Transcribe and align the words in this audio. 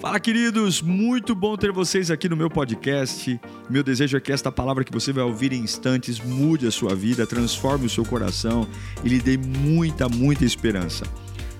Fala, 0.00 0.20
queridos! 0.20 0.80
Muito 0.80 1.34
bom 1.34 1.56
ter 1.56 1.72
vocês 1.72 2.08
aqui 2.08 2.28
no 2.28 2.36
meu 2.36 2.48
podcast. 2.48 3.40
Meu 3.68 3.82
desejo 3.82 4.16
é 4.16 4.20
que 4.20 4.30
esta 4.30 4.52
palavra 4.52 4.84
que 4.84 4.92
você 4.92 5.12
vai 5.12 5.24
ouvir 5.24 5.52
em 5.52 5.58
instantes 5.60 6.20
mude 6.20 6.68
a 6.68 6.70
sua 6.70 6.94
vida, 6.94 7.26
transforme 7.26 7.86
o 7.86 7.90
seu 7.90 8.04
coração 8.04 8.64
e 9.04 9.08
lhe 9.08 9.18
dê 9.18 9.36
muita, 9.36 10.08
muita 10.08 10.44
esperança. 10.44 11.04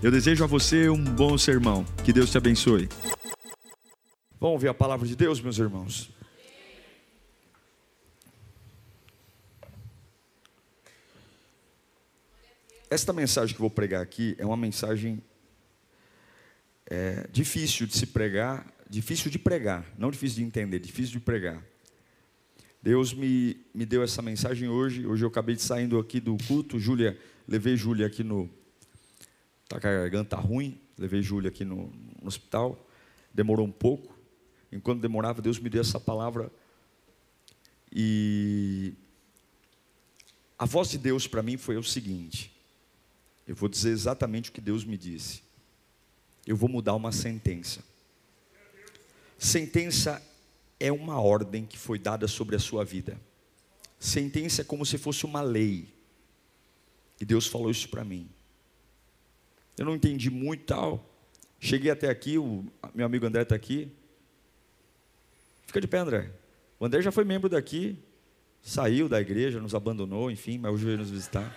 Eu 0.00 0.12
desejo 0.12 0.44
a 0.44 0.46
você 0.46 0.88
um 0.88 1.02
bom 1.02 1.36
sermão. 1.36 1.84
Que 2.04 2.12
Deus 2.12 2.30
te 2.30 2.38
abençoe. 2.38 2.88
Vamos 4.38 4.54
ouvir 4.54 4.68
a 4.68 4.74
palavra 4.74 5.04
de 5.04 5.16
Deus, 5.16 5.40
meus 5.40 5.58
irmãos. 5.58 6.08
Esta 12.88 13.12
mensagem 13.12 13.52
que 13.52 13.60
eu 13.60 13.64
vou 13.64 13.70
pregar 13.70 14.00
aqui 14.00 14.36
é 14.38 14.46
uma 14.46 14.56
mensagem 14.56 15.20
é, 16.90 17.28
difícil 17.30 17.86
de 17.86 17.96
se 17.96 18.06
pregar, 18.06 18.66
difícil 18.88 19.30
de 19.30 19.38
pregar, 19.38 19.84
não 19.98 20.10
difícil 20.10 20.38
de 20.38 20.44
entender, 20.44 20.78
difícil 20.78 21.12
de 21.12 21.20
pregar. 21.20 21.62
Deus 22.82 23.12
me, 23.12 23.60
me 23.74 23.84
deu 23.84 24.02
essa 24.02 24.22
mensagem 24.22 24.68
hoje. 24.68 25.06
Hoje 25.06 25.24
eu 25.24 25.28
acabei 25.28 25.54
de 25.54 25.62
saindo 25.62 25.98
aqui 25.98 26.20
do 26.20 26.36
culto. 26.46 26.78
Júlia, 26.78 27.18
levei 27.46 27.76
Júlia 27.76 28.06
aqui 28.06 28.24
no. 28.24 28.48
Está 29.64 29.78
com 29.80 29.88
a 29.88 29.90
garganta 29.90 30.36
ruim. 30.36 30.80
Levei 30.96 31.20
Júlia 31.20 31.48
aqui 31.48 31.64
no, 31.64 31.92
no 32.22 32.28
hospital. 32.28 32.88
Demorou 33.34 33.66
um 33.66 33.72
pouco. 33.72 34.16
Enquanto 34.72 35.00
demorava, 35.00 35.42
Deus 35.42 35.58
me 35.58 35.68
deu 35.68 35.80
essa 35.80 36.00
palavra. 36.00 36.50
E 37.92 38.94
a 40.58 40.64
voz 40.64 40.88
de 40.88 40.98
Deus 40.98 41.26
para 41.26 41.42
mim 41.42 41.56
foi 41.56 41.76
o 41.76 41.82
seguinte: 41.82 42.56
eu 43.46 43.54
vou 43.54 43.68
dizer 43.68 43.90
exatamente 43.90 44.50
o 44.50 44.52
que 44.52 44.60
Deus 44.60 44.84
me 44.84 44.96
disse. 44.96 45.47
Eu 46.48 46.56
vou 46.56 46.66
mudar 46.66 46.94
uma 46.94 47.12
sentença. 47.12 47.84
Sentença 49.38 50.22
é 50.80 50.90
uma 50.90 51.20
ordem 51.20 51.66
que 51.66 51.76
foi 51.76 51.98
dada 51.98 52.26
sobre 52.26 52.56
a 52.56 52.58
sua 52.58 52.86
vida. 52.86 53.20
Sentença 54.00 54.62
é 54.62 54.64
como 54.64 54.86
se 54.86 54.96
fosse 54.96 55.26
uma 55.26 55.42
lei. 55.42 55.92
E 57.20 57.24
Deus 57.26 57.46
falou 57.46 57.70
isso 57.70 57.90
para 57.90 58.02
mim. 58.02 58.30
Eu 59.76 59.84
não 59.84 59.94
entendi 59.94 60.30
muito 60.30 60.64
tal. 60.64 61.04
Cheguei 61.60 61.90
até 61.90 62.08
aqui, 62.08 62.38
o 62.38 62.64
meu 62.94 63.04
amigo 63.04 63.26
André 63.26 63.42
está 63.42 63.54
aqui. 63.54 63.92
Fica 65.66 65.82
de 65.82 65.86
pé, 65.86 65.98
André. 65.98 66.32
O 66.80 66.86
André 66.86 67.02
já 67.02 67.12
foi 67.12 67.24
membro 67.24 67.50
daqui, 67.50 67.98
saiu 68.62 69.06
da 69.06 69.20
igreja, 69.20 69.60
nos 69.60 69.74
abandonou, 69.74 70.30
enfim, 70.30 70.56
mas 70.56 70.72
hoje 70.72 70.86
veio 70.86 70.96
nos 70.96 71.10
visitar. 71.10 71.54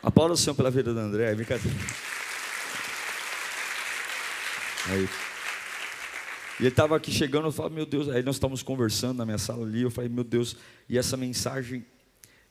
Aplauda 0.00 0.34
o 0.34 0.36
Senhor 0.36 0.54
pela 0.54 0.70
vida 0.70 0.94
do 0.94 1.00
André, 1.00 1.34
é. 4.94 5.08
E 6.58 6.62
ele 6.62 6.68
estava 6.68 6.96
aqui 6.96 7.10
chegando, 7.10 7.46
eu 7.46 7.52
falei, 7.52 7.72
meu 7.72 7.86
Deus, 7.86 8.08
aí 8.08 8.22
nós 8.22 8.36
estávamos 8.36 8.62
conversando 8.62 9.18
na 9.18 9.24
minha 9.24 9.38
sala 9.38 9.64
ali, 9.64 9.82
eu 9.82 9.90
falei, 9.90 10.10
meu 10.10 10.24
Deus, 10.24 10.56
e 10.88 10.98
essa 10.98 11.16
mensagem, 11.16 11.84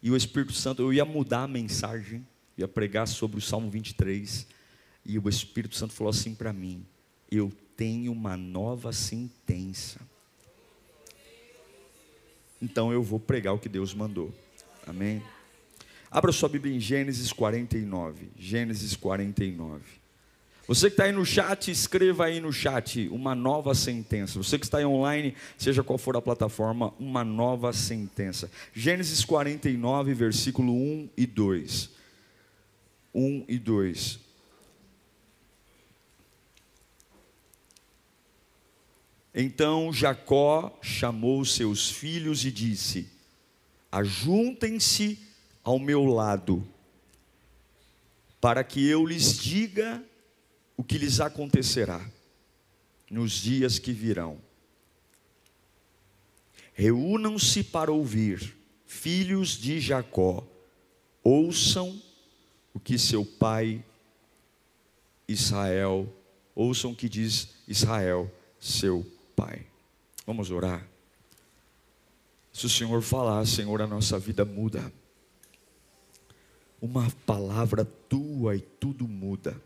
e 0.01 0.09
o 0.09 0.17
Espírito 0.17 0.53
Santo, 0.53 0.81
eu 0.81 0.91
ia 0.91 1.05
mudar 1.05 1.43
a 1.43 1.47
mensagem, 1.47 2.25
ia 2.57 2.67
pregar 2.67 3.07
sobre 3.07 3.37
o 3.37 3.41
Salmo 3.41 3.69
23, 3.69 4.47
e 5.05 5.17
o 5.17 5.29
Espírito 5.29 5.75
Santo 5.75 5.93
falou 5.93 6.11
assim 6.11 6.35
para 6.35 6.53
mim: 6.53 6.85
eu 7.31 7.51
tenho 7.75 8.11
uma 8.11 8.35
nova 8.35 8.91
sentença. 8.91 9.99
Então 12.61 12.91
eu 12.91 13.01
vou 13.01 13.19
pregar 13.19 13.53
o 13.53 13.59
que 13.59 13.69
Deus 13.69 13.93
mandou. 13.93 14.33
Amém? 14.85 15.23
Abra 16.11 16.31
sua 16.31 16.49
Bíblia 16.49 16.75
em 16.75 16.79
Gênesis 16.79 17.31
49. 17.31 18.29
Gênesis 18.37 18.95
49. 18.95 19.98
Você 20.69 20.87
que 20.87 20.93
está 20.93 21.05
aí 21.05 21.11
no 21.11 21.25
chat, 21.25 21.71
escreva 21.71 22.25
aí 22.25 22.39
no 22.39 22.53
chat 22.53 23.09
uma 23.09 23.33
nova 23.33 23.73
sentença. 23.73 24.37
Você 24.37 24.59
que 24.59 24.65
está 24.65 24.77
aí 24.77 24.85
online, 24.85 25.33
seja 25.57 25.81
qual 25.81 25.97
for 25.97 26.15
a 26.15 26.21
plataforma, 26.21 26.93
uma 26.99 27.23
nova 27.23 27.73
sentença. 27.73 28.51
Gênesis 28.71 29.25
49, 29.25 30.13
versículo 30.13 30.71
1 30.71 31.09
e 31.17 31.25
2. 31.25 31.89
1 33.15 33.45
e 33.47 33.57
2. 33.57 34.19
Então 39.33 39.91
Jacó 39.91 40.77
chamou 40.83 41.43
seus 41.45 41.89
filhos 41.89 42.45
e 42.45 42.51
disse: 42.51 43.09
Ajuntem-se 43.91 45.17
ao 45.63 45.79
meu 45.79 46.05
lado, 46.05 46.63
para 48.39 48.63
que 48.63 48.87
eu 48.87 49.03
lhes 49.03 49.35
diga 49.35 50.07
o 50.79 50.83
que 50.83 50.97
lhes 50.97 51.19
acontecerá 51.19 52.09
nos 53.11 53.33
dias 53.33 53.77
que 53.77 53.91
virão. 53.91 54.39
Reúnam-se 56.71 57.65
para 57.65 57.91
ouvir, 57.91 58.55
filhos 58.85 59.49
de 59.49 59.81
Jacó, 59.81 60.47
ouçam 61.21 62.01
o 62.73 62.79
que 62.79 62.97
seu 62.97 63.25
pai 63.25 63.83
Israel, 65.27 66.07
ouçam 66.55 66.91
o 66.91 66.95
que 66.95 67.09
diz 67.09 67.49
Israel, 67.67 68.33
seu 68.57 69.05
pai. 69.35 69.67
Vamos 70.25 70.49
orar. 70.49 70.87
Se 72.53 72.67
o 72.67 72.69
Senhor 72.69 73.01
falar, 73.01 73.45
Senhor, 73.45 73.81
a 73.81 73.87
nossa 73.87 74.17
vida 74.17 74.45
muda 74.45 74.89
uma 76.81 77.11
palavra 77.25 77.83
tua 77.83 78.55
e 78.55 78.61
tudo 78.61 79.05
muda. 79.05 79.61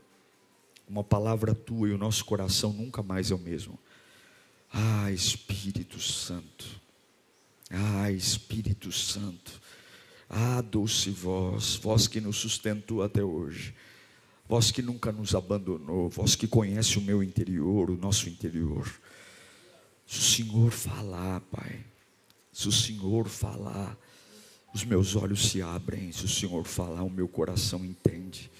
Uma 0.88 1.04
palavra 1.04 1.56
tua 1.56 1.90
e 1.90 1.92
o 1.92 1.98
nosso 1.98 2.26
coração 2.26 2.74
nunca 2.74 3.02
mais 3.02 3.32
é 3.32 3.36
o 3.36 3.40
mesmo. 3.40 3.80
Ah, 4.72 5.12
Espírito 5.12 6.00
Santo. 6.00 6.82
Ah, 7.70 8.12
Espírito 8.12 8.92
Santo. 8.92 9.62
Ah, 10.30 10.62
doce 10.62 11.10
voz, 11.10 11.76
voz 11.76 12.08
que 12.08 12.20
nos 12.20 12.38
sustentou 12.38 13.04
até 13.04 13.24
hoje. 13.24 13.74
Voz 14.48 14.72
que 14.72 14.82
nunca 14.82 15.12
nos 15.12 15.34
abandonou, 15.34 16.10
voz 16.10 16.36
que 16.36 16.48
conhece 16.48 16.98
o 16.98 17.02
meu 17.02 17.24
interior, 17.24 17.90
o 17.90 17.98
nosso 17.98 18.28
interior. 18.28 18.92
Se 20.06 20.20
o 20.20 20.22
Senhor 20.22 20.72
falar, 20.72 21.40
Pai, 21.42 21.84
se 22.52 22.68
o 22.68 22.72
Senhor 22.72 23.28
falar, 23.30 23.98
os 24.74 24.84
meus 24.84 25.16
olhos 25.16 25.50
se 25.50 25.62
abrem, 25.62 26.12
se 26.12 26.26
o 26.26 26.30
Senhor 26.30 26.66
falar, 26.66 27.04
o 27.04 27.10
meu 27.10 27.28
coração 27.28 27.86
entende. 27.86 28.52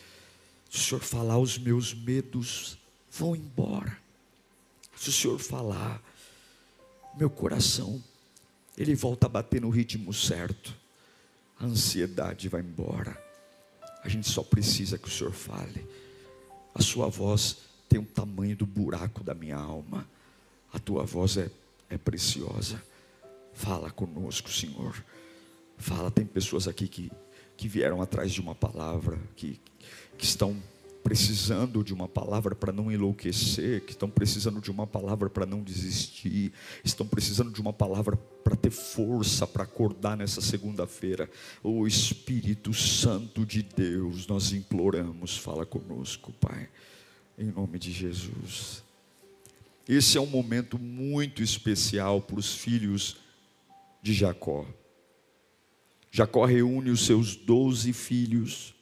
Se 0.74 0.80
o 0.80 0.82
Senhor 0.82 1.02
falar, 1.02 1.38
os 1.38 1.56
meus 1.60 1.94
medos 1.94 2.80
vão 3.12 3.36
embora. 3.36 3.96
Se 4.96 5.10
o 5.10 5.12
Senhor 5.12 5.38
falar, 5.38 6.02
meu 7.16 7.30
coração, 7.30 8.04
ele 8.76 8.96
volta 8.96 9.28
a 9.28 9.30
bater 9.30 9.62
no 9.62 9.70
ritmo 9.70 10.12
certo. 10.12 10.76
A 11.60 11.66
ansiedade 11.66 12.50
vai 12.50 12.62
embora. 12.62 13.16
A 14.04 14.10
gente 14.10 14.28
só 14.28 14.42
precisa 14.42 14.98
que 14.98 15.08
o 15.08 15.12
Senhor 15.12 15.32
fale. 15.32 15.88
A 16.74 16.82
sua 16.82 17.08
voz 17.08 17.58
tem 17.88 18.00
o 18.00 18.06
tamanho 18.06 18.58
do 18.58 18.66
buraco 18.66 19.24
da 19.24 19.36
minha 19.36 19.58
alma. 19.58 20.10
A 20.74 20.80
tua 20.80 21.04
voz 21.04 21.38
é, 21.38 21.52
é 21.88 22.00
preciosa. 22.00 22.84
Fala 23.54 23.92
conosco, 23.92 24.52
Senhor. 24.52 25.06
Fala, 25.78 26.10
tem 26.10 26.26
pessoas 26.26 26.68
aqui 26.68 26.88
que, 26.88 27.12
que 27.56 27.68
vieram 27.68 28.02
atrás 28.02 28.32
de 28.32 28.42
uma 28.42 28.56
palavra, 28.56 29.20
que, 29.36 29.62
que 30.18 30.26
estão 30.26 30.56
precisando 31.04 31.84
de 31.84 31.94
uma 31.94 32.08
palavra 32.08 32.56
para 32.56 32.72
não 32.72 32.92
enlouquecer, 32.92 33.82
que 33.82 33.92
estão 33.92 34.10
precisando 34.10 34.62
de 34.62 34.72
uma 34.72 34.88
palavra 34.88 35.30
para 35.30 35.46
não 35.46 35.62
desistir, 35.62 36.54
estão 36.84 37.06
precisando 37.06 37.52
de 37.52 37.60
uma 37.60 37.74
palavra 37.74 38.16
para 38.44 38.56
ter 38.56 38.72
força 38.72 39.46
para 39.46 39.64
acordar 39.64 40.16
nessa 40.16 40.40
segunda-feira. 40.40 41.30
O 41.62 41.86
Espírito 41.86 42.74
Santo 42.74 43.46
de 43.46 43.62
Deus, 43.62 44.26
nós 44.28 44.54
imploramos, 44.54 45.38
fala 45.38 45.66
conosco, 45.66 46.32
Pai, 46.40 46.70
em 47.38 47.52
nome 47.52 47.78
de 47.78 47.92
Jesus. 47.92 48.82
Esse 49.88 50.18
é 50.18 50.22
um 50.22 50.26
momento 50.26 50.80
muito 50.80 51.44
especial 51.44 52.22
para 52.22 52.40
os 52.40 52.56
filhos 52.56 53.18
de 54.02 54.14
Jacó. 54.14 54.66
Jacó 56.10 56.46
reúne 56.46 56.92
os 56.92 57.06
seus 57.06 57.36
doze 57.36 57.92
filhos, 57.92 58.74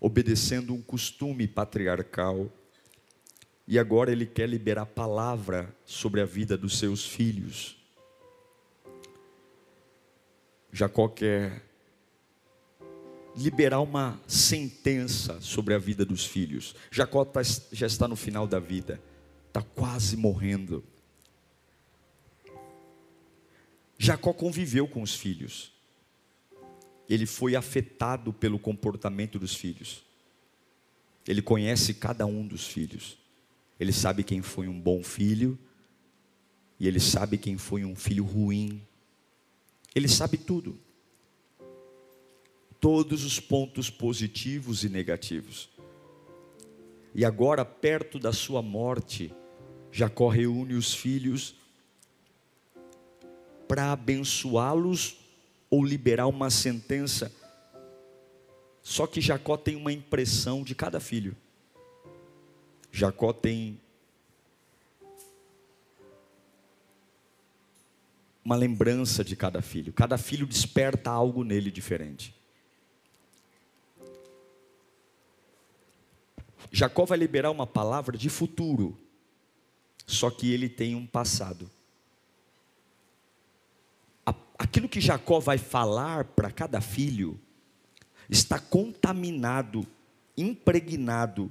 obedecendo 0.00 0.72
um 0.74 0.82
costume 0.82 1.46
patriarcal, 1.46 2.50
e 3.66 3.78
agora 3.78 4.10
ele 4.10 4.26
quer 4.26 4.48
liberar 4.48 4.86
palavra 4.86 5.74
sobre 5.84 6.20
a 6.20 6.24
vida 6.24 6.56
dos 6.56 6.78
seus 6.78 7.04
filhos. 7.04 7.76
Jacó 10.72 11.08
quer 11.08 11.62
liberar 13.36 13.80
uma 13.80 14.20
sentença 14.26 15.40
sobre 15.40 15.74
a 15.74 15.78
vida 15.78 16.04
dos 16.04 16.24
filhos. 16.24 16.74
Jacó 16.90 17.24
tá, 17.24 17.42
já 17.72 17.86
está 17.86 18.08
no 18.08 18.16
final 18.16 18.46
da 18.46 18.58
vida, 18.58 19.00
está 19.48 19.62
quase 19.62 20.16
morrendo. 20.16 20.82
Jacó 23.98 24.32
conviveu 24.32 24.88
com 24.88 25.02
os 25.02 25.14
filhos 25.14 25.77
ele 27.08 27.24
foi 27.24 27.56
afetado 27.56 28.32
pelo 28.32 28.58
comportamento 28.58 29.38
dos 29.38 29.54
filhos. 29.54 30.02
Ele 31.26 31.40
conhece 31.40 31.94
cada 31.94 32.26
um 32.26 32.46
dos 32.46 32.66
filhos. 32.66 33.16
Ele 33.80 33.92
sabe 33.92 34.22
quem 34.22 34.42
foi 34.42 34.68
um 34.68 34.78
bom 34.78 35.02
filho 35.02 35.58
e 36.78 36.86
ele 36.86 37.00
sabe 37.00 37.38
quem 37.38 37.56
foi 37.56 37.84
um 37.84 37.96
filho 37.96 38.24
ruim. 38.24 38.82
Ele 39.94 40.08
sabe 40.08 40.36
tudo. 40.36 40.78
Todos 42.80 43.24
os 43.24 43.40
pontos 43.40 43.90
positivos 43.90 44.84
e 44.84 44.88
negativos. 44.88 45.68
E 47.14 47.24
agora, 47.24 47.64
perto 47.64 48.18
da 48.18 48.32
sua 48.32 48.62
morte, 48.62 49.32
Jacó 49.90 50.28
reúne 50.28 50.74
os 50.74 50.94
filhos 50.94 51.54
para 53.66 53.92
abençoá-los 53.92 55.17
ou 55.70 55.84
liberar 55.84 56.26
uma 56.26 56.50
sentença. 56.50 57.32
Só 58.82 59.06
que 59.06 59.20
Jacó 59.20 59.56
tem 59.56 59.76
uma 59.76 59.92
impressão 59.92 60.62
de 60.62 60.74
cada 60.74 60.98
filho. 60.98 61.36
Jacó 62.90 63.32
tem 63.32 63.80
uma 68.44 68.56
lembrança 68.56 69.22
de 69.22 69.36
cada 69.36 69.60
filho. 69.60 69.92
Cada 69.92 70.16
filho 70.16 70.46
desperta 70.46 71.10
algo 71.10 71.44
nele 71.44 71.70
diferente. 71.70 72.34
Jacó 76.72 77.04
vai 77.04 77.18
liberar 77.18 77.50
uma 77.50 77.66
palavra 77.66 78.16
de 78.16 78.28
futuro, 78.28 78.98
só 80.06 80.30
que 80.30 80.52
ele 80.52 80.68
tem 80.68 80.94
um 80.94 81.06
passado. 81.06 81.70
Aquilo 84.58 84.88
que 84.88 85.00
Jacó 85.00 85.38
vai 85.38 85.58
falar 85.58 86.24
para 86.24 86.50
cada 86.50 86.80
filho 86.80 87.38
está 88.28 88.58
contaminado, 88.58 89.86
impregnado 90.36 91.50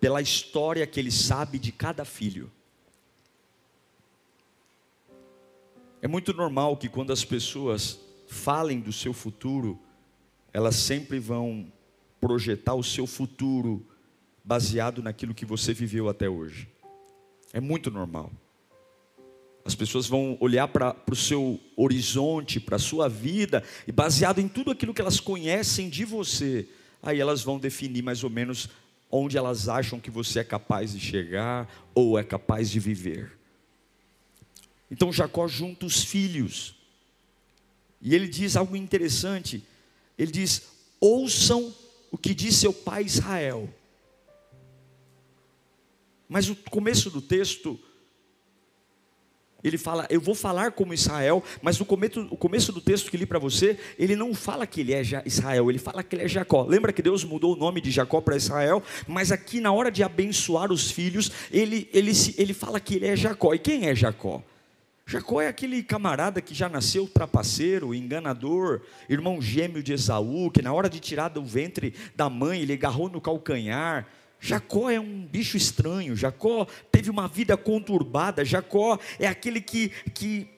pela 0.00 0.22
história 0.22 0.86
que 0.86 1.00
ele 1.00 1.10
sabe 1.10 1.58
de 1.58 1.72
cada 1.72 2.04
filho. 2.04 2.50
É 6.00 6.06
muito 6.06 6.32
normal 6.32 6.76
que 6.76 6.88
quando 6.88 7.12
as 7.12 7.24
pessoas 7.24 7.98
falem 8.28 8.80
do 8.80 8.92
seu 8.92 9.12
futuro, 9.12 9.78
elas 10.52 10.76
sempre 10.76 11.18
vão 11.18 11.72
projetar 12.20 12.74
o 12.74 12.84
seu 12.84 13.06
futuro 13.06 13.84
baseado 14.44 15.02
naquilo 15.02 15.34
que 15.34 15.44
você 15.44 15.74
viveu 15.74 16.08
até 16.08 16.28
hoje. 16.28 16.68
É 17.52 17.60
muito 17.60 17.90
normal. 17.90 18.30
As 19.68 19.74
pessoas 19.74 20.06
vão 20.06 20.34
olhar 20.40 20.66
para 20.66 20.96
o 21.10 21.14
seu 21.14 21.60
horizonte, 21.76 22.58
para 22.58 22.76
a 22.76 22.78
sua 22.78 23.06
vida, 23.06 23.62
e 23.86 23.92
baseado 23.92 24.38
em 24.38 24.48
tudo 24.48 24.70
aquilo 24.70 24.94
que 24.94 25.00
elas 25.02 25.20
conhecem 25.20 25.90
de 25.90 26.06
você, 26.06 26.66
aí 27.02 27.20
elas 27.20 27.42
vão 27.42 27.58
definir 27.58 28.02
mais 28.02 28.24
ou 28.24 28.30
menos 28.30 28.70
onde 29.10 29.36
elas 29.36 29.68
acham 29.68 30.00
que 30.00 30.10
você 30.10 30.38
é 30.38 30.44
capaz 30.44 30.94
de 30.94 31.00
chegar 31.00 31.70
ou 31.94 32.18
é 32.18 32.24
capaz 32.24 32.70
de 32.70 32.80
viver. 32.80 33.38
Então 34.90 35.12
Jacó 35.12 35.46
junta 35.46 35.84
os 35.84 36.02
filhos, 36.02 36.74
e 38.00 38.14
ele 38.14 38.26
diz 38.26 38.56
algo 38.56 38.74
interessante: 38.74 39.62
ele 40.16 40.32
diz: 40.32 40.62
ouçam 40.98 41.74
o 42.10 42.16
que 42.16 42.32
diz 42.32 42.56
seu 42.56 42.72
pai 42.72 43.04
Israel. 43.04 43.68
Mas 46.26 46.48
o 46.48 46.56
começo 46.56 47.10
do 47.10 47.20
texto, 47.20 47.78
ele 49.62 49.76
fala, 49.76 50.06
eu 50.08 50.20
vou 50.20 50.36
falar 50.36 50.70
como 50.70 50.94
Israel, 50.94 51.42
mas 51.60 51.78
no 51.78 51.84
começo, 51.84 52.28
o 52.30 52.36
começo 52.36 52.70
do 52.72 52.80
texto 52.80 53.10
que 53.10 53.16
li 53.16 53.26
para 53.26 53.40
você, 53.40 53.76
ele 53.98 54.14
não 54.14 54.32
fala 54.32 54.66
que 54.66 54.82
ele 54.82 54.94
é 54.94 55.02
Israel, 55.26 55.68
ele 55.68 55.80
fala 55.80 56.02
que 56.02 56.14
ele 56.14 56.24
é 56.24 56.28
Jacó. 56.28 56.62
Lembra 56.62 56.92
que 56.92 57.02
Deus 57.02 57.24
mudou 57.24 57.54
o 57.54 57.58
nome 57.58 57.80
de 57.80 57.90
Jacó 57.90 58.20
para 58.20 58.36
Israel? 58.36 58.80
Mas 59.06 59.32
aqui 59.32 59.60
na 59.60 59.72
hora 59.72 59.90
de 59.90 60.04
abençoar 60.04 60.70
os 60.70 60.92
filhos, 60.92 61.32
ele, 61.50 61.88
ele, 61.92 62.12
ele 62.36 62.54
fala 62.54 62.78
que 62.78 62.94
ele 62.94 63.06
é 63.06 63.16
Jacó. 63.16 63.52
E 63.52 63.58
quem 63.58 63.88
é 63.88 63.94
Jacó? 63.96 64.42
Jacó 65.04 65.40
é 65.40 65.48
aquele 65.48 65.82
camarada 65.82 66.40
que 66.40 66.54
já 66.54 66.68
nasceu 66.68 67.08
trapaceiro, 67.08 67.94
enganador, 67.94 68.82
irmão 69.08 69.40
gêmeo 69.40 69.82
de 69.82 69.94
Esaú, 69.94 70.50
que 70.50 70.62
na 70.62 70.72
hora 70.72 70.88
de 70.88 71.00
tirar 71.00 71.30
do 71.30 71.42
ventre 71.42 71.94
da 72.14 72.28
mãe, 72.28 72.60
ele 72.60 72.74
agarrou 72.74 73.08
no 73.08 73.20
calcanhar. 73.20 74.06
Jacó 74.40 74.90
é 74.90 75.00
um 75.00 75.26
bicho 75.26 75.56
estranho, 75.56 76.16
Jacó 76.16 76.66
teve 76.92 77.10
uma 77.10 77.26
vida 77.26 77.56
conturbada, 77.56 78.44
Jacó 78.44 78.98
é 79.18 79.26
aquele 79.26 79.60
que, 79.60 79.88
que, 80.14 80.48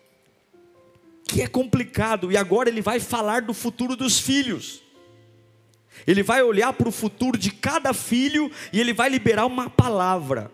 que 1.26 1.42
é 1.42 1.46
complicado, 1.46 2.30
e 2.30 2.36
agora 2.36 2.68
ele 2.68 2.82
vai 2.82 3.00
falar 3.00 3.42
do 3.42 3.54
futuro 3.54 3.96
dos 3.96 4.18
filhos. 4.18 4.82
Ele 6.06 6.22
vai 6.22 6.42
olhar 6.42 6.72
para 6.72 6.88
o 6.88 6.92
futuro 6.92 7.36
de 7.36 7.50
cada 7.50 7.92
filho 7.92 8.50
e 8.72 8.80
ele 8.80 8.92
vai 8.92 9.08
liberar 9.08 9.46
uma 9.46 9.68
palavra, 9.68 10.50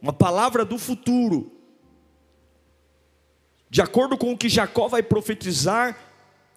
uma 0.00 0.12
palavra 0.12 0.64
do 0.64 0.78
futuro 0.78 1.60
de 3.70 3.80
acordo 3.80 4.18
com 4.18 4.32
o 4.32 4.36
que 4.36 4.48
Jacó 4.48 4.88
vai 4.88 5.00
profetizar, 5.00 5.96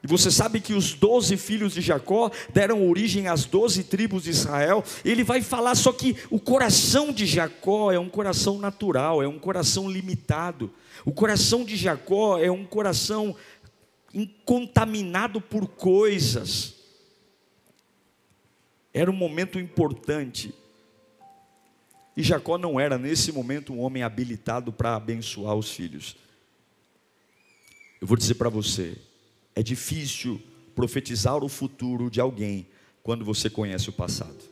e 0.03 0.07
você 0.07 0.29
sabe 0.29 0.59
que 0.59 0.73
os 0.73 0.93
doze 0.93 1.37
filhos 1.37 1.73
de 1.73 1.79
Jacó 1.79 2.29
deram 2.53 2.89
origem 2.89 3.29
às 3.29 3.45
doze 3.45 3.85
tribos 3.85 4.23
de 4.23 4.31
Israel. 4.31 4.83
Ele 5.05 5.23
vai 5.23 5.41
falar, 5.41 5.75
só 5.75 5.93
que 5.93 6.17
o 6.29 6.41
coração 6.41 7.13
de 7.13 7.25
Jacó 7.25 7.89
é 7.89 7.97
um 7.97 8.09
coração 8.09 8.59
natural, 8.59 9.23
é 9.23 9.27
um 9.29 9.39
coração 9.39 9.89
limitado. 9.89 10.69
O 11.05 11.13
coração 11.13 11.63
de 11.63 11.77
Jacó 11.77 12.37
é 12.37 12.51
um 12.51 12.65
coração 12.65 13.33
contaminado 14.43 15.39
por 15.39 15.69
coisas. 15.69 16.73
Era 18.93 19.09
um 19.09 19.15
momento 19.15 19.57
importante. 19.57 20.53
E 22.15 22.21
Jacó 22.21 22.57
não 22.57 22.77
era, 22.77 22.97
nesse 22.97 23.31
momento, 23.31 23.71
um 23.71 23.79
homem 23.79 24.03
habilitado 24.03 24.73
para 24.73 24.97
abençoar 24.97 25.55
os 25.55 25.71
filhos. 25.71 26.17
Eu 28.01 28.05
vou 28.05 28.17
dizer 28.17 28.35
para 28.35 28.49
você, 28.49 28.97
é 29.55 29.61
difícil 29.61 30.41
profetizar 30.75 31.43
o 31.43 31.49
futuro 31.49 32.09
de 32.09 32.19
alguém 32.19 32.67
quando 33.01 33.23
você 33.23 33.49
conhece 33.49 33.89
o 33.89 33.93
passado. 33.93 34.43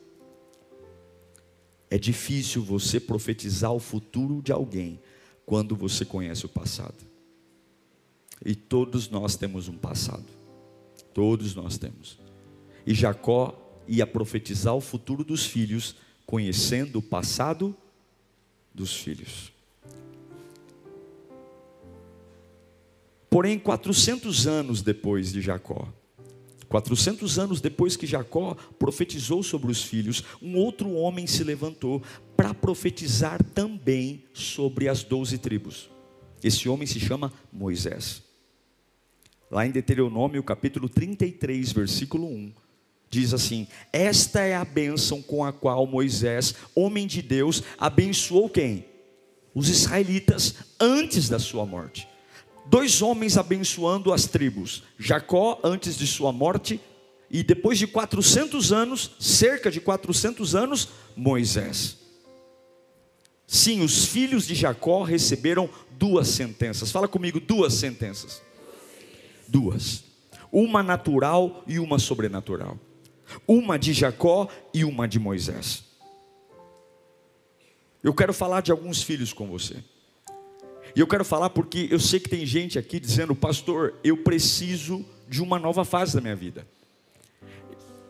É 1.89 1.97
difícil 1.97 2.63
você 2.63 2.99
profetizar 2.99 3.73
o 3.73 3.79
futuro 3.79 4.41
de 4.41 4.51
alguém 4.51 4.99
quando 5.45 5.75
você 5.75 6.05
conhece 6.05 6.45
o 6.45 6.49
passado. 6.49 6.95
E 8.45 8.55
todos 8.55 9.09
nós 9.09 9.35
temos 9.35 9.67
um 9.67 9.77
passado. 9.77 10.25
Todos 11.13 11.53
nós 11.53 11.77
temos. 11.77 12.17
E 12.85 12.93
Jacó 12.93 13.57
ia 13.87 14.07
profetizar 14.07 14.73
o 14.73 14.81
futuro 14.81 15.23
dos 15.23 15.45
filhos, 15.45 15.95
conhecendo 16.25 16.99
o 16.99 17.01
passado 17.01 17.75
dos 18.73 18.95
filhos. 18.95 19.51
Porém, 23.31 23.57
400 23.57 24.45
anos 24.45 24.81
depois 24.81 25.31
de 25.31 25.39
Jacó, 25.39 25.87
400 26.67 27.39
anos 27.39 27.61
depois 27.61 27.95
que 27.95 28.05
Jacó 28.05 28.57
profetizou 28.77 29.41
sobre 29.41 29.71
os 29.71 29.81
filhos, 29.81 30.21
um 30.41 30.57
outro 30.57 30.91
homem 30.91 31.25
se 31.25 31.41
levantou 31.41 32.03
para 32.35 32.53
profetizar 32.53 33.41
também 33.41 34.25
sobre 34.33 34.89
as 34.89 35.01
doze 35.01 35.37
tribos. 35.37 35.89
Esse 36.43 36.67
homem 36.67 36.85
se 36.85 36.99
chama 36.99 37.31
Moisés. 37.53 38.21
Lá 39.49 39.65
em 39.65 39.71
Deuteronômio, 39.71 40.43
capítulo 40.43 40.89
33, 40.89 41.71
versículo 41.71 42.27
1, 42.27 42.51
diz 43.09 43.33
assim: 43.33 43.65
Esta 43.93 44.41
é 44.41 44.57
a 44.57 44.65
bênção 44.65 45.21
com 45.21 45.45
a 45.45 45.53
qual 45.53 45.87
Moisés, 45.87 46.53
homem 46.75 47.07
de 47.07 47.21
Deus, 47.21 47.63
abençoou 47.77 48.49
quem? 48.49 48.85
Os 49.55 49.69
israelitas 49.69 50.55
antes 50.77 51.29
da 51.29 51.39
sua 51.39 51.65
morte 51.65 52.10
dois 52.65 53.01
homens 53.01 53.37
abençoando 53.37 54.13
as 54.13 54.25
tribos: 54.25 54.83
Jacó 54.97 55.59
antes 55.63 55.97
de 55.97 56.07
sua 56.07 56.31
morte 56.31 56.79
e 57.29 57.43
depois 57.43 57.79
de 57.79 57.87
400 57.87 58.73
anos, 58.73 59.11
cerca 59.19 59.71
de 59.71 59.79
400 59.79 60.53
anos, 60.53 60.89
Moisés. 61.15 61.97
Sim, 63.47 63.81
os 63.81 64.05
filhos 64.05 64.47
de 64.47 64.55
Jacó 64.55 65.03
receberam 65.03 65.69
duas 65.91 66.27
sentenças. 66.27 66.91
Fala 66.91 67.07
comigo, 67.07 67.39
duas 67.39 67.73
sentenças. 67.73 68.41
Duas. 69.47 70.03
Uma 70.51 70.81
natural 70.83 71.63
e 71.67 71.79
uma 71.79 71.99
sobrenatural. 71.99 72.77
Uma 73.47 73.77
de 73.77 73.93
Jacó 73.93 74.49
e 74.73 74.83
uma 74.83 75.07
de 75.07 75.19
Moisés. 75.19 75.85
Eu 78.03 78.13
quero 78.13 78.33
falar 78.33 78.61
de 78.61 78.71
alguns 78.71 79.01
filhos 79.03 79.31
com 79.31 79.47
você. 79.47 79.83
E 80.95 80.99
eu 80.99 81.07
quero 81.07 81.23
falar 81.23 81.49
porque 81.49 81.87
eu 81.89 81.99
sei 81.99 82.19
que 82.19 82.29
tem 82.29 82.45
gente 82.45 82.77
aqui 82.77 82.99
dizendo, 82.99 83.35
pastor, 83.35 83.95
eu 84.03 84.17
preciso 84.17 85.05
de 85.29 85.41
uma 85.41 85.57
nova 85.57 85.85
fase 85.85 86.13
da 86.13 86.21
minha 86.21 86.35
vida. 86.35 86.67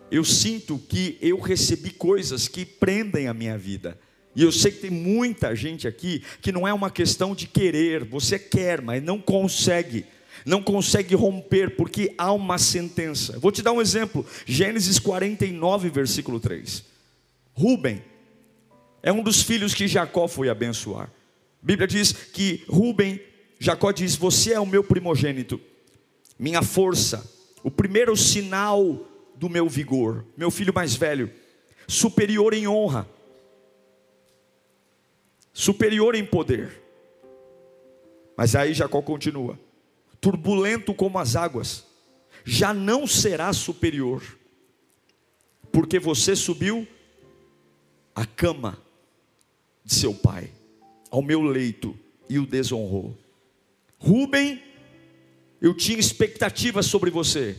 Eu 0.09 0.25
sinto 0.25 0.77
que 0.77 1.17
eu 1.21 1.39
recebi 1.39 1.91
coisas 1.91 2.47
que 2.47 2.65
prendem 2.65 3.27
a 3.27 3.33
minha 3.33 3.57
vida. 3.57 3.97
E 4.35 4.43
eu 4.43 4.51
sei 4.51 4.71
que 4.71 4.79
tem 4.79 4.89
muita 4.89 5.55
gente 5.55 5.87
aqui 5.87 6.23
que 6.41 6.51
não 6.51 6.67
é 6.67 6.73
uma 6.73 6.89
questão 6.89 7.35
de 7.35 7.47
querer, 7.47 8.03
você 8.03 8.39
quer, 8.39 8.81
mas 8.81 9.01
não 9.03 9.19
consegue. 9.19 10.05
Não 10.45 10.63
consegue 10.63 11.13
romper 11.13 11.75
porque 11.75 12.15
há 12.17 12.31
uma 12.33 12.57
sentença. 12.57 13.37
Vou 13.39 13.51
te 13.51 13.61
dar 13.61 13.73
um 13.73 13.81
exemplo. 13.81 14.25
Gênesis 14.45 14.97
49, 14.97 15.89
versículo 15.89 16.39
3. 16.39 16.83
Rubem, 17.53 18.01
é 19.03 19.11
um 19.11 19.21
dos 19.21 19.43
filhos 19.43 19.73
que 19.73 19.87
Jacó 19.87 20.27
foi 20.27 20.49
abençoar. 20.49 21.11
A 21.61 21.65
Bíblia 21.65 21.87
diz 21.87 22.11
que 22.11 22.63
Rubem, 22.67 23.21
Jacó 23.59 23.91
diz: 23.91 24.15
Você 24.15 24.53
é 24.53 24.59
o 24.59 24.65
meu 24.65 24.83
primogênito, 24.83 25.61
minha 26.37 26.63
força, 26.63 27.29
o 27.63 27.69
primeiro 27.69 28.15
sinal 28.17 29.07
do 29.35 29.47
meu 29.47 29.69
vigor, 29.69 30.25
meu 30.35 30.49
filho 30.49 30.73
mais 30.73 30.95
velho, 30.95 31.31
superior 31.87 32.53
em 32.53 32.67
honra, 32.67 33.07
superior 35.53 36.15
em 36.15 36.25
poder. 36.25 36.81
Mas 38.35 38.55
aí 38.55 38.73
Jacó 38.73 39.01
continua: 39.03 39.59
turbulento 40.19 40.95
como 40.95 41.19
as 41.19 41.35
águas, 41.35 41.85
já 42.43 42.73
não 42.73 43.05
será 43.05 43.53
superior, 43.53 44.23
porque 45.71 45.99
você 45.99 46.35
subiu 46.35 46.87
à 48.15 48.25
cama 48.25 48.79
de 49.85 49.93
seu 49.93 50.13
pai, 50.13 50.51
ao 51.11 51.21
meu 51.21 51.41
leito, 51.41 51.95
e 52.29 52.39
o 52.39 52.45
desonrou. 52.45 53.15
Rubem, 53.97 54.61
eu 55.61 55.75
tinha 55.75 55.99
expectativas 55.99 56.85
sobre 56.85 57.11
você. 57.11 57.57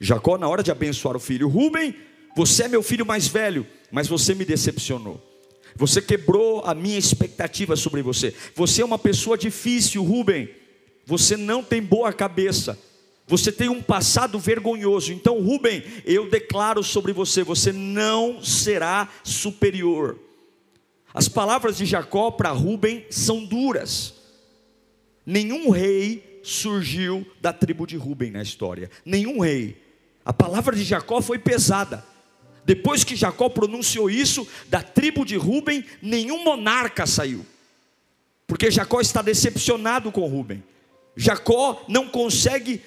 Jacó, 0.00 0.36
na 0.36 0.48
hora 0.48 0.62
de 0.62 0.70
abençoar 0.70 1.16
o 1.16 1.20
filho, 1.20 1.48
Rubem, 1.48 1.94
você 2.36 2.64
é 2.64 2.68
meu 2.68 2.82
filho 2.82 3.06
mais 3.06 3.28
velho, 3.28 3.66
mas 3.90 4.08
você 4.08 4.34
me 4.34 4.44
decepcionou. 4.44 5.24
Você 5.76 6.02
quebrou 6.02 6.62
a 6.64 6.74
minha 6.74 6.98
expectativa 6.98 7.76
sobre 7.76 8.02
você. 8.02 8.34
Você 8.54 8.82
é 8.82 8.84
uma 8.84 8.98
pessoa 8.98 9.38
difícil, 9.38 10.02
Rubem. 10.02 10.50
Você 11.06 11.36
não 11.36 11.62
tem 11.62 11.80
boa 11.80 12.12
cabeça. 12.12 12.78
Você 13.28 13.52
tem 13.52 13.68
um 13.68 13.80
passado 13.80 14.38
vergonhoso. 14.38 15.12
Então, 15.12 15.40
Rubem, 15.40 15.84
eu 16.04 16.28
declaro 16.28 16.82
sobre 16.82 17.12
você: 17.12 17.42
você 17.42 17.72
não 17.72 18.42
será 18.42 19.08
superior. 19.22 20.18
As 21.12 21.28
palavras 21.28 21.76
de 21.76 21.86
Jacó 21.86 22.30
para 22.30 22.50
Rubem 22.50 23.06
são 23.10 23.44
duras. 23.44 24.14
Nenhum 25.24 25.70
rei 25.70 26.40
surgiu 26.42 27.26
da 27.40 27.52
tribo 27.52 27.86
de 27.86 27.96
Rubem 27.96 28.30
na 28.30 28.42
história. 28.42 28.90
Nenhum 29.04 29.40
rei. 29.40 29.82
A 30.24 30.32
palavra 30.32 30.76
de 30.76 30.84
Jacó 30.84 31.20
foi 31.20 31.38
pesada. 31.38 32.04
Depois 32.64 33.02
que 33.02 33.16
Jacó 33.16 33.48
pronunciou 33.48 34.10
isso, 34.10 34.46
da 34.68 34.82
tribo 34.82 35.24
de 35.24 35.36
Ruben, 35.36 35.82
nenhum 36.02 36.44
monarca 36.44 37.06
saiu. 37.06 37.44
Porque 38.46 38.70
Jacó 38.70 39.00
está 39.00 39.22
decepcionado 39.22 40.12
com 40.12 40.26
Ruben. 40.26 40.62
Jacó 41.16 41.84
não 41.88 42.08
consegue 42.08 42.82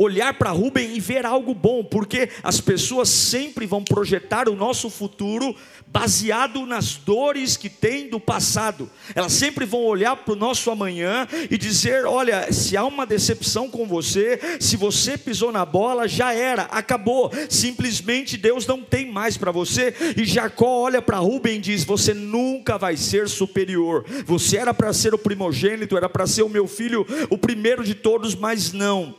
olhar 0.00 0.32
para 0.32 0.50
Rubem 0.50 0.96
e 0.96 1.00
ver 1.00 1.26
algo 1.26 1.52
bom, 1.52 1.84
porque 1.84 2.30
as 2.42 2.58
pessoas 2.58 3.10
sempre 3.10 3.66
vão 3.66 3.84
projetar 3.84 4.48
o 4.48 4.56
nosso 4.56 4.88
futuro 4.88 5.54
baseado 5.86 6.64
nas 6.64 6.94
dores 6.94 7.54
que 7.54 7.68
tem 7.68 8.08
do 8.08 8.18
passado. 8.18 8.88
Elas 9.14 9.34
sempre 9.34 9.66
vão 9.66 9.84
olhar 9.84 10.16
para 10.16 10.32
o 10.32 10.36
nosso 10.36 10.70
amanhã 10.70 11.28
e 11.50 11.58
dizer: 11.58 12.06
olha, 12.06 12.50
se 12.50 12.78
há 12.78 12.84
uma 12.84 13.04
decepção 13.04 13.68
com 13.68 13.86
você, 13.86 14.40
se 14.58 14.74
você 14.74 15.18
pisou 15.18 15.52
na 15.52 15.66
bola, 15.66 16.08
já 16.08 16.32
era, 16.32 16.62
acabou. 16.62 17.30
Simplesmente 17.50 18.38
Deus 18.38 18.66
não 18.66 18.82
tem 18.82 19.12
mais 19.12 19.36
para 19.36 19.52
você. 19.52 19.94
E 20.16 20.24
Jacó 20.24 20.80
olha 20.80 21.02
para 21.02 21.18
Rubem 21.18 21.56
e 21.56 21.60
diz: 21.60 21.84
você 21.84 22.14
nunca 22.14 22.78
vai 22.78 22.96
ser 22.96 23.28
superior. 23.28 24.06
Você 24.24 24.56
era 24.56 24.72
para 24.72 24.94
ser 24.94 25.12
o 25.12 25.18
primogênito, 25.18 25.94
era 25.94 26.08
para 26.08 26.26
ser 26.26 26.42
o 26.42 26.48
meu 26.48 26.66
filho, 26.66 27.06
o 27.28 27.36
primeiro 27.36 27.84
de 27.84 27.94
todos, 27.94 28.34
mas 28.34 28.72
não. 28.72 29.14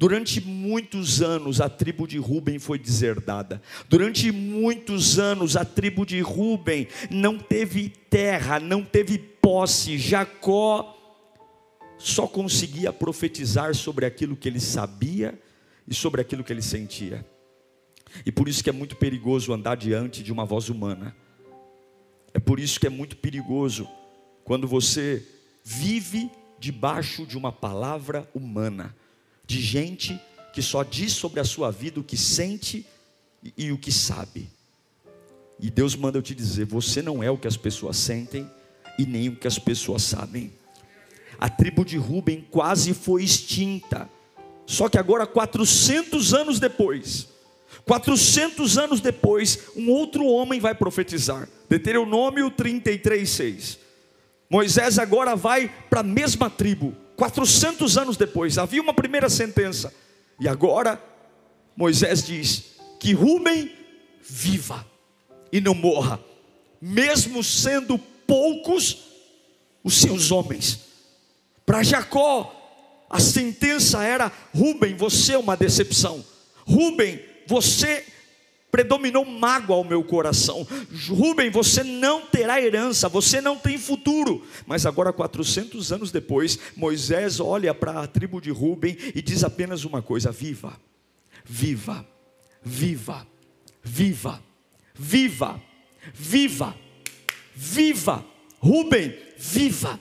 Durante 0.00 0.40
muitos 0.40 1.20
anos 1.20 1.60
a 1.60 1.68
tribo 1.68 2.08
de 2.08 2.16
Ruben 2.16 2.58
foi 2.58 2.78
deserdada. 2.78 3.60
Durante 3.86 4.32
muitos 4.32 5.18
anos 5.18 5.58
a 5.58 5.64
tribo 5.66 6.06
de 6.06 6.22
Ruben 6.22 6.88
não 7.10 7.38
teve 7.38 7.90
terra, 7.90 8.58
não 8.58 8.82
teve 8.82 9.18
posse. 9.18 9.98
Jacó 9.98 10.96
só 11.98 12.26
conseguia 12.26 12.94
profetizar 12.94 13.74
sobre 13.74 14.06
aquilo 14.06 14.34
que 14.34 14.48
ele 14.48 14.58
sabia 14.58 15.38
e 15.86 15.94
sobre 15.94 16.22
aquilo 16.22 16.42
que 16.42 16.50
ele 16.54 16.62
sentia. 16.62 17.22
E 18.24 18.32
por 18.32 18.48
isso 18.48 18.64
que 18.64 18.70
é 18.70 18.72
muito 18.72 18.96
perigoso 18.96 19.52
andar 19.52 19.76
diante 19.76 20.22
de 20.22 20.32
uma 20.32 20.46
voz 20.46 20.70
humana. 20.70 21.14
É 22.32 22.38
por 22.38 22.58
isso 22.58 22.80
que 22.80 22.86
é 22.86 22.90
muito 22.90 23.18
perigoso 23.18 23.86
quando 24.44 24.66
você 24.66 25.22
vive 25.62 26.30
debaixo 26.58 27.26
de 27.26 27.36
uma 27.36 27.52
palavra 27.52 28.26
humana 28.34 28.96
de 29.50 29.60
gente 29.60 30.20
que 30.52 30.62
só 30.62 30.84
diz 30.84 31.12
sobre 31.12 31.40
a 31.40 31.44
sua 31.44 31.72
vida 31.72 31.98
o 31.98 32.04
que 32.04 32.16
sente 32.16 32.86
e, 33.42 33.66
e 33.66 33.72
o 33.72 33.78
que 33.78 33.90
sabe. 33.90 34.48
E 35.58 35.68
Deus 35.68 35.96
manda 35.96 36.16
eu 36.16 36.22
te 36.22 36.36
dizer: 36.36 36.66
você 36.66 37.02
não 37.02 37.20
é 37.20 37.28
o 37.28 37.36
que 37.36 37.48
as 37.48 37.56
pessoas 37.56 37.96
sentem 37.96 38.48
e 38.96 39.04
nem 39.04 39.28
o 39.28 39.34
que 39.34 39.48
as 39.48 39.58
pessoas 39.58 40.04
sabem. 40.04 40.52
A 41.36 41.48
tribo 41.48 41.84
de 41.84 41.96
Ruben 41.96 42.46
quase 42.48 42.94
foi 42.94 43.24
extinta. 43.24 44.08
Só 44.66 44.88
que 44.88 44.96
agora, 44.96 45.26
400 45.26 46.32
anos 46.32 46.60
depois, 46.60 47.26
400 47.84 48.78
anos 48.78 49.00
depois, 49.00 49.58
um 49.74 49.90
outro 49.90 50.26
homem 50.26 50.60
vai 50.60 50.76
profetizar. 50.76 51.48
Deuteronômio 51.68 52.52
33:6. 52.52 53.78
Moisés 54.48 54.96
agora 54.98 55.34
vai 55.34 55.72
para 55.88 56.00
a 56.00 56.04
mesma 56.04 56.48
tribo, 56.48 56.94
400 57.20 57.98
anos 57.98 58.16
depois, 58.16 58.56
havia 58.56 58.80
uma 58.80 58.94
primeira 58.94 59.28
sentença, 59.28 59.92
e 60.40 60.48
agora 60.48 60.98
Moisés 61.76 62.24
diz: 62.24 62.76
que 62.98 63.12
Rubem 63.12 63.70
viva 64.22 64.86
e 65.52 65.60
não 65.60 65.74
morra, 65.74 66.18
mesmo 66.80 67.44
sendo 67.44 67.98
poucos 67.98 69.04
os 69.84 70.00
seus 70.00 70.30
homens. 70.30 70.80
Para 71.66 71.82
Jacó, 71.82 73.04
a 73.10 73.20
sentença 73.20 74.02
era: 74.02 74.32
Rubem, 74.54 74.96
você 74.96 75.34
é 75.34 75.38
uma 75.38 75.58
decepção. 75.58 76.24
Rubem, 76.66 77.22
você 77.46 78.02
predominou 78.70 79.24
mágoa 79.24 79.76
ao 79.76 79.84
meu 79.84 80.02
coração. 80.02 80.66
Rubem, 81.08 81.50
você 81.50 81.82
não 81.82 82.22
terá 82.22 82.60
herança, 82.60 83.08
você 83.08 83.40
não 83.40 83.56
tem 83.56 83.78
futuro. 83.78 84.44
Mas 84.66 84.86
agora, 84.86 85.12
400 85.12 85.92
anos 85.92 86.10
depois, 86.10 86.58
Moisés 86.76 87.40
olha 87.40 87.74
para 87.74 88.00
a 88.00 88.06
tribo 88.06 88.40
de 88.40 88.50
Rubem 88.50 88.96
e 89.14 89.20
diz 89.20 89.44
apenas 89.44 89.84
uma 89.84 90.02
coisa: 90.02 90.30
viva, 90.30 90.78
viva, 91.44 92.06
viva, 92.62 93.26
viva, 93.82 94.42
viva, 94.94 95.62
viva, 96.14 96.74
viva. 97.54 98.24
Rubem, 98.58 99.16
viva, 99.38 99.98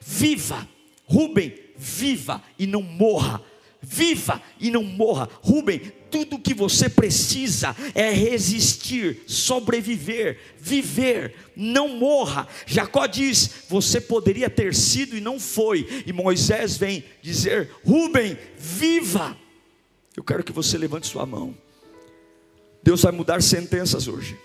viva. 0.00 0.68
Rubem, 1.06 1.54
viva 1.76 2.42
e 2.58 2.66
não 2.66 2.82
morra 2.82 3.42
viva 3.84 4.40
e 4.58 4.70
não 4.70 4.82
morra. 4.82 5.28
Rubem, 5.42 5.80
tudo 6.10 6.38
que 6.38 6.54
você 6.54 6.88
precisa 6.88 7.76
é 7.94 8.10
resistir, 8.10 9.22
sobreviver, 9.26 10.38
viver, 10.58 11.34
não 11.54 11.88
morra. 11.88 12.48
Jacó 12.66 13.06
diz: 13.06 13.64
Você 13.68 14.00
poderia 14.00 14.48
ter 14.48 14.74
sido 14.74 15.16
e 15.16 15.20
não 15.20 15.38
foi. 15.38 16.04
E 16.06 16.12
Moisés 16.12 16.76
vem 16.76 17.04
dizer: 17.22 17.70
Rubem, 17.84 18.38
viva. 18.56 19.36
Eu 20.16 20.22
quero 20.22 20.44
que 20.44 20.52
você 20.52 20.78
levante 20.78 21.06
sua 21.06 21.26
mão. 21.26 21.56
Deus 22.82 23.02
vai 23.02 23.12
mudar 23.12 23.42
sentenças 23.42 24.06
hoje. 24.06 24.36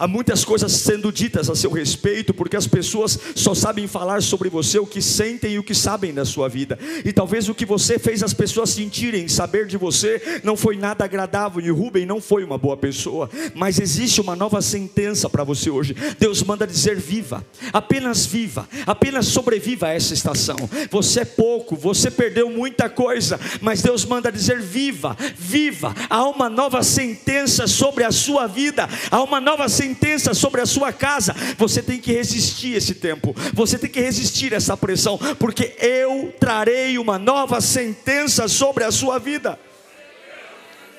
Há 0.00 0.08
muitas 0.08 0.46
coisas 0.46 0.72
sendo 0.72 1.12
ditas 1.12 1.50
a 1.50 1.54
seu 1.54 1.70
respeito, 1.70 2.32
porque 2.32 2.56
as 2.56 2.66
pessoas 2.66 3.18
só 3.34 3.54
sabem 3.54 3.86
falar 3.86 4.22
sobre 4.22 4.48
você 4.48 4.78
o 4.78 4.86
que 4.86 5.02
sentem 5.02 5.52
e 5.52 5.58
o 5.58 5.62
que 5.62 5.74
sabem 5.74 6.14
da 6.14 6.24
sua 6.24 6.48
vida. 6.48 6.78
E 7.04 7.12
talvez 7.12 7.50
o 7.50 7.54
que 7.54 7.66
você 7.66 7.98
fez 7.98 8.22
as 8.22 8.32
pessoas 8.32 8.70
sentirem, 8.70 9.28
saber 9.28 9.66
de 9.66 9.76
você, 9.76 10.40
não 10.42 10.56
foi 10.56 10.78
nada 10.78 11.04
agradável. 11.04 11.60
E 11.60 11.68
Rubem 11.68 12.06
não 12.06 12.18
foi 12.18 12.42
uma 12.42 12.56
boa 12.56 12.78
pessoa. 12.78 13.28
Mas 13.54 13.78
existe 13.78 14.22
uma 14.22 14.34
nova 14.34 14.62
sentença 14.62 15.28
para 15.28 15.44
você 15.44 15.68
hoje. 15.68 15.94
Deus 16.18 16.42
manda 16.42 16.66
dizer: 16.66 16.96
viva, 16.96 17.44
apenas 17.70 18.24
viva, 18.24 18.66
apenas 18.86 19.26
sobreviva 19.26 19.88
a 19.88 19.92
essa 19.92 20.14
estação. 20.14 20.56
Você 20.90 21.20
é 21.20 21.24
pouco, 21.26 21.76
você 21.76 22.10
perdeu 22.10 22.48
muita 22.48 22.88
coisa, 22.88 23.38
mas 23.60 23.82
Deus 23.82 24.06
manda 24.06 24.32
dizer: 24.32 24.62
viva, 24.62 25.14
viva. 25.36 25.94
Há 26.08 26.24
uma 26.24 26.48
nova 26.48 26.82
sentença 26.82 27.66
sobre 27.66 28.02
a 28.02 28.10
sua 28.10 28.46
vida, 28.46 28.88
há 29.10 29.22
uma 29.22 29.42
nova 29.42 29.68
sentença 29.68 29.89
sentença 29.90 30.32
sobre 30.34 30.60
a 30.60 30.66
sua 30.66 30.92
casa, 30.92 31.34
você 31.58 31.82
tem 31.82 32.00
que 32.00 32.12
resistir 32.12 32.76
esse 32.76 32.94
tempo, 32.94 33.34
você 33.52 33.78
tem 33.78 33.90
que 33.90 34.00
resistir 34.00 34.52
essa 34.52 34.76
pressão, 34.76 35.18
porque 35.38 35.76
eu 35.80 36.32
trarei 36.38 36.96
uma 36.98 37.18
nova 37.18 37.60
sentença 37.60 38.46
sobre 38.46 38.84
a 38.84 38.92
sua 38.92 39.18
vida. 39.18 39.58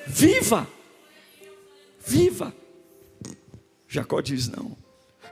Viva! 0.06 0.68
Viva! 2.06 2.54
Jacó 3.88 4.20
diz 4.20 4.48
não. 4.48 4.76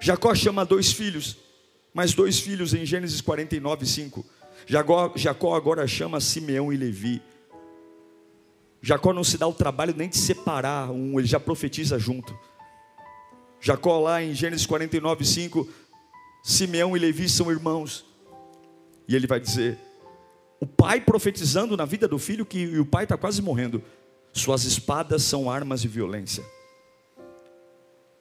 Jacó 0.00 0.34
chama 0.34 0.64
dois 0.64 0.92
filhos, 0.92 1.36
mais 1.92 2.14
dois 2.14 2.40
filhos 2.40 2.72
em 2.72 2.86
Gênesis 2.86 3.20
49, 3.20 3.84
5. 3.84 4.26
Jacó, 4.66 5.12
Jacó 5.16 5.54
agora 5.54 5.86
chama 5.86 6.20
Simeão 6.20 6.72
e 6.72 6.76
Levi. 6.76 7.22
Jacó 8.80 9.12
não 9.12 9.24
se 9.24 9.36
dá 9.36 9.46
o 9.46 9.52
trabalho 9.52 9.94
nem 9.94 10.08
de 10.08 10.16
separar 10.16 10.90
um, 10.90 11.18
ele 11.18 11.28
já 11.28 11.38
profetiza 11.38 11.98
junto. 11.98 12.34
Jacó, 13.60 14.00
lá 14.00 14.22
em 14.22 14.34
Gênesis 14.34 14.66
49, 14.66 15.24
5, 15.24 15.68
Simeão 16.42 16.96
e 16.96 17.00
Levi 17.00 17.28
são 17.28 17.50
irmãos. 17.50 18.04
E 19.06 19.14
ele 19.14 19.26
vai 19.26 19.38
dizer: 19.38 19.78
o 20.60 20.66
pai 20.66 21.00
profetizando 21.00 21.76
na 21.76 21.84
vida 21.84 22.06
do 22.06 22.18
filho 22.18 22.46
que 22.46 22.78
o 22.78 22.86
pai 22.86 23.04
está 23.04 23.16
quase 23.16 23.42
morrendo. 23.42 23.82
Suas 24.32 24.64
espadas 24.64 25.22
são 25.22 25.50
armas 25.50 25.82
de 25.82 25.88
violência. 25.88 26.44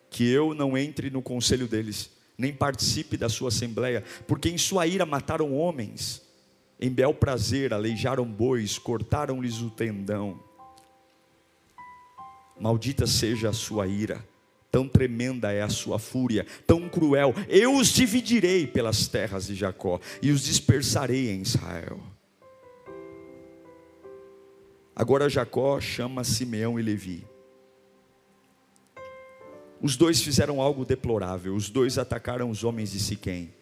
Que 0.10 0.28
eu 0.28 0.56
não 0.56 0.78
entre 0.78 1.10
no 1.10 1.22
conselho 1.22 1.68
deles, 1.68 2.10
nem 2.38 2.52
participe 2.52 3.16
da 3.16 3.30
sua 3.30 3.50
assembleia, 3.50 4.04
porque 4.28 4.50
em 4.50 4.58
sua 4.58 4.88
ira 4.88 5.06
mataram 5.06 5.54
homens, 5.54 6.22
em 6.80 6.90
bel 6.90 7.14
prazer 7.14 7.74
aleijaram 7.74 8.26
bois, 8.26 8.80
cortaram-lhes 8.80 9.62
o 9.62 9.70
tendão. 9.70 10.40
Maldita 12.60 13.06
seja 13.06 13.50
a 13.50 13.54
sua 13.54 13.86
ira, 13.86 14.26
tão 14.72 14.88
tremenda 14.88 15.52
é 15.52 15.62
a 15.62 15.70
sua 15.70 16.00
fúria, 16.00 16.46
tão 16.66 16.88
cruel. 16.90 17.34
Eu 17.48 17.76
os 17.76 17.90
dividirei 17.90 18.68
pelas 18.68 19.08
terras 19.08 19.48
de 19.48 19.56
Jacó 19.56 20.00
e 20.22 20.32
os 20.32 20.44
dispersarei 20.44 21.30
em 21.30 21.42
Israel. 21.42 22.00
Agora 24.96 25.30
Jacó 25.30 25.80
chama 25.80 26.24
Simeão 26.24 26.80
e 26.80 26.84
Levi. 26.84 27.26
Os 29.82 29.96
dois 29.96 30.22
fizeram 30.22 30.60
algo 30.60 30.84
deplorável, 30.84 31.56
os 31.56 31.70
dois 31.70 31.98
atacaram 31.98 32.50
os 32.50 32.66
homens 32.66 32.92
de 32.92 33.00
Siquém. 33.00 33.54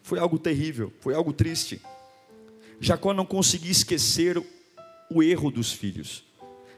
Foi 0.00 0.18
algo 0.18 0.38
terrível, 0.38 0.92
foi 1.00 1.12
algo 1.12 1.32
triste. 1.32 1.82
Jacó 2.78 3.12
não 3.12 3.26
conseguia 3.26 3.72
esquecer 3.72 4.40
o 5.10 5.22
erro 5.22 5.50
dos 5.50 5.72
filhos. 5.72 6.24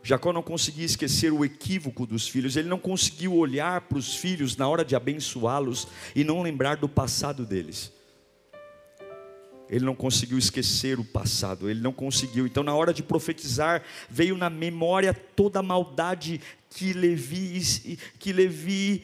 Jacó 0.02 0.32
não 0.32 0.42
conseguia 0.42 0.85
esquecer 0.85 1.32
o 1.32 1.44
equívoco 1.44 2.06
dos 2.06 2.28
filhos, 2.28 2.56
ele 2.56 2.68
não 2.68 2.78
conseguiu 2.78 3.35
olhar 3.35 3.82
para 3.82 3.99
os 3.99 4.16
filhos 4.16 4.56
na 4.56 4.68
hora 4.68 4.85
de 4.85 4.97
abençoá-los 4.97 5.87
e 6.14 6.25
não 6.25 6.42
lembrar 6.42 6.76
do 6.76 6.88
passado 6.88 7.47
deles 7.47 7.92
ele 9.73 9.87
não 9.87 9.94
conseguiu 9.94 10.37
esquecer 10.37 11.00
o 11.00 11.04
passado, 11.04 11.71
ele 11.71 11.80
não 11.80 11.94
conseguiu. 11.94 12.47
Então, 12.47 12.62
na 12.62 12.75
hora 12.75 12.92
de 12.92 13.02
profetizar, 13.02 13.82
veio 14.11 14.37
na 14.37 14.50
memória 14.50 15.14
toda 15.14 15.61
a 15.61 15.62
maldade 15.62 16.42
que 16.68 16.92
Levi, 16.92 17.99
que 18.18 18.35
Levi 18.35 19.02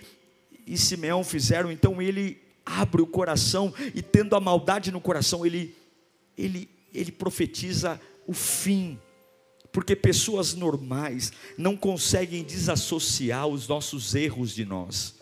e 0.67 0.77
Simeão 0.77 1.25
fizeram. 1.25 1.73
Então, 1.73 2.03
ele 2.03 2.37
abre 2.67 3.01
o 3.01 3.07
coração 3.07 3.73
e, 3.95 4.03
tendo 4.03 4.37
a 4.37 4.41
maldade 4.41 4.93
no 4.93 5.01
coração, 5.01 5.47
ele, 5.47 5.75
ele, 6.37 6.69
ele 6.93 7.13
profetiza 7.13 7.99
o 8.27 8.35
fim. 8.35 8.99
Porque 9.73 9.95
pessoas 9.95 10.55
normais 10.55 11.33
não 11.57 11.77
conseguem 11.77 12.43
desassociar 12.43 13.47
os 13.47 13.69
nossos 13.69 14.15
erros 14.15 14.55
de 14.55 14.65
nós. 14.65 15.18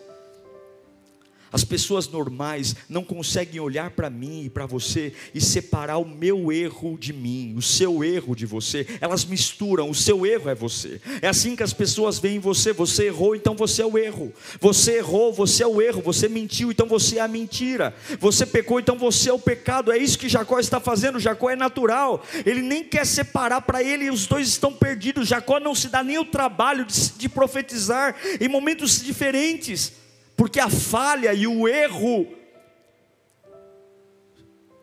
As 1.53 1.65
pessoas 1.65 2.09
normais 2.09 2.75
não 2.89 3.05
conseguem 3.05 3.61
olhar 3.61 3.91
para 3.91 4.11
mim 4.11 4.45
e 4.45 4.51
para 4.51 4.67
você 4.67 5.13
e 5.35 5.41
separar 5.41 5.99
o 5.99 6.05
meu 6.05 6.51
erro 6.51 6.99
de 6.99 7.13
mim, 7.13 7.55
o 7.57 7.63
seu 7.63 8.03
erro 8.03 8.35
de 8.35 8.45
você. 8.45 8.87
Elas 9.01 9.25
misturam, 9.25 9.89
o 9.89 9.95
seu 9.95 10.27
erro 10.27 10.51
é 10.51 10.55
você. 10.55 11.01
É 11.23 11.29
assim 11.29 11.55
que 11.55 11.63
as 11.63 11.73
pessoas 11.73 12.19
veem 12.19 12.39
você. 12.39 12.73
Você 12.73 13.07
errou, 13.07 13.35
então 13.37 13.55
você 13.55 13.83
é 13.83 13.87
o 13.87 13.97
erro. 13.97 14.33
Você 14.61 14.99
errou, 14.99 15.33
você 15.33 15.63
é 15.63 15.67
o 15.67 15.81
erro. 15.81 16.03
Você 16.03 16.29
mentiu, 16.29 16.71
então 16.71 16.87
você 16.87 17.19
é 17.19 17.21
a 17.21 17.29
mentira. 17.29 17.95
Você 18.19 18.45
pecou, 18.45 18.81
então 18.81 18.99
você 18.99 19.31
é 19.31 19.33
o 19.33 19.39
pecado. 19.39 19.93
É 19.93 19.99
isso 19.99 20.19
que 20.19 20.29
Jacó 20.29 20.59
está 20.59 20.81
fazendo. 20.81 21.21
Jacó 21.21 21.49
é 21.49 21.57
natural. 21.57 22.25
Ele 22.45 22.63
nem 22.63 22.83
quer 22.85 23.07
separar 23.07 23.61
para 23.63 23.83
ele, 23.83 24.11
os 24.11 24.27
dois 24.27 24.49
estão 24.49 24.73
perdidos. 24.73 25.29
Jacó 25.29 25.61
não 25.61 25.75
se 25.75 25.89
dá 25.89 26.03
nem 26.03 26.19
o 26.19 26.25
trabalho 26.25 26.85
de, 26.85 27.11
de 27.13 27.29
profetizar 27.29 28.17
em 28.41 28.49
momentos 28.49 29.03
diferentes 29.03 30.06
porque 30.37 30.61
a 30.61 30.69
falha 30.69 31.33
e 31.33 31.47
o 31.47 31.67
erro 31.67 32.27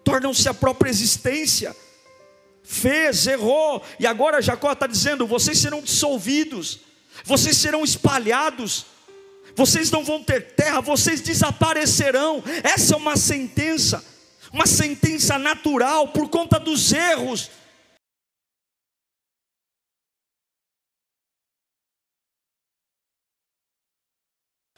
tornam-se 0.04 0.50
a 0.50 0.54
própria 0.54 0.90
existência. 0.90 1.76
Fez, 2.64 3.28
errou, 3.28 3.84
e 4.00 4.08
agora 4.08 4.42
Jacó 4.42 4.72
está 4.72 4.88
dizendo: 4.88 5.28
vocês 5.28 5.60
serão 5.60 5.82
dissolvidos, 5.82 6.80
vocês 7.24 7.58
serão 7.58 7.84
espalhados, 7.84 8.86
vocês 9.56 9.92
não 9.92 10.04
vão 10.04 10.24
ter 10.24 10.54
terra, 10.54 10.82
vocês 10.82 11.22
desaparecerão. 11.22 12.44
Essa 12.64 12.96
é 12.96 12.98
uma 12.98 13.18
sentença, 13.18 14.04
uma 14.52 14.66
sentença 14.66 15.38
natural 15.38 16.08
por 16.08 16.30
conta 16.30 16.60
dos 16.60 16.94
erros 16.94 17.52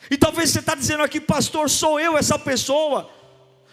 E 0.10 0.18
talvez 0.18 0.50
você 0.50 0.60
está 0.60 0.76
dizendo 0.76 1.04
aqui, 1.04 1.20
pastor, 1.20 1.70
sou 1.70 2.00
eu 2.00 2.18
essa 2.18 2.38
pessoa. 2.38 3.10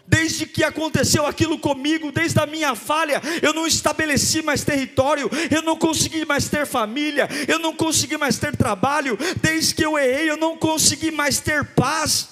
Desde 0.06 0.46
que 0.46 0.64
aconteceu 0.64 1.24
aquilo 1.26 1.58
comigo, 1.58 2.10
desde 2.10 2.38
a 2.40 2.46
minha 2.46 2.74
falha, 2.74 3.22
eu 3.40 3.54
não 3.54 3.66
estabeleci 3.66 4.42
mais 4.42 4.64
território, 4.64 5.30
eu 5.50 5.62
não 5.62 5.76
consegui 5.76 6.24
mais 6.24 6.48
ter 6.48 6.66
família, 6.66 7.28
eu 7.46 7.58
não 7.58 7.74
consegui 7.74 8.16
mais 8.16 8.36
ter 8.36 8.56
trabalho, 8.56 9.16
desde 9.40 9.74
que 9.74 9.84
eu 9.84 9.96
errei, 9.96 10.28
eu 10.28 10.36
não 10.36 10.56
consegui 10.56 11.10
mais 11.10 11.38
ter 11.38 11.64
paz. 11.64 12.28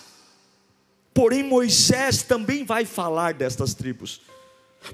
Porém, 1.14 1.42
Moisés 1.42 2.22
também 2.22 2.64
vai 2.64 2.84
falar 2.84 3.34
destas 3.34 3.72
tribos. 3.72 4.20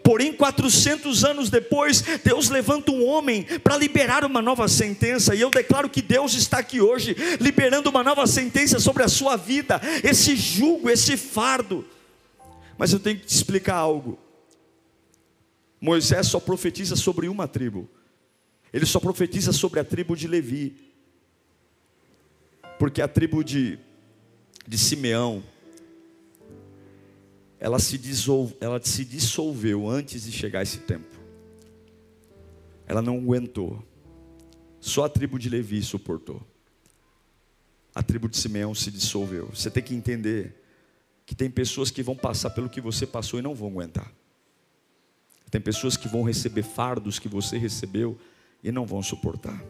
Porém, 0.03 0.33
400 0.33 1.25
anos 1.25 1.49
depois, 1.49 2.03
Deus 2.25 2.49
levanta 2.49 2.91
um 2.91 3.05
homem 3.07 3.45
para 3.63 3.77
liberar 3.77 4.25
uma 4.25 4.43
nova 4.43 4.67
sentença, 4.67 5.35
e 5.35 5.41
eu 5.41 5.51
declaro 5.51 5.89
que 5.89 6.03
Deus 6.03 6.35
está 6.35 6.59
aqui 6.59 6.81
hoje, 6.81 7.17
liberando 7.41 7.89
uma 7.89 8.03
nova 8.03 8.27
sentença 8.27 8.81
sobre 8.81 9.05
a 9.05 9.09
sua 9.09 9.37
vida, 9.37 9.81
esse 10.03 10.35
jugo, 10.35 10.91
esse 10.91 11.17
fardo. 11.17 11.85
Mas 12.77 12.93
eu 12.93 12.99
tenho 12.99 13.19
que 13.19 13.27
te 13.27 13.35
explicar 13.35 13.77
algo. 13.77 14.19
Moisés 15.81 16.27
só 16.27 16.41
profetiza 16.41 16.97
sobre 16.97 17.29
uma 17.29 17.47
tribo, 17.47 17.89
ele 18.73 18.87
só 18.87 18.99
profetiza 18.99 19.53
sobre 19.53 19.79
a 19.79 19.85
tribo 19.85 20.17
de 20.17 20.27
Levi, 20.27 20.77
porque 22.79 23.01
a 23.01 23.07
tribo 23.07 23.45
de, 23.45 23.79
de 24.67 24.77
Simeão, 24.77 25.45
ela 27.67 27.81
se, 27.81 27.99
dissolve, 27.99 28.57
ela 28.61 28.81
se 28.81 29.05
dissolveu 29.05 29.91
antes 29.91 30.23
de 30.23 30.31
chegar 30.31 30.63
esse 30.63 30.79
tempo. 30.79 31.19
Ela 32.87 33.03
não 33.03 33.17
aguentou. 33.17 33.85
Só 34.79 35.07
a 35.07 35.09
tribo 35.09 35.37
de 35.37 35.49
Levi 35.49 35.83
suportou. 35.83 36.41
A 37.93 38.05
tribo 38.05 38.29
de 38.29 38.37
Simeão 38.37 38.73
se 38.73 38.89
dissolveu. 38.89 39.49
Você 39.53 39.69
tem 39.69 39.83
que 39.83 39.97
entender 39.97 40.63
que 41.27 41.35
tem 41.35 41.51
pessoas 41.51 41.91
que 41.91 42.05
vão 42.05 42.15
passar 42.15 42.51
pelo 42.51 42.69
que 42.69 42.81
você 42.81 43.05
passou 43.05 43.41
e 43.41 43.43
não 43.43 43.53
vão 43.53 43.71
aguentar. 43.71 44.13
Tem 45.51 45.61
pessoas 45.61 45.97
que 45.97 46.07
vão 46.07 46.23
receber 46.23 46.63
fardos 46.63 47.19
que 47.19 47.29
você 47.29 47.59
recebeu 47.59 48.17
e 48.63 48.71
não 48.71 48.87
vão 48.87 49.03
suportar. 49.03 49.61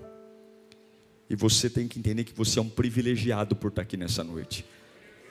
E 1.30 1.35
você 1.35 1.70
tem 1.70 1.88
que 1.88 1.98
entender 1.98 2.24
que 2.24 2.35
você 2.35 2.59
é 2.59 2.62
um 2.62 2.68
privilegiado 2.68 3.56
por 3.56 3.68
estar 3.68 3.80
aqui 3.80 3.96
nessa 3.96 4.22
noite. 4.22 4.66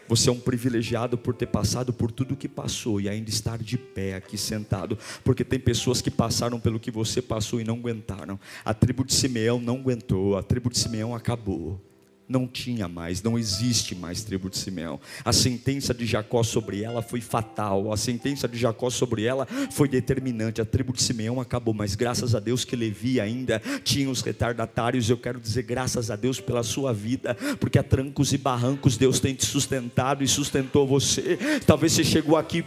Você 0.07 0.29
é 0.29 0.31
um 0.31 0.39
privilegiado 0.39 1.17
por 1.17 1.33
ter 1.35 1.47
passado 1.47 1.91
por 1.91 2.11
tudo 2.11 2.35
que 2.35 2.47
passou 2.47 3.01
e 3.01 3.09
ainda 3.09 3.29
estar 3.29 3.57
de 3.57 3.77
pé 3.77 4.15
aqui 4.15 4.37
sentado, 4.37 4.97
porque 5.23 5.43
tem 5.43 5.59
pessoas 5.59 6.01
que 6.01 6.11
passaram 6.11 6.59
pelo 6.59 6.79
que 6.79 6.91
você 6.91 7.21
passou 7.21 7.59
e 7.59 7.63
não 7.63 7.75
aguentaram. 7.75 8.39
A 8.63 8.73
tribo 8.73 9.03
de 9.03 9.13
Simeão 9.13 9.59
não 9.59 9.77
aguentou, 9.77 10.37
a 10.37 10.43
tribo 10.43 10.69
de 10.69 10.77
Simeão 10.77 11.15
acabou. 11.15 11.81
Não 12.27 12.47
tinha 12.47 12.87
mais, 12.87 13.21
não 13.21 13.37
existe 13.37 13.93
mais 13.93 14.23
tribo 14.23 14.49
de 14.49 14.57
Simeão. 14.57 14.99
A 15.23 15.31
sentença 15.31 15.93
de 15.93 16.07
Jacó 16.07 16.41
sobre 16.41 16.81
ela 16.81 17.01
foi 17.01 17.21
fatal, 17.21 17.93
a 17.93 17.97
sentença 17.97 18.47
de 18.47 18.57
Jacó 18.57 18.89
sobre 18.89 19.23
ela 19.23 19.47
foi 19.71 19.87
determinante. 19.87 20.59
A 20.59 20.65
tribo 20.65 20.91
de 20.91 21.03
Simeão 21.03 21.39
acabou, 21.39 21.73
mas 21.73 21.93
graças 21.93 22.33
a 22.33 22.39
Deus 22.39 22.65
que 22.65 22.75
Levi 22.75 23.19
ainda 23.19 23.61
tinha 23.83 24.09
os 24.09 24.21
retardatários. 24.21 25.09
Eu 25.09 25.17
quero 25.17 25.39
dizer 25.39 25.63
graças 25.63 26.09
a 26.09 26.15
Deus 26.15 26.39
pela 26.39 26.63
sua 26.63 26.91
vida, 26.91 27.35
porque 27.59 27.77
a 27.77 27.83
trancos 27.83 28.33
e 28.33 28.37
barrancos 28.37 28.97
Deus 28.97 29.19
tem 29.19 29.35
te 29.35 29.45
sustentado 29.45 30.23
e 30.23 30.27
sustentou 30.27 30.87
você. 30.87 31.37
Talvez 31.65 31.93
você 31.93 32.03
chegou 32.03 32.37
aqui 32.37 32.65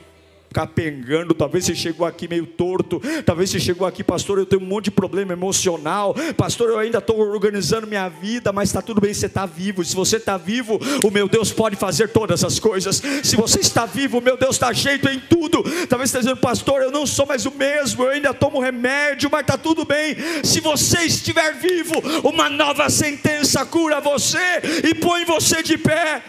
capengando, 0.53 1.35
talvez 1.35 1.65
você 1.65 1.75
chegou 1.75 2.07
aqui 2.07 2.27
meio 2.29 2.47
torto, 2.47 3.01
talvez 3.25 3.51
você 3.51 3.61
chegou 3.61 3.87
aqui, 3.87 4.03
pastor, 4.03 4.39
eu 4.39 4.47
tenho 4.47 4.63
um 4.63 4.67
monte 4.67 4.85
de 4.85 4.91
problema 4.91 5.33
emocional, 5.33 6.15
pastor, 6.37 6.71
eu 6.71 6.79
ainda 6.79 6.99
estou 6.99 7.19
organizando 7.19 7.87
minha 7.87 8.09
vida, 8.09 8.53
mas 8.53 8.69
está 8.71 8.81
tudo 8.81 9.01
bem, 9.01 9.13
você 9.13 9.27
está 9.27 9.47
vivo, 9.47 9.85
se 9.85 9.95
você 9.95 10.17
está 10.17 10.37
vivo, 10.37 10.79
o 11.05 11.11
meu 11.11 11.29
Deus 11.29 11.53
pode 11.53 11.77
fazer 11.77 12.09
todas 12.09 12.43
as 12.45 12.59
coisas, 12.59 13.03
se 13.23 13.37
você 13.37 13.61
está 13.61 13.87
vivo, 13.87 14.19
o 14.19 14.23
meu 14.23 14.37
Deus 14.37 14.59
dá 14.59 14.73
jeito 14.73 15.09
em 15.09 15.21
tudo, 15.21 15.63
talvez 15.87 16.11
você 16.11 16.19
está 16.19 16.21
dizendo, 16.21 16.37
pastor, 16.39 16.83
eu 16.83 16.91
não 16.91 17.07
sou 17.07 17.27
mais 17.27 17.45
o 17.47 17.51
mesmo, 17.51 18.05
eu 18.05 18.11
ainda 18.11 18.33
tomo 18.33 18.61
remédio, 18.61 19.29
mas 19.31 19.43
está 19.43 19.59
tudo 19.59 19.85
bem, 19.85 20.17
se 20.43 20.61
você 20.61 21.03
estiver 21.03 21.55
vivo, 21.55 21.95
uma 22.25 22.49
nova 22.49 22.89
sentença 22.89 23.65
cura 23.67 24.01
você 24.01 24.39
e 24.85 24.95
põe 24.95 25.25
você 25.25 25.63
de 25.63 25.77
pé, 25.77 26.23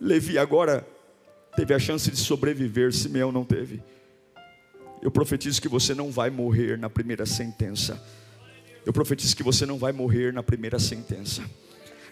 Levi 0.00 0.38
agora 0.38 0.86
teve 1.56 1.74
a 1.74 1.78
chance 1.78 2.10
de 2.10 2.16
sobreviver, 2.18 2.92
Simeão 2.92 3.32
não 3.32 3.44
teve. 3.44 3.82
Eu 5.02 5.10
profetizo 5.10 5.60
que 5.60 5.68
você 5.68 5.94
não 5.94 6.10
vai 6.10 6.30
morrer 6.30 6.78
na 6.78 6.90
primeira 6.90 7.24
sentença. 7.24 8.00
Eu 8.84 8.92
profetizo 8.92 9.34
que 9.34 9.42
você 9.42 9.66
não 9.66 9.78
vai 9.78 9.92
morrer 9.92 10.32
na 10.32 10.42
primeira 10.42 10.78
sentença. 10.78 11.42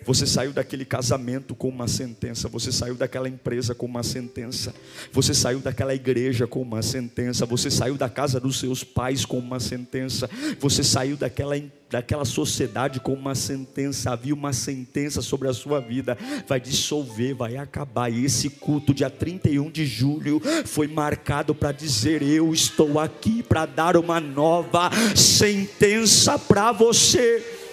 Você 0.04 0.26
saiu 0.26 0.52
daquele 0.52 0.84
casamento 0.84 1.54
com 1.54 1.68
uma 1.68 1.88
sentença, 1.88 2.48
você 2.48 2.70
saiu 2.70 2.94
daquela 2.94 3.28
empresa 3.28 3.74
com 3.74 3.86
uma 3.86 4.02
sentença, 4.02 4.74
você 5.12 5.34
saiu 5.34 5.60
daquela 5.60 5.94
igreja 5.94 6.46
com 6.46 6.62
uma 6.62 6.82
sentença, 6.82 7.46
você 7.46 7.70
saiu 7.70 7.96
da 7.96 8.08
casa 8.08 8.38
dos 8.38 8.58
seus 8.58 8.84
pais 8.84 9.24
com 9.24 9.38
uma 9.38 9.60
sentença, 9.60 10.28
você 10.60 10.84
saiu 10.84 11.16
daquela, 11.16 11.54
daquela 11.90 12.24
sociedade 12.24 13.00
com 13.00 13.12
uma 13.12 13.34
sentença. 13.34 14.10
Havia 14.10 14.34
uma 14.34 14.52
sentença 14.52 15.22
sobre 15.22 15.48
a 15.48 15.52
sua 15.52 15.80
vida, 15.80 16.16
vai 16.46 16.60
dissolver, 16.60 17.34
vai 17.34 17.56
acabar. 17.56 18.10
E 18.10 18.24
esse 18.24 18.50
culto, 18.50 18.92
dia 18.92 19.10
31 19.10 19.70
de 19.70 19.86
julho, 19.86 20.40
foi 20.64 20.88
marcado 20.88 21.54
para 21.54 21.72
dizer: 21.72 22.22
Eu 22.22 22.52
estou 22.52 22.98
aqui 22.98 23.42
para 23.42 23.66
dar 23.66 23.96
uma 23.96 24.20
nova 24.20 24.90
sentença 25.14 26.38
para 26.38 26.72
você. 26.72 27.63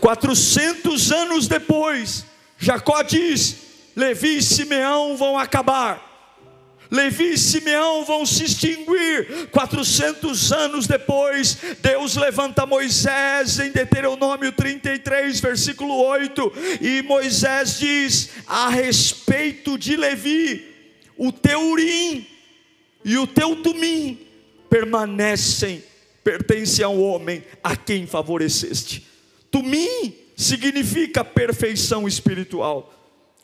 400 0.00 1.12
anos 1.12 1.48
depois, 1.48 2.24
Jacó 2.58 3.02
diz: 3.02 3.56
Levi 3.94 4.38
e 4.38 4.42
Simeão 4.42 5.16
vão 5.16 5.38
acabar. 5.38 6.04
Levi 6.90 7.32
e 7.32 7.38
Simeão 7.38 8.04
vão 8.04 8.24
se 8.24 8.44
extinguir. 8.44 9.48
400 9.50 10.52
anos 10.52 10.86
depois, 10.86 11.58
Deus 11.82 12.16
levanta 12.16 12.66
Moisés 12.66 13.58
em 13.58 13.70
Deuteronômio 13.70 14.52
33, 14.52 15.40
versículo 15.40 15.94
8, 15.94 16.52
e 16.80 17.02
Moisés 17.02 17.78
diz 17.78 18.30
a 18.46 18.68
respeito 18.68 19.76
de 19.76 19.96
Levi: 19.96 20.64
o 21.16 21.32
teu 21.32 21.70
urim 21.70 22.26
e 23.04 23.16
o 23.16 23.26
teu 23.26 23.56
tumim 23.56 24.20
permanecem, 24.68 25.82
pertencem 26.22 26.84
ao 26.84 26.98
homem 26.98 27.42
a 27.62 27.76
quem 27.76 28.06
favoreceste. 28.06 29.06
Tumim 29.56 30.12
significa 30.36 31.24
perfeição 31.24 32.06
espiritual. 32.06 32.92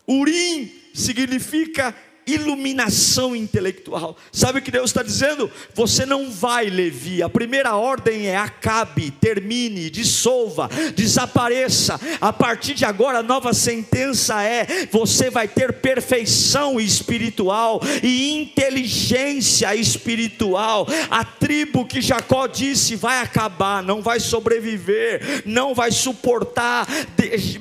Urim 0.06 0.70
significa 0.92 1.96
iluminação 2.26 3.34
intelectual. 3.34 4.16
Sabe 4.30 4.58
o 4.58 4.62
que 4.62 4.70
Deus 4.70 4.90
está 4.90 5.02
dizendo? 5.02 5.50
Você 5.74 6.06
não 6.06 6.30
vai, 6.30 6.66
Levi. 6.66 7.22
A 7.22 7.28
primeira 7.28 7.76
ordem 7.76 8.26
é 8.26 8.36
acabe, 8.36 9.10
termine, 9.10 9.90
dissolva, 9.90 10.68
desapareça. 10.94 12.00
A 12.20 12.32
partir 12.32 12.74
de 12.74 12.84
agora, 12.84 13.18
a 13.18 13.22
nova 13.22 13.52
sentença 13.52 14.42
é: 14.42 14.86
você 14.90 15.30
vai 15.30 15.48
ter 15.48 15.72
perfeição 15.74 16.80
espiritual 16.80 17.80
e 18.02 18.32
inteligência 18.32 19.74
espiritual. 19.74 20.86
A 21.10 21.24
tribo 21.24 21.84
que 21.84 22.00
Jacó 22.00 22.46
disse 22.46 22.94
vai 22.94 23.20
acabar, 23.20 23.82
não 23.82 24.00
vai 24.00 24.20
sobreviver, 24.20 25.42
não 25.44 25.74
vai 25.74 25.90
suportar. 25.90 26.86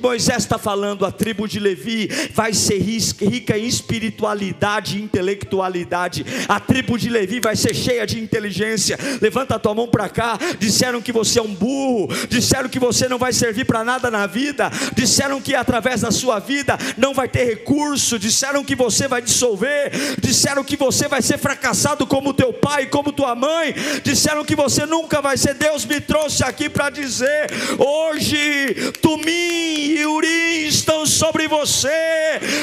Moisés 0.00 0.38
está 0.38 0.58
falando, 0.58 1.04
a 1.04 1.10
tribo 1.10 1.48
de 1.48 1.58
Levi 1.58 2.08
vai 2.32 2.52
ser 2.52 2.78
rica 2.78 3.58
em 3.58 3.66
espiritualidade 3.66 4.51
e 4.94 5.02
intelectualidade. 5.02 6.24
A 6.48 6.60
tribo 6.60 6.98
de 6.98 7.08
Levi 7.08 7.40
vai 7.40 7.56
ser 7.56 7.74
cheia 7.74 8.06
de 8.06 8.20
inteligência. 8.20 8.98
Levanta 9.20 9.56
a 9.56 9.58
tua 9.58 9.74
mão 9.74 9.88
para 9.88 10.08
cá. 10.08 10.38
Disseram 10.58 11.00
que 11.00 11.12
você 11.12 11.38
é 11.38 11.42
um 11.42 11.54
burro, 11.54 12.08
disseram 12.28 12.68
que 12.68 12.78
você 12.78 13.08
não 13.08 13.18
vai 13.18 13.32
servir 13.32 13.64
para 13.64 13.84
nada 13.84 14.10
na 14.10 14.26
vida, 14.26 14.70
disseram 14.94 15.40
que 15.40 15.54
através 15.54 16.02
da 16.02 16.10
sua 16.10 16.38
vida 16.38 16.78
não 16.96 17.12
vai 17.14 17.28
ter 17.28 17.44
recurso, 17.44 18.18
disseram 18.18 18.64
que 18.64 18.74
você 18.74 19.08
vai 19.08 19.22
dissolver, 19.22 19.90
disseram 20.20 20.62
que 20.62 20.76
você 20.76 21.08
vai 21.08 21.22
ser 21.22 21.38
fracassado 21.38 22.06
como 22.06 22.34
teu 22.34 22.52
pai, 22.52 22.86
como 22.86 23.12
tua 23.12 23.34
mãe, 23.34 23.74
disseram 24.04 24.44
que 24.44 24.54
você 24.54 24.86
nunca 24.86 25.20
vai 25.20 25.36
ser. 25.36 25.54
Deus 25.54 25.84
me 25.84 26.00
trouxe 26.00 26.44
aqui 26.44 26.68
para 26.68 26.90
dizer: 26.90 27.50
hoje 27.78 28.92
Tumim 29.00 29.96
e 29.98 30.06
Urim 30.06 30.66
estão 30.66 31.04
sobre 31.06 31.48
você. 31.48 31.88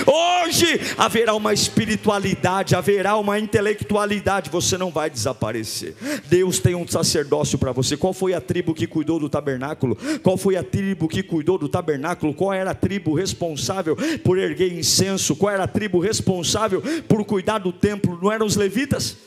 Hoje 0.05 0.79
haverá 0.97 1.33
uma 1.35 1.53
experiência 1.53 1.78
espiritualidade, 1.79 2.75
haverá 2.75 3.15
uma 3.15 3.39
intelectualidade, 3.39 4.49
você 4.49 4.77
não 4.77 4.91
vai 4.91 5.09
desaparecer. 5.09 5.95
Deus 6.27 6.59
tem 6.59 6.75
um 6.75 6.85
sacerdócio 6.85 7.57
para 7.57 7.71
você. 7.71 7.95
Qual 7.95 8.13
foi 8.13 8.33
a 8.33 8.41
tribo 8.41 8.73
que 8.73 8.85
cuidou 8.85 9.17
do 9.17 9.29
tabernáculo? 9.29 9.97
Qual 10.21 10.37
foi 10.37 10.57
a 10.57 10.63
tribo 10.63 11.07
que 11.07 11.23
cuidou 11.23 11.57
do 11.57 11.69
tabernáculo? 11.69 12.33
Qual 12.33 12.51
era 12.51 12.71
a 12.71 12.75
tribo 12.75 13.13
responsável 13.13 13.95
por 14.23 14.37
erguer 14.37 14.73
incenso? 14.73 15.35
Qual 15.35 15.53
era 15.53 15.63
a 15.63 15.67
tribo 15.67 15.99
responsável 15.99 16.83
por 17.07 17.23
cuidar 17.23 17.59
do 17.59 17.71
templo? 17.71 18.19
Não 18.21 18.31
eram 18.31 18.45
os 18.45 18.57
levitas? 18.57 19.17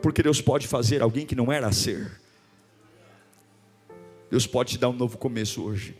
Porque 0.00 0.22
Deus 0.22 0.40
pode 0.40 0.66
fazer 0.66 1.02
alguém 1.02 1.26
que 1.26 1.34
não 1.34 1.52
era 1.52 1.70
ser. 1.70 2.10
Deus 4.30 4.46
pode 4.46 4.72
te 4.72 4.78
dar 4.78 4.88
um 4.88 4.94
novo 4.94 5.18
começo 5.18 5.62
hoje. 5.62 5.94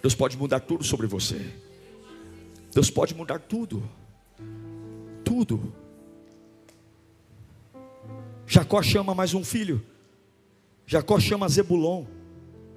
Deus 0.00 0.14
pode 0.14 0.36
mudar 0.38 0.60
tudo 0.60 0.82
sobre 0.82 1.06
você. 1.06 1.69
Deus 2.72 2.90
pode 2.90 3.14
mudar 3.14 3.38
tudo. 3.40 3.82
Tudo. 5.24 5.72
Jacó 8.46 8.82
chama 8.82 9.14
mais 9.14 9.34
um 9.34 9.44
filho. 9.44 9.84
Jacó 10.86 11.18
chama 11.18 11.48
Zebulon. 11.48 12.04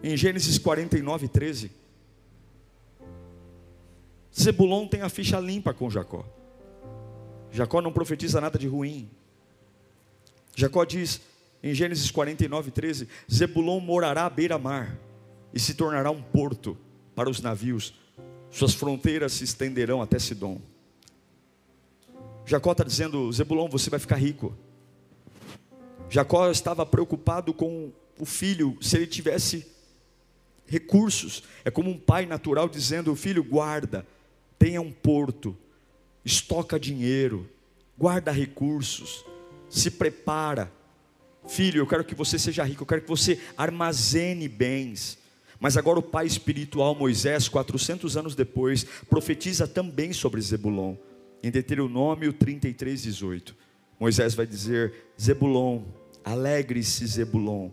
Em 0.01 0.17
Gênesis 0.17 0.57
49, 0.57 1.27
13. 1.27 1.71
Zebulon 4.37 4.87
tem 4.87 5.01
a 5.01 5.09
ficha 5.09 5.39
limpa 5.39 5.73
com 5.73 5.89
Jacó. 5.89 6.25
Jacó 7.51 7.81
não 7.81 7.93
profetiza 7.93 8.41
nada 8.41 8.57
de 8.57 8.67
ruim. 8.67 9.09
Jacó 10.55 10.83
diz 10.83 11.21
em 11.61 11.73
Gênesis 11.73 12.11
49, 12.11 12.71
13: 12.71 13.07
Zebulon 13.31 13.79
morará 13.79 14.25
à 14.25 14.29
beira-mar 14.29 14.99
e 15.53 15.59
se 15.59 15.75
tornará 15.75 16.11
um 16.11 16.21
porto 16.21 16.77
para 17.15 17.29
os 17.29 17.41
navios 17.41 17.93
suas 18.53 18.75
fronteiras 18.75 19.33
se 19.33 19.43
estenderão 19.43 19.99
até 19.99 20.19
Sidom. 20.19 20.61
Jacó 22.45 22.71
está 22.71 22.83
dizendo: 22.83 23.31
Zebulon, 23.31 23.67
você 23.67 23.89
vai 23.89 23.99
ficar 23.99 24.17
rico. 24.17 24.55
Jacó 26.07 26.49
estava 26.51 26.85
preocupado 26.85 27.51
com 27.51 27.91
o 28.19 28.25
filho, 28.25 28.77
se 28.79 28.95
ele 28.95 29.07
tivesse 29.07 29.65
recursos. 30.67 31.43
É 31.65 31.71
como 31.71 31.89
um 31.89 31.97
pai 31.97 32.27
natural 32.27 32.69
dizendo: 32.69 33.15
Filho, 33.15 33.43
guarda, 33.43 34.05
tenha 34.59 34.79
um 34.79 34.91
porto, 34.91 35.57
estoca 36.23 36.79
dinheiro, 36.79 37.49
guarda 37.97 38.31
recursos, 38.31 39.25
se 39.67 39.89
prepara. 39.89 40.71
Filho, 41.47 41.79
eu 41.79 41.87
quero 41.87 42.05
que 42.05 42.13
você 42.13 42.37
seja 42.37 42.63
rico, 42.63 42.83
eu 42.83 42.87
quero 42.87 43.01
que 43.01 43.09
você 43.09 43.41
armazene 43.57 44.47
bens. 44.47 45.22
Mas 45.63 45.77
agora 45.77 45.97
o 45.97 46.03
pai 46.03 46.25
espiritual 46.27 46.93
Moisés, 46.93 47.47
400 47.47 48.17
anos 48.17 48.35
depois, 48.35 48.83
profetiza 49.09 49.65
também 49.65 50.11
sobre 50.11 50.41
Zebulon. 50.41 50.97
Em 51.41 51.49
Deuteronômio 51.49 52.33
33, 52.33 53.03
18. 53.03 53.55
Moisés 53.97 54.35
vai 54.35 54.45
dizer: 54.45 54.93
Zebulon, 55.19 55.83
alegre-se 56.21 57.07
Zebulon, 57.07 57.71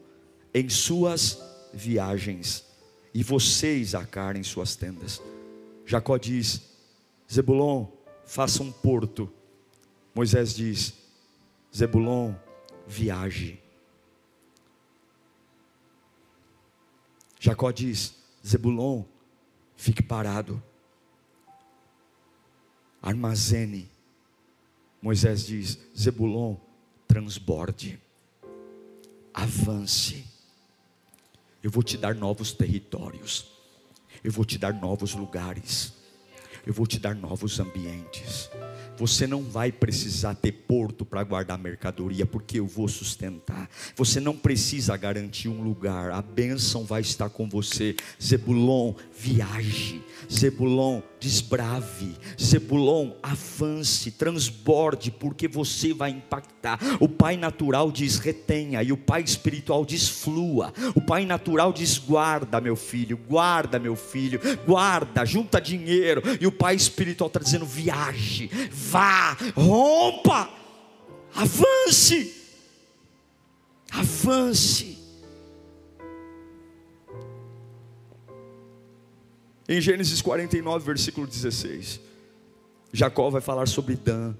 em 0.54 0.68
suas 0.68 1.42
viagens, 1.74 2.64
e 3.12 3.24
vocês 3.24 3.92
acarem 3.92 4.44
suas 4.44 4.76
tendas. 4.76 5.20
Jacó 5.84 6.16
diz: 6.16 6.62
Zebulon, 7.28 7.88
faça 8.24 8.62
um 8.62 8.70
porto. 8.70 9.28
Moisés 10.14 10.54
diz: 10.54 10.94
Zebulon, 11.76 12.34
viaje. 12.86 13.59
Jacó 17.40 17.72
diz: 17.72 18.14
Zebulon, 18.46 19.04
fique 19.74 20.02
parado, 20.02 20.62
armazene. 23.00 23.88
Moisés 25.00 25.46
diz: 25.46 25.78
Zebulon, 25.98 26.56
transborde, 27.08 27.98
avance. 29.32 30.26
Eu 31.62 31.70
vou 31.70 31.82
te 31.82 31.96
dar 31.96 32.14
novos 32.14 32.52
territórios, 32.52 33.50
eu 34.22 34.30
vou 34.30 34.44
te 34.44 34.58
dar 34.58 34.74
novos 34.74 35.14
lugares, 35.14 35.94
eu 36.66 36.74
vou 36.74 36.86
te 36.86 36.98
dar 36.98 37.14
novos 37.14 37.58
ambientes. 37.58 38.50
Você 39.00 39.26
não 39.26 39.42
vai 39.42 39.72
precisar 39.72 40.34
ter 40.34 40.52
porto 40.52 41.06
para 41.06 41.24
guardar 41.24 41.58
mercadoria, 41.58 42.26
porque 42.26 42.60
eu 42.60 42.66
vou 42.66 42.86
sustentar. 42.86 43.66
Você 43.96 44.20
não 44.20 44.36
precisa 44.36 44.94
garantir 44.94 45.48
um 45.48 45.62
lugar, 45.62 46.10
a 46.10 46.20
bênção 46.20 46.84
vai 46.84 47.00
estar 47.00 47.30
com 47.30 47.48
você. 47.48 47.96
Zebulon, 48.22 48.92
viaje. 49.18 50.02
Zebulon, 50.30 51.00
desbrave. 51.18 52.14
Zebulon, 52.38 53.12
avance, 53.22 54.10
transborde, 54.10 55.10
porque 55.10 55.48
você 55.48 55.94
vai 55.94 56.10
impactar. 56.10 56.78
O 57.00 57.08
pai 57.08 57.38
natural 57.38 57.90
diz 57.90 58.18
retenha, 58.18 58.82
e 58.82 58.92
o 58.92 58.98
pai 58.98 59.22
espiritual 59.22 59.82
diz 59.86 60.10
flua. 60.10 60.74
O 60.94 61.00
pai 61.00 61.24
natural 61.24 61.72
diz 61.72 61.96
guarda, 61.96 62.60
meu 62.60 62.76
filho, 62.76 63.16
guarda, 63.16 63.78
meu 63.78 63.96
filho, 63.96 64.38
guarda, 64.66 65.24
junta 65.24 65.58
dinheiro. 65.58 66.22
E 66.38 66.46
o 66.46 66.52
pai 66.52 66.74
espiritual 66.74 67.28
está 67.28 67.40
dizendo 67.40 67.64
viaje 67.64 68.50
vá, 68.90 69.36
rompa, 69.54 70.50
avance, 71.32 72.34
avance. 73.92 74.98
Em 79.68 79.80
Gênesis 79.80 80.20
49, 80.20 80.84
versículo 80.84 81.28
16, 81.28 82.00
Jacó 82.92 83.30
vai 83.30 83.40
falar 83.40 83.68
sobre 83.68 83.94
Dan. 83.94 84.34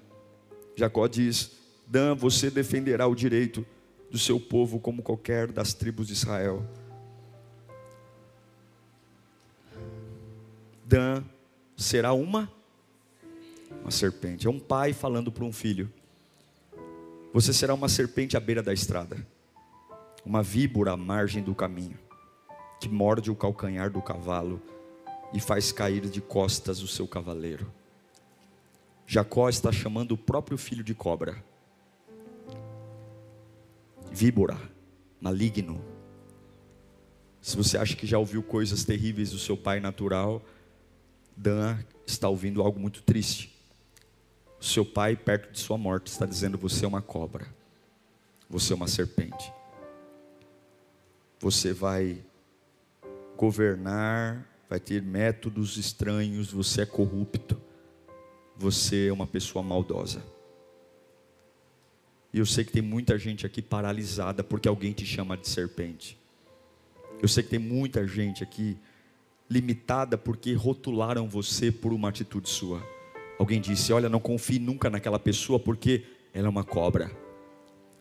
Jacó 0.74 1.06
diz: 1.06 1.52
Dan, 1.86 2.16
você 2.16 2.50
defenderá 2.50 3.06
o 3.06 3.14
direito 3.14 3.64
do 4.10 4.18
seu 4.18 4.40
povo 4.40 4.80
como 4.80 5.00
qualquer 5.00 5.52
das 5.52 5.72
tribos 5.72 6.08
de 6.08 6.14
Israel. 6.14 6.66
Dan 10.84 11.22
será 11.76 12.12
uma 12.12 12.50
uma 13.80 13.90
serpente. 13.90 14.46
É 14.46 14.50
um 14.50 14.58
pai 14.58 14.92
falando 14.92 15.32
para 15.32 15.44
um 15.44 15.52
filho: 15.52 15.92
Você 17.32 17.52
será 17.52 17.74
uma 17.74 17.88
serpente 17.88 18.36
à 18.36 18.40
beira 18.40 18.62
da 18.62 18.72
estrada, 18.72 19.26
uma 20.24 20.42
víbora 20.42 20.92
à 20.92 20.96
margem 20.96 21.42
do 21.42 21.54
caminho, 21.54 21.98
que 22.80 22.88
morde 22.88 23.30
o 23.30 23.36
calcanhar 23.36 23.90
do 23.90 24.02
cavalo 24.02 24.60
e 25.32 25.40
faz 25.40 25.72
cair 25.72 26.08
de 26.08 26.20
costas 26.20 26.82
o 26.82 26.88
seu 26.88 27.06
cavaleiro. 27.06 27.72
Jacó 29.06 29.48
está 29.48 29.72
chamando 29.72 30.12
o 30.12 30.18
próprio 30.18 30.56
filho 30.56 30.84
de 30.84 30.94
cobra. 30.94 31.42
Víbora, 34.12 34.56
maligno. 35.20 35.84
Se 37.40 37.56
você 37.56 37.78
acha 37.78 37.96
que 37.96 38.06
já 38.06 38.18
ouviu 38.18 38.42
coisas 38.42 38.84
terríveis 38.84 39.30
do 39.30 39.38
seu 39.38 39.56
pai 39.56 39.80
natural, 39.80 40.42
Dan 41.36 41.78
está 42.06 42.28
ouvindo 42.28 42.60
algo 42.60 42.78
muito 42.78 43.02
triste. 43.02 43.59
Seu 44.60 44.84
pai, 44.84 45.16
perto 45.16 45.50
de 45.50 45.58
sua 45.58 45.78
morte, 45.78 46.08
está 46.08 46.26
dizendo: 46.26 46.58
Você 46.58 46.84
é 46.84 46.88
uma 46.88 47.00
cobra, 47.00 47.46
você 48.48 48.74
é 48.74 48.76
uma 48.76 48.86
serpente. 48.86 49.50
Você 51.40 51.72
vai 51.72 52.22
governar, 53.36 54.46
vai 54.68 54.78
ter 54.78 55.00
métodos 55.00 55.78
estranhos, 55.78 56.52
você 56.52 56.82
é 56.82 56.86
corrupto, 56.86 57.58
você 58.54 59.08
é 59.08 59.12
uma 59.12 59.26
pessoa 59.26 59.62
maldosa. 59.62 60.22
E 62.32 62.38
eu 62.38 62.44
sei 62.44 62.62
que 62.64 62.70
tem 62.70 62.82
muita 62.82 63.18
gente 63.18 63.46
aqui 63.46 63.62
paralisada 63.62 64.44
porque 64.44 64.68
alguém 64.68 64.92
te 64.92 65.06
chama 65.06 65.38
de 65.38 65.48
serpente. 65.48 66.18
Eu 67.22 67.28
sei 67.28 67.42
que 67.42 67.48
tem 67.48 67.58
muita 67.58 68.06
gente 68.06 68.42
aqui 68.42 68.76
limitada 69.48 70.16
porque 70.16 70.52
rotularam 70.52 71.26
você 71.28 71.72
por 71.72 71.92
uma 71.92 72.10
atitude 72.10 72.48
sua. 72.48 72.80
Alguém 73.40 73.58
disse: 73.58 73.90
Olha, 73.90 74.06
não 74.06 74.20
confie 74.20 74.58
nunca 74.58 74.90
naquela 74.90 75.18
pessoa 75.18 75.58
porque 75.58 76.04
ela 76.34 76.46
é 76.46 76.50
uma 76.50 76.62
cobra. 76.62 77.10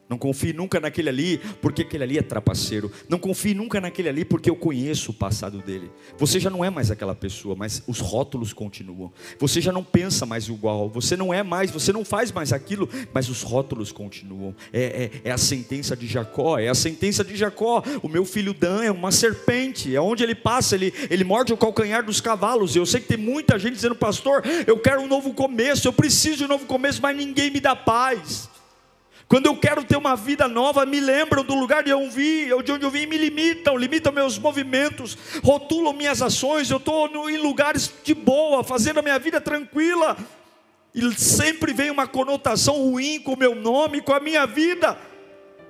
Não 0.09 0.17
confie 0.17 0.53
nunca 0.53 0.79
naquele 0.79 1.07
ali, 1.07 1.37
porque 1.61 1.83
aquele 1.83 2.03
ali 2.03 2.17
é 2.17 2.23
trapaceiro. 2.23 2.91
Não 3.07 3.19
confie 3.19 3.53
nunca 3.53 3.79
naquele 3.79 4.09
ali, 4.09 4.25
porque 4.25 4.49
eu 4.49 4.55
conheço 4.55 5.11
o 5.11 5.13
passado 5.13 5.59
dele. 5.59 5.91
Você 6.17 6.39
já 6.39 6.49
não 6.49 6.65
é 6.65 6.69
mais 6.71 6.89
aquela 6.89 7.13
pessoa, 7.13 7.55
mas 7.55 7.83
os 7.85 7.99
rótulos 7.99 8.51
continuam. 8.51 9.13
Você 9.37 9.61
já 9.61 9.71
não 9.71 9.83
pensa 9.83 10.25
mais 10.25 10.47
igual. 10.47 10.89
Você 10.89 11.15
não 11.15 11.31
é 11.31 11.43
mais, 11.43 11.69
você 11.69 11.93
não 11.93 12.03
faz 12.03 12.31
mais 12.31 12.51
aquilo, 12.51 12.89
mas 13.13 13.29
os 13.29 13.43
rótulos 13.43 13.91
continuam. 13.91 14.55
É, 14.73 15.11
é, 15.23 15.29
é 15.29 15.31
a 15.31 15.37
sentença 15.37 15.95
de 15.95 16.07
Jacó, 16.07 16.57
é 16.57 16.69
a 16.69 16.75
sentença 16.75 17.23
de 17.23 17.35
Jacó. 17.35 17.83
O 18.01 18.07
meu 18.07 18.25
filho 18.25 18.51
Dan 18.51 18.83
é 18.83 18.91
uma 18.91 19.11
serpente. 19.11 19.95
É 19.95 20.01
onde 20.01 20.23
ele 20.23 20.33
passa, 20.33 20.73
ele, 20.73 20.91
ele 21.11 21.23
morde 21.23 21.53
o 21.53 21.57
calcanhar 21.57 22.03
dos 22.03 22.19
cavalos. 22.19 22.75
Eu 22.75 22.85
sei 22.85 22.99
que 22.99 23.07
tem 23.07 23.17
muita 23.17 23.59
gente 23.59 23.75
dizendo, 23.75 23.95
pastor, 23.95 24.41
eu 24.65 24.79
quero 24.79 25.01
um 25.01 25.07
novo 25.07 25.35
começo, 25.35 25.87
eu 25.87 25.93
preciso 25.93 26.37
de 26.37 26.45
um 26.45 26.47
novo 26.47 26.65
começo, 26.65 26.99
mas 26.99 27.15
ninguém 27.15 27.51
me 27.51 27.59
dá 27.59 27.75
paz. 27.75 28.49
Quando 29.29 29.45
eu 29.45 29.55
quero 29.55 29.83
ter 29.83 29.95
uma 29.95 30.15
vida 30.15 30.47
nova, 30.47 30.87
me 30.87 30.99
lembram 30.99 31.43
do 31.43 31.53
lugar 31.53 31.83
de 31.83 31.93
onde 31.93 32.05
eu 32.07 32.11
vim, 32.11 32.63
de 32.63 32.71
onde 32.71 32.83
eu 32.83 32.89
vim, 32.89 33.05
me 33.05 33.15
limitam, 33.15 33.77
limitam 33.77 34.11
meus 34.11 34.39
movimentos, 34.39 35.15
rotulam 35.43 35.93
minhas 35.93 36.19
ações. 36.19 36.71
Eu 36.71 36.77
estou 36.77 37.29
em 37.29 37.37
lugares 37.37 37.93
de 38.03 38.15
boa, 38.15 38.63
fazendo 38.63 38.97
a 38.97 39.03
minha 39.03 39.19
vida 39.19 39.39
tranquila, 39.39 40.17
e 40.95 41.13
sempre 41.13 41.73
vem 41.73 41.91
uma 41.91 42.07
conotação 42.07 42.75
ruim 42.77 43.19
com 43.19 43.33
o 43.33 43.37
meu 43.37 43.53
nome, 43.53 44.01
com 44.01 44.15
a 44.15 44.19
minha 44.19 44.47
vida. 44.47 44.97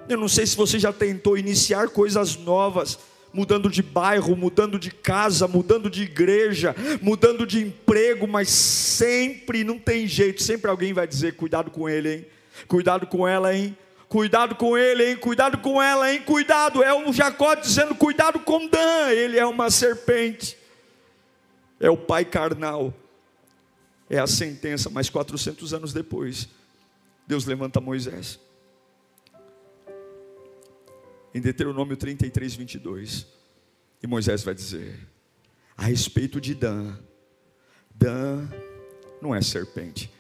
Eu 0.08 0.18
não 0.18 0.30
sei 0.30 0.48
se 0.48 0.56
você 0.56 0.80
já 0.80 0.94
tentou 0.94 1.38
iniciar 1.38 1.90
coisas 1.90 2.38
novas, 2.38 2.98
mudando 3.34 3.70
de 3.70 3.84
bairro, 3.84 4.38
mudando 4.38 4.80
de 4.80 4.90
casa, 4.90 5.50
mudando 5.50 5.90
de 5.90 6.04
igreja, 6.04 6.74
mudando 7.02 7.46
de 7.46 7.60
emprego, 7.60 8.26
mas 8.26 8.48
sempre 8.48 9.66
não 9.66 9.78
tem 9.78 10.08
jeito, 10.08 10.42
sempre 10.42 10.72
alguém 10.72 10.94
vai 10.94 11.06
dizer: 11.06 11.36
cuidado 11.36 11.70
com 11.70 11.90
ele, 11.90 12.14
hein? 12.14 12.39
Cuidado 12.68 13.08
com 13.08 13.28
ela, 13.28 13.56
hein? 13.56 13.78
Cuidado 14.08 14.56
com 14.56 14.76
ele, 14.76 15.12
hein? 15.12 15.18
Cuidado 15.18 15.60
com 15.60 15.82
ela, 15.82 16.12
hein? 16.12 16.22
Cuidado. 16.24 16.84
É 16.84 16.94
o 16.94 17.14
Jacó 17.14 17.54
dizendo: 17.54 17.94
cuidado 17.94 18.40
com 18.40 18.68
Dan. 18.68 19.10
Ele 19.12 19.38
é 19.38 19.46
uma 19.46 19.70
serpente. 19.70 20.58
É 21.80 21.90
o 21.90 21.98
pai 21.98 22.26
carnal. 22.26 22.94
É 24.10 24.18
a 24.18 24.26
sentença. 24.26 24.90
Mas 24.90 25.10
400 25.10 25.74
anos 25.76 25.94
depois, 25.94 26.50
Deus 27.28 27.46
levanta 27.46 27.80
Moisés. 27.80 28.40
Em 31.34 31.40
Deuteronômio 31.40 31.96
33, 31.96 32.56
22. 32.56 33.28
E 34.02 34.08
Moisés 34.08 34.44
vai 34.44 34.56
dizer: 34.56 35.08
a 35.78 35.84
respeito 35.84 36.42
de 36.42 36.56
Dan, 36.56 36.98
Dan 37.94 38.48
não 39.22 39.36
é 39.36 39.42
serpente. 39.42 40.12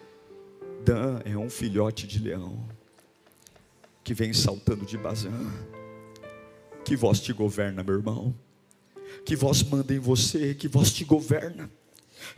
Dan 0.83 1.21
é 1.25 1.37
um 1.37 1.49
filhote 1.49 2.07
de 2.07 2.19
leão 2.19 2.67
que 4.03 4.13
vem 4.13 4.33
saltando 4.33 4.85
de 4.85 4.97
Bazã. 4.97 5.31
Que 6.83 6.95
voz 6.95 7.19
te 7.19 7.31
governa, 7.33 7.83
meu 7.83 7.95
irmão. 7.95 8.35
Que 9.25 9.35
voz 9.35 9.61
manda 9.63 9.93
em 9.93 9.99
você, 9.99 10.53
que 10.53 10.67
voz 10.67 10.91
te 10.91 11.03
governa 11.03 11.69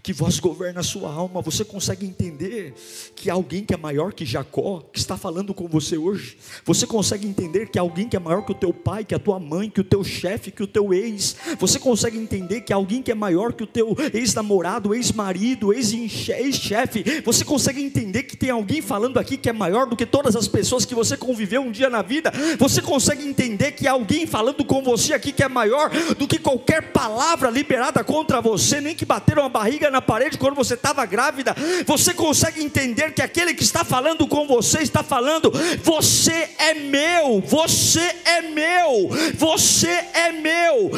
que 0.01 0.13
vós 0.13 0.39
governa 0.39 0.81
a 0.81 0.83
sua 0.83 1.11
alma. 1.11 1.41
Você 1.41 1.63
consegue 1.63 2.05
entender 2.05 2.73
que 3.15 3.29
alguém 3.29 3.63
que 3.63 3.73
é 3.73 3.77
maior 3.77 4.13
que 4.13 4.25
Jacó, 4.25 4.83
que 4.91 4.99
está 4.99 5.17
falando 5.17 5.53
com 5.53 5.67
você 5.67 5.97
hoje, 5.97 6.37
você 6.65 6.85
consegue 6.85 7.27
entender 7.27 7.69
que 7.69 7.79
alguém 7.79 8.07
que 8.07 8.15
é 8.15 8.19
maior 8.19 8.45
que 8.45 8.51
o 8.51 8.55
teu 8.55 8.73
pai, 8.73 9.03
que 9.05 9.15
a 9.15 9.19
tua 9.19 9.39
mãe, 9.39 9.69
que 9.69 9.81
o 9.81 9.83
teu 9.83 10.03
chefe, 10.03 10.51
que 10.51 10.63
o 10.63 10.67
teu 10.67 10.93
ex, 10.93 11.35
você 11.59 11.79
consegue 11.79 12.17
entender 12.17 12.61
que 12.61 12.73
alguém 12.73 13.01
que 13.01 13.11
é 13.11 13.15
maior 13.15 13.53
que 13.53 13.63
o 13.63 13.67
teu 13.67 13.95
ex-namorado, 14.13 14.93
ex-marido, 14.93 15.73
ex-chefe, 15.73 17.21
você 17.23 17.43
consegue 17.43 17.81
entender 17.81 18.23
que 18.23 18.37
tem 18.37 18.49
alguém 18.49 18.81
falando 18.81 19.17
aqui 19.17 19.37
que 19.37 19.49
é 19.49 19.53
maior 19.53 19.87
do 19.87 19.95
que 19.95 20.05
todas 20.05 20.35
as 20.35 20.47
pessoas 20.47 20.85
que 20.85 20.95
você 20.95 21.15
conviveu 21.17 21.61
um 21.61 21.71
dia 21.71 21.89
na 21.89 22.01
vida, 22.01 22.31
você 22.57 22.81
consegue 22.81 23.25
entender 23.25 23.71
que 23.71 23.87
alguém 23.87 24.25
falando 24.25 24.63
com 24.65 24.81
você 24.81 25.13
aqui 25.13 25.31
que 25.31 25.43
é 25.43 25.49
maior 25.49 25.89
do 26.17 26.27
que 26.27 26.39
qualquer 26.39 26.91
palavra 26.91 27.49
liberada 27.49 28.03
contra 28.03 28.41
você, 28.41 28.81
nem 28.81 28.95
que 28.95 29.05
bateram 29.05 29.45
a 29.45 29.49
barriga 29.49 29.70
barriga 29.71 29.89
na 29.89 30.01
parede 30.01 30.37
quando 30.37 30.55
você 30.55 30.73
estava 30.73 31.05
grávida, 31.05 31.55
você 31.85 32.13
consegue 32.13 32.61
entender 32.61 33.13
que 33.13 33.21
aquele 33.21 33.53
que 33.53 33.63
está 33.63 33.85
falando 33.85 34.27
com 34.27 34.45
você 34.45 34.79
está 34.79 35.01
falando: 35.01 35.49
você 35.81 36.49
é 36.57 36.73
meu, 36.73 37.39
você 37.41 38.01
é 38.25 38.41
meu, 38.41 39.09
você 39.35 39.89
é 39.89 40.31
meu. 40.33 40.91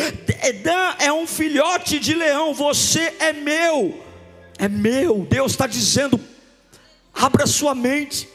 Dan 0.63 0.95
é 0.99 1.13
um 1.13 1.27
filhote 1.27 1.99
de 1.99 2.13
leão, 2.15 2.53
você 2.53 3.13
é 3.19 3.31
meu, 3.31 4.03
é 4.57 4.67
meu. 4.67 5.25
Deus 5.29 5.51
está 5.51 5.67
dizendo: 5.67 6.19
abra 7.13 7.45
sua 7.45 7.75
mente. 7.75 8.27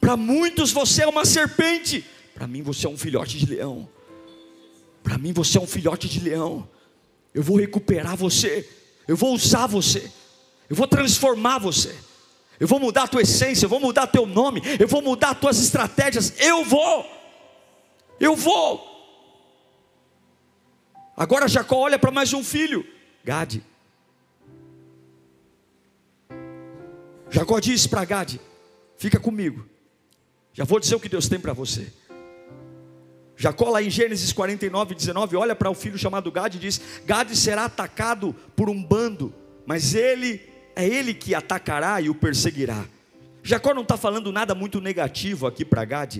Para 0.00 0.16
muitos 0.16 0.72
você 0.72 1.02
é 1.02 1.06
uma 1.06 1.24
serpente, 1.24 2.04
para 2.34 2.46
mim 2.46 2.62
você 2.62 2.86
é 2.86 2.90
um 2.90 2.98
filhote 2.98 3.38
de 3.38 3.46
leão. 3.46 3.88
Para 5.02 5.18
mim 5.18 5.32
você 5.32 5.58
é 5.58 5.60
um 5.60 5.66
filhote 5.66 6.08
de 6.08 6.20
leão. 6.20 6.68
Eu 7.34 7.42
vou 7.42 7.56
recuperar 7.58 8.16
você. 8.16 8.68
Eu 9.06 9.16
vou 9.16 9.34
usar 9.34 9.66
você. 9.66 10.10
Eu 10.68 10.76
vou 10.76 10.86
transformar 10.86 11.58
você. 11.58 11.94
Eu 12.58 12.68
vou 12.68 12.78
mudar 12.78 13.04
a 13.04 13.08
tua 13.08 13.22
essência, 13.22 13.64
eu 13.64 13.68
vou 13.68 13.80
mudar 13.80 14.06
teu 14.06 14.24
nome, 14.24 14.62
eu 14.78 14.86
vou 14.86 15.02
mudar 15.02 15.30
as 15.30 15.40
tuas 15.40 15.58
estratégias. 15.58 16.32
Eu 16.38 16.64
vou. 16.64 17.04
Eu 18.20 18.36
vou. 18.36 18.88
Agora 21.16 21.48
Jacó 21.48 21.76
olha 21.76 21.98
para 21.98 22.10
mais 22.10 22.32
um 22.32 22.44
filho, 22.44 22.86
Gade. 23.24 23.64
Jacó 27.30 27.58
diz 27.58 27.86
para 27.86 28.04
Gade: 28.04 28.40
Fica 28.96 29.18
comigo. 29.18 29.66
Já 30.52 30.64
vou 30.64 30.78
dizer 30.78 30.94
o 30.94 31.00
que 31.00 31.08
Deus 31.08 31.28
tem 31.28 31.40
para 31.40 31.52
você. 31.52 31.92
Jacó, 33.42 33.70
lá 33.70 33.82
em 33.82 33.90
Gênesis 33.90 34.32
49, 34.32 34.94
19, 34.94 35.34
olha 35.34 35.56
para 35.56 35.68
o 35.68 35.74
filho 35.74 35.98
chamado 35.98 36.30
Gad 36.30 36.54
e 36.54 36.60
diz: 36.60 36.80
Gad 37.04 37.28
será 37.34 37.64
atacado 37.64 38.32
por 38.54 38.70
um 38.70 38.80
bando, 38.80 39.34
mas 39.66 39.96
ele 39.96 40.40
é 40.76 40.86
ele 40.86 41.12
que 41.12 41.34
atacará 41.34 42.00
e 42.00 42.08
o 42.08 42.14
perseguirá. 42.14 42.84
Jacó 43.42 43.74
não 43.74 43.82
está 43.82 43.96
falando 43.96 44.30
nada 44.30 44.54
muito 44.54 44.80
negativo 44.80 45.44
aqui 45.44 45.64
para 45.64 45.84
Gad, 45.84 46.18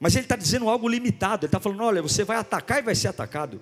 mas 0.00 0.16
ele 0.16 0.24
está 0.24 0.34
dizendo 0.34 0.68
algo 0.68 0.88
limitado. 0.88 1.44
Ele 1.44 1.46
está 1.46 1.60
falando: 1.60 1.84
olha, 1.84 2.02
você 2.02 2.24
vai 2.24 2.36
atacar 2.36 2.80
e 2.80 2.82
vai 2.82 2.96
ser 2.96 3.06
atacado, 3.06 3.60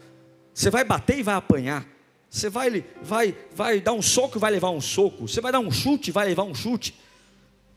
você 0.55 0.71
vai 0.71 0.83
bater 0.83 1.19
e 1.19 1.23
vai 1.23 1.35
apanhar, 1.35 1.87
você 2.31 2.49
vai, 2.49 2.83
vai, 3.03 3.37
vai 3.55 3.83
dar 3.83 3.93
um 3.93 4.01
soco 4.01 4.39
e 4.39 4.41
vai 4.41 4.51
levar 4.51 4.71
um 4.71 4.81
soco, 4.81 5.29
você 5.29 5.43
vai 5.43 5.53
dar 5.53 5.61
um 5.61 5.71
chute 5.71 6.09
e 6.09 6.13
vai 6.13 6.27
levar 6.27 6.45
um 6.45 6.55
chute, 6.55 6.99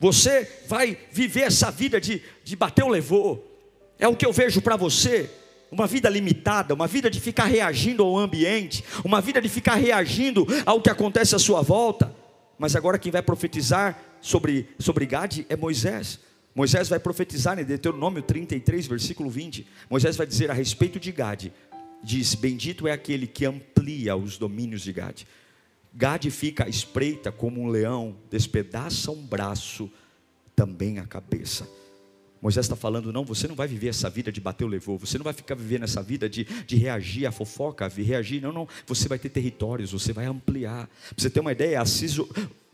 você 0.00 0.50
vai 0.66 0.96
viver 1.10 1.42
essa 1.42 1.70
vida 1.70 2.00
de, 2.00 2.22
de 2.42 2.56
bater 2.56 2.82
ou 2.82 2.88
levou, 2.88 3.51
é 4.02 4.08
o 4.08 4.16
que 4.16 4.26
eu 4.26 4.32
vejo 4.32 4.60
para 4.60 4.76
você. 4.76 5.30
uma 5.70 5.86
vida 5.86 6.10
limitada, 6.10 6.74
uma 6.74 6.86
vida 6.86 7.08
de 7.08 7.18
ficar 7.18 7.46
reagindo 7.46 8.02
ao 8.02 8.18
ambiente, 8.18 8.84
uma 9.02 9.22
vida 9.22 9.40
de 9.40 9.48
ficar 9.48 9.76
reagindo 9.76 10.46
ao 10.66 10.82
que 10.82 10.90
acontece 10.90 11.34
à 11.34 11.38
sua 11.38 11.62
volta. 11.62 12.14
Mas 12.58 12.76
agora 12.76 12.98
quem 12.98 13.10
vai 13.10 13.22
profetizar 13.22 13.98
sobre, 14.20 14.68
sobre 14.78 15.06
Gade 15.06 15.46
é 15.48 15.56
Moisés. 15.56 16.20
Moisés 16.54 16.90
vai 16.90 16.98
profetizar 16.98 17.58
em 17.58 17.64
Deuteronômio 17.64 18.22
33, 18.22 18.86
versículo 18.86 19.30
20. 19.30 19.66
Moisés 19.88 20.14
vai 20.14 20.26
dizer 20.26 20.50
a 20.50 20.54
respeito 20.54 21.00
de 21.00 21.10
Gade: 21.10 21.52
diz: 22.02 22.34
Bendito 22.34 22.86
é 22.86 22.92
aquele 22.92 23.26
que 23.26 23.46
amplia 23.46 24.14
os 24.14 24.36
domínios 24.36 24.82
de 24.82 24.92
Gade. 24.92 25.26
Gade 25.94 26.30
fica 26.30 26.64
à 26.64 26.68
espreita 26.68 27.32
como 27.32 27.62
um 27.62 27.68
leão, 27.68 28.16
despedaça 28.30 29.10
um 29.10 29.24
braço, 29.24 29.90
também 30.54 30.98
a 30.98 31.06
cabeça. 31.06 31.66
Moisés 32.42 32.66
está 32.66 32.74
falando, 32.74 33.12
não, 33.12 33.24
você 33.24 33.46
não 33.46 33.54
vai 33.54 33.68
viver 33.68 33.88
essa 33.88 34.10
vida 34.10 34.32
de 34.32 34.40
bater 34.40 34.64
o 34.64 34.66
levou, 34.66 34.98
você 34.98 35.16
não 35.16 35.22
vai 35.22 35.32
ficar 35.32 35.54
vivendo 35.54 35.84
essa 35.84 36.02
vida 36.02 36.28
de, 36.28 36.44
de 36.44 36.74
reagir 36.76 37.24
à 37.24 37.30
fofoca, 37.30 37.86
reagir, 37.86 38.42
não, 38.42 38.52
não, 38.52 38.68
você 38.84 39.06
vai 39.06 39.16
ter 39.16 39.28
territórios, 39.28 39.92
você 39.92 40.12
vai 40.12 40.26
ampliar. 40.26 40.88
Para 40.88 41.22
você 41.22 41.30
ter 41.30 41.38
uma 41.38 41.52
ideia, 41.52 41.80
Assis, 41.80 42.18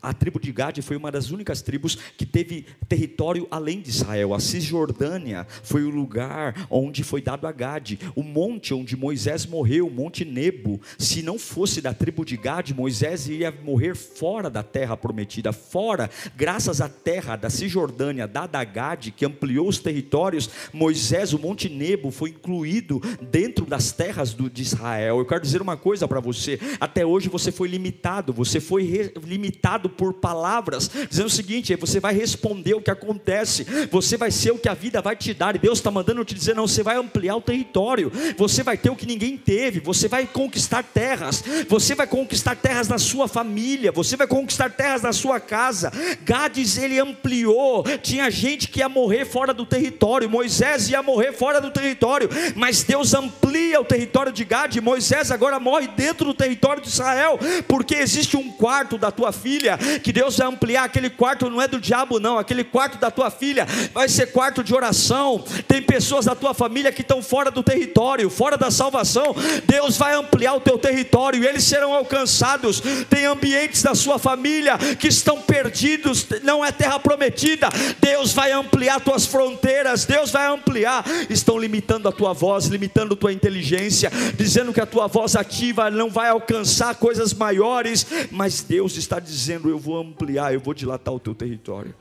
a 0.01 0.13
tribo 0.13 0.39
de 0.39 0.51
Gade 0.51 0.81
foi 0.81 0.95
uma 0.95 1.11
das 1.11 1.29
únicas 1.29 1.61
tribos 1.61 1.95
que 2.17 2.25
teve 2.25 2.65
território 2.87 3.47
além 3.51 3.81
de 3.81 3.89
Israel. 3.89 4.33
A 4.33 4.39
Cisjordânia 4.39 5.45
foi 5.61 5.83
o 5.83 5.89
lugar 5.89 6.67
onde 6.69 7.03
foi 7.03 7.21
dado 7.21 7.45
a 7.45 7.51
Gade. 7.51 7.99
O 8.15 8.23
monte 8.23 8.73
onde 8.73 8.95
Moisés 8.95 9.45
morreu, 9.45 9.87
o 9.87 9.91
Monte 9.91 10.23
Nebo, 10.23 10.79
se 10.97 11.21
não 11.21 11.37
fosse 11.37 11.81
da 11.81 11.93
tribo 11.93 12.23
de 12.23 12.37
Gade, 12.37 12.73
Moisés 12.73 13.27
iria 13.27 13.51
morrer 13.51 13.95
fora 13.95 14.49
da 14.49 14.63
terra 14.63 14.95
prometida, 14.95 15.51
fora, 15.51 16.09
graças 16.35 16.79
à 16.79 16.87
terra 16.87 17.35
da 17.35 17.49
Cisjordânia 17.49 18.27
dada 18.27 18.59
a 18.59 18.63
Gade, 18.63 19.11
que 19.11 19.25
ampliou 19.25 19.67
os 19.67 19.79
territórios. 19.79 20.49
Moisés, 20.71 21.33
o 21.33 21.39
Monte 21.39 21.67
Nebo, 21.67 22.09
foi 22.09 22.29
incluído 22.29 23.01
dentro 23.21 23.65
das 23.65 23.91
terras 23.91 24.33
do, 24.33 24.49
de 24.49 24.61
Israel. 24.61 25.19
Eu 25.19 25.25
quero 25.25 25.41
dizer 25.41 25.61
uma 25.61 25.75
coisa 25.75 26.07
para 26.07 26.21
você: 26.21 26.57
até 26.79 27.05
hoje 27.05 27.27
você 27.27 27.51
foi 27.51 27.67
limitado, 27.67 28.31
você 28.31 28.61
foi 28.61 29.11
limitado 29.21 29.88
por 29.89 30.13
palavras, 30.13 30.89
dizendo 31.09 31.27
o 31.27 31.31
seguinte: 31.31 31.75
você 31.75 31.99
vai 31.99 32.13
responder 32.13 32.73
o 32.73 32.81
que 32.81 32.91
acontece, 32.91 33.65
você 33.91 34.17
vai 34.17 34.31
ser 34.31 34.51
o 34.51 34.57
que 34.57 34.69
a 34.69 34.73
vida 34.73 35.01
vai 35.01 35.15
te 35.15 35.33
dar, 35.33 35.55
e 35.55 35.59
Deus 35.59 35.79
está 35.79 35.91
mandando 35.91 36.23
te 36.23 36.33
dizer: 36.33 36.55
não, 36.55 36.67
você 36.67 36.83
vai 36.83 36.97
ampliar 36.97 37.35
o 37.35 37.41
território, 37.41 38.11
você 38.37 38.63
vai 38.63 38.77
ter 38.77 38.89
o 38.89 38.95
que 38.95 39.05
ninguém 39.05 39.37
teve, 39.37 39.79
você 39.79 40.07
vai 40.07 40.25
conquistar 40.25 40.83
terras, 40.83 41.43
você 41.67 41.95
vai 41.95 42.07
conquistar 42.07 42.55
terras 42.55 42.87
na 42.87 42.97
sua 42.97 43.27
família, 43.27 43.91
você 43.91 44.15
vai 44.15 44.27
conquistar 44.27 44.69
terras 44.69 45.01
na 45.01 45.13
sua 45.13 45.39
casa. 45.39 45.91
Gades 46.23 46.77
ele 46.77 46.99
ampliou, 46.99 47.83
tinha 48.01 48.29
gente 48.29 48.67
que 48.67 48.79
ia 48.79 48.89
morrer 48.89 49.25
fora 49.25 49.53
do 49.53 49.65
território, 49.65 50.29
Moisés 50.29 50.89
ia 50.89 51.01
morrer 51.01 51.33
fora 51.33 51.59
do 51.61 51.71
território, 51.71 52.29
mas 52.55 52.83
Deus 52.83 53.13
amplia 53.13 53.79
o 53.79 53.85
território 53.85 54.31
de 54.31 54.43
Gade, 54.43 54.81
Moisés 54.81 55.31
agora 55.31 55.59
morre 55.59 55.87
dentro 55.87 56.25
do 56.25 56.33
território 56.33 56.81
de 56.81 56.89
Israel, 56.89 57.39
porque 57.67 57.95
existe 57.95 58.37
um 58.37 58.51
quarto 58.51 58.97
da 58.97 59.11
tua 59.11 59.31
filha 59.31 59.78
que 60.03 60.11
Deus 60.11 60.37
vai 60.37 60.47
ampliar. 60.47 60.83
Aquele 60.83 61.09
quarto 61.09 61.49
não 61.49 61.61
é 61.61 61.67
do 61.67 61.79
diabo, 61.79 62.19
não. 62.19 62.37
Aquele 62.37 62.63
quarto 62.63 62.97
da 62.97 63.11
tua 63.11 63.29
filha 63.31 63.65
vai 63.93 64.07
ser 64.09 64.27
quarto 64.27 64.63
de 64.63 64.73
oração. 64.73 65.43
Tem 65.67 65.81
pessoas 65.81 66.25
da 66.25 66.35
tua 66.35 66.53
família 66.53 66.91
que 66.91 67.01
estão 67.01 67.21
fora 67.21 67.51
do 67.51 67.63
território, 67.63 68.29
fora 68.29 68.57
da 68.57 68.71
salvação. 68.71 69.35
Deus 69.65 69.97
vai 69.97 70.15
ampliar 70.15 70.53
o 70.55 70.61
teu 70.61 70.77
território 70.77 71.43
e 71.43 71.47
eles 71.47 71.63
serão 71.63 71.93
alcançados. 71.93 72.81
Tem 73.09 73.25
ambientes 73.25 73.83
da 73.83 73.95
sua 73.95 74.17
família 74.17 74.77
que 74.99 75.07
estão 75.07 75.41
perdidos, 75.41 76.25
não 76.43 76.63
é 76.63 76.71
terra 76.71 76.99
prometida. 76.99 77.69
Deus 77.99 78.33
vai 78.33 78.51
ampliar 78.51 78.99
tuas 78.99 79.25
fronteiras. 79.25 80.05
Deus 80.05 80.31
vai 80.31 80.47
ampliar. 80.47 81.05
Estão 81.29 81.57
limitando 81.57 82.07
a 82.07 82.11
tua 82.11 82.33
voz, 82.33 82.65
limitando 82.65 83.15
tua 83.15 83.33
inteligência, 83.33 84.11
dizendo 84.35 84.73
que 84.73 84.81
a 84.81 84.85
tua 84.85 85.07
voz 85.07 85.35
ativa 85.35 85.89
não 85.89 86.09
vai 86.09 86.29
alcançar 86.29 86.95
coisas 86.95 87.33
maiores, 87.33 88.05
mas 88.31 88.61
Deus 88.61 88.97
está 88.97 89.19
dizendo 89.19 89.68
eu 89.69 89.79
vou 89.79 89.97
ampliar, 89.99 90.53
eu 90.53 90.59
vou 90.59 90.73
dilatar 90.73 91.13
o 91.13 91.19
teu 91.19 91.33
território. 91.33 91.95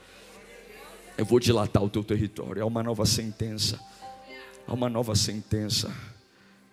Eu 1.16 1.24
vou 1.24 1.40
dilatar 1.40 1.83
o 1.83 1.90
teu 1.90 2.04
território. 2.04 2.61
É 2.62 2.64
uma 2.64 2.83
nova 2.83 3.04
sentença. 3.04 3.78
Há 4.66 4.72
uma 4.72 4.88
nova 4.88 5.14
sentença. 5.14 5.92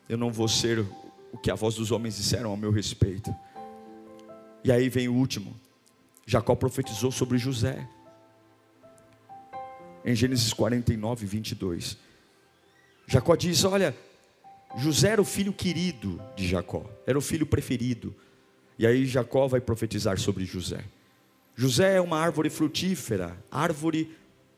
Eu 0.07 0.17
não 0.17 0.31
vou 0.31 0.47
ser 0.47 0.85
o 1.31 1.37
que 1.37 1.49
a 1.49 1.55
voz 1.55 1.75
dos 1.75 1.91
homens 1.91 2.15
disseram 2.15 2.51
ao 2.51 2.57
meu 2.57 2.71
respeito. 2.71 3.33
E 4.63 4.71
aí 4.71 4.89
vem 4.89 5.07
o 5.07 5.13
último. 5.13 5.55
Jacó 6.25 6.55
profetizou 6.55 7.11
sobre 7.11 7.37
José. 7.37 7.87
Em 10.03 10.15
Gênesis 10.15 10.53
49, 10.53 11.25
22. 11.25 11.97
Jacó 13.07 13.35
diz: 13.35 13.63
Olha, 13.63 13.95
José 14.77 15.09
era 15.09 15.21
o 15.21 15.25
filho 15.25 15.53
querido 15.53 16.21
de 16.35 16.47
Jacó, 16.47 16.83
era 17.05 17.17
o 17.17 17.21
filho 17.21 17.45
preferido. 17.45 18.15
E 18.77 18.85
aí 18.85 19.05
Jacó 19.05 19.47
vai 19.47 19.61
profetizar 19.61 20.19
sobre 20.19 20.45
José. 20.45 20.83
José 21.55 21.95
é 21.95 22.01
uma 22.01 22.19
árvore 22.19 22.49
frutífera, 22.49 23.37
árvore 23.49 24.11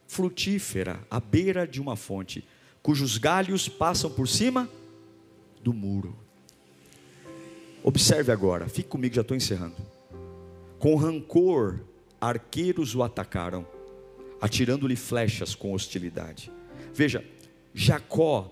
frutífera, 0.07 0.99
à 1.11 1.19
beira 1.19 1.67
de 1.67 1.79
uma 1.79 1.95
fonte, 1.95 2.43
cujos 2.81 3.17
galhos 3.17 3.69
passam 3.69 4.09
por 4.09 4.27
cima 4.27 4.67
do 5.61 5.73
muro. 5.73 6.15
Observe 7.83 8.31
agora, 8.31 8.67
fique 8.67 8.89
comigo, 8.89 9.15
já 9.15 9.21
estou 9.21 9.37
encerrando. 9.37 9.75
Com 10.79 10.95
rancor, 10.95 11.79
arqueiros 12.19 12.95
o 12.95 13.03
atacaram, 13.03 13.65
atirando-lhe 14.41 14.95
flechas 14.95 15.53
com 15.53 15.73
hostilidade. 15.73 16.51
Veja, 16.93 17.23
Jacó 17.73 18.51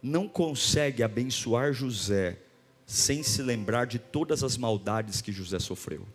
não 0.00 0.28
consegue 0.28 1.02
abençoar 1.02 1.72
José 1.72 2.38
sem 2.86 3.22
se 3.24 3.42
lembrar 3.42 3.84
de 3.86 3.98
todas 3.98 4.44
as 4.44 4.56
maldades 4.56 5.20
que 5.20 5.32
José 5.32 5.58
sofreu. 5.58 6.06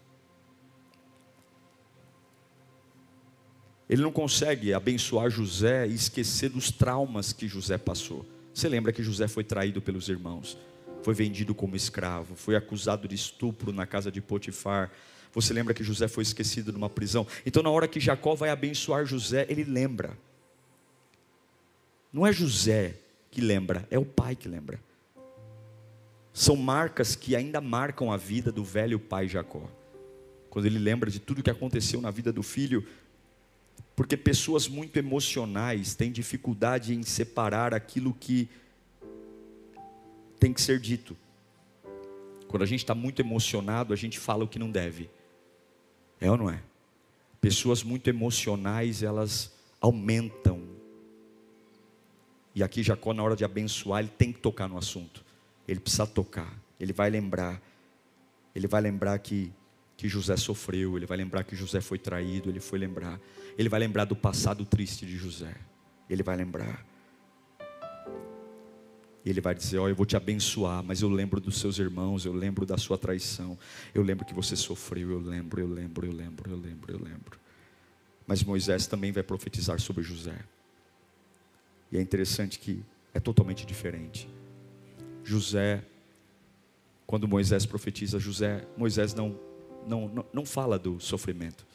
Ele 3.89 4.01
não 4.01 4.12
consegue 4.12 4.73
abençoar 4.73 5.29
José 5.29 5.86
e 5.86 5.93
esquecer 5.93 6.49
dos 6.49 6.71
traumas 6.71 7.34
que 7.34 7.45
José 7.45 7.77
passou. 7.77 8.25
Você 8.53 8.69
lembra 8.69 8.93
que 8.93 9.03
José 9.03 9.27
foi 9.27 9.43
traído 9.43 9.81
pelos 9.81 10.07
irmãos, 10.07 10.57
foi 11.03 11.13
vendido 11.13 11.53
como 11.53 11.75
escravo, 11.75 12.34
foi 12.38 12.55
acusado 12.55 13.05
de 13.05 13.15
estupro 13.15 13.73
na 13.73 13.86
casa 13.86 14.10
de 14.10 14.21
Potifar. 14.21 14.89
Você 15.34 15.53
lembra 15.53 15.73
que 15.73 15.84
José 15.84 16.07
foi 16.07 16.23
esquecido 16.23 16.71
numa 16.71 16.89
prisão? 16.89 17.27
Então, 17.45 17.62
na 17.62 17.69
hora 17.69 17.86
que 17.86 17.99
Jacó 17.99 18.34
vai 18.34 18.49
abençoar 18.49 19.05
José, 19.05 19.45
ele 19.49 19.65
lembra. 19.65 20.17
Não 22.13 22.25
é 22.25 22.31
José 22.31 22.95
que 23.29 23.41
lembra, 23.41 23.86
é 23.91 23.99
o 23.99 24.05
pai 24.05 24.38
que 24.38 24.47
lembra. 24.47 24.79
São 26.34 26.56
marcas 26.56 27.15
que 27.15 27.36
ainda 27.36 27.60
marcam 27.60 28.12
a 28.12 28.17
vida 28.17 28.52
do 28.52 28.63
velho 28.63 29.00
pai 29.00 29.28
Jacó. 29.28 29.70
Quando 30.50 30.65
ele 30.65 30.80
lembra 30.80 31.10
de 31.10 31.20
tudo 31.20 31.44
que 31.44 31.50
aconteceu 31.50 32.02
na 32.02 32.12
vida 32.12 32.32
do 32.32 32.44
filho, 32.44 32.86
porque 33.96 34.17
pessoas 34.17 34.67
muito 34.67 34.98
emocionais 34.98 35.96
têm 35.96 36.12
dificuldade 36.12 36.94
em 36.94 37.04
separar 37.04 37.74
aquilo 37.74 38.13
que 38.13 38.50
tem 40.39 40.52
que 40.52 40.62
ser 40.62 40.80
dito. 40.80 41.15
Quando 42.48 42.63
a 42.63 42.65
gente 42.65 42.80
está 42.80 42.96
muito 42.96 43.22
emocionado, 43.22 43.94
a 43.94 43.96
gente 43.96 44.17
fala 44.20 44.44
o 44.44 44.48
que 44.48 44.60
não 44.60 44.72
deve. 44.72 45.10
É 46.20 46.30
ou 46.30 46.38
não 46.38 46.50
é? 46.50 46.62
Pessoas 47.39 47.84
muito 47.84 48.10
emocionais, 48.10 49.04
elas 49.04 49.54
aumentam. 49.80 50.62
E 52.54 52.62
aqui 52.62 52.84
Jacó, 52.84 53.13
na 53.13 53.24
hora 53.24 53.36
de 53.36 53.46
abençoar, 53.46 54.02
ele 54.02 54.12
tem 54.17 54.34
que 54.34 54.39
tocar 54.39 54.67
no 54.67 54.78
assunto. 54.78 55.24
Ele 55.67 55.80
precisa 55.80 56.08
tocar. 56.08 56.54
Ele 56.80 56.93
vai 56.93 57.10
lembrar. 57.10 57.62
Ele 58.54 58.67
vai 58.67 58.82
lembrar 58.82 59.17
que 59.19 59.54
que 60.02 60.10
José 60.10 60.36
sofreu, 60.36 60.97
ele 60.97 61.06
vai 61.06 61.15
lembrar 61.15 61.43
que 61.43 61.56
José 61.56 61.80
foi 61.80 62.00
traído, 62.00 62.50
ele 62.50 62.60
foi 62.60 62.80
lembrar, 62.80 63.21
ele 63.56 63.69
vai 63.69 63.80
lembrar 63.80 64.04
do 64.06 64.15
passado 64.15 64.65
triste 64.65 65.06
de 65.06 65.15
José. 65.15 65.56
Ele 66.10 66.24
vai 66.24 66.36
lembrar. 66.36 66.84
E 69.23 69.29
ele 69.29 69.40
vai 69.40 69.54
dizer: 69.54 69.77
Ó, 69.77 69.83
oh, 69.83 69.90
eu 69.90 69.96
vou 69.96 70.08
te 70.08 70.17
abençoar, 70.17 70.83
mas 70.83 71.04
eu 71.04 71.10
lembro 71.10 71.40
dos 71.40 71.60
seus 71.60 71.77
irmãos, 71.77 72.25
eu 72.25 72.33
lembro 72.33 72.65
da 72.65 72.79
sua 72.79 72.98
traição, 72.98 73.56
eu 73.94 74.02
lembro 74.02 74.25
que 74.25 74.33
você 74.33 74.56
sofreu, 74.56 75.12
eu 75.12 75.19
lembro, 75.19 75.62
eu 75.62 75.67
lembro, 75.67 76.08
eu 76.08 76.12
lembro, 76.12 76.50
eu 76.50 76.58
lembro, 76.58 76.92
eu 76.92 76.98
lembro. 76.98 77.40
Mas 78.25 78.44
Moisés 78.44 78.88
também 78.88 79.12
vai 79.12 79.21
profetizar 79.21 79.79
sobre 79.79 80.02
José. 80.02 80.40
E 81.92 81.98
é 82.00 82.02
interessante 82.02 82.58
que 82.58 82.83
é 83.13 83.19
totalmente 83.19 83.67
diferente. 83.67 84.27
José, 85.24 85.84
quando 87.06 87.28
Moisés 87.28 87.65
profetiza, 87.65 88.19
José, 88.19 88.65
Moisés 88.78 89.13
não 89.13 89.38
não, 89.88 90.26
não, 90.32 90.46
fala 90.46 90.78
do 90.78 91.00
sofrimento. 91.00 91.65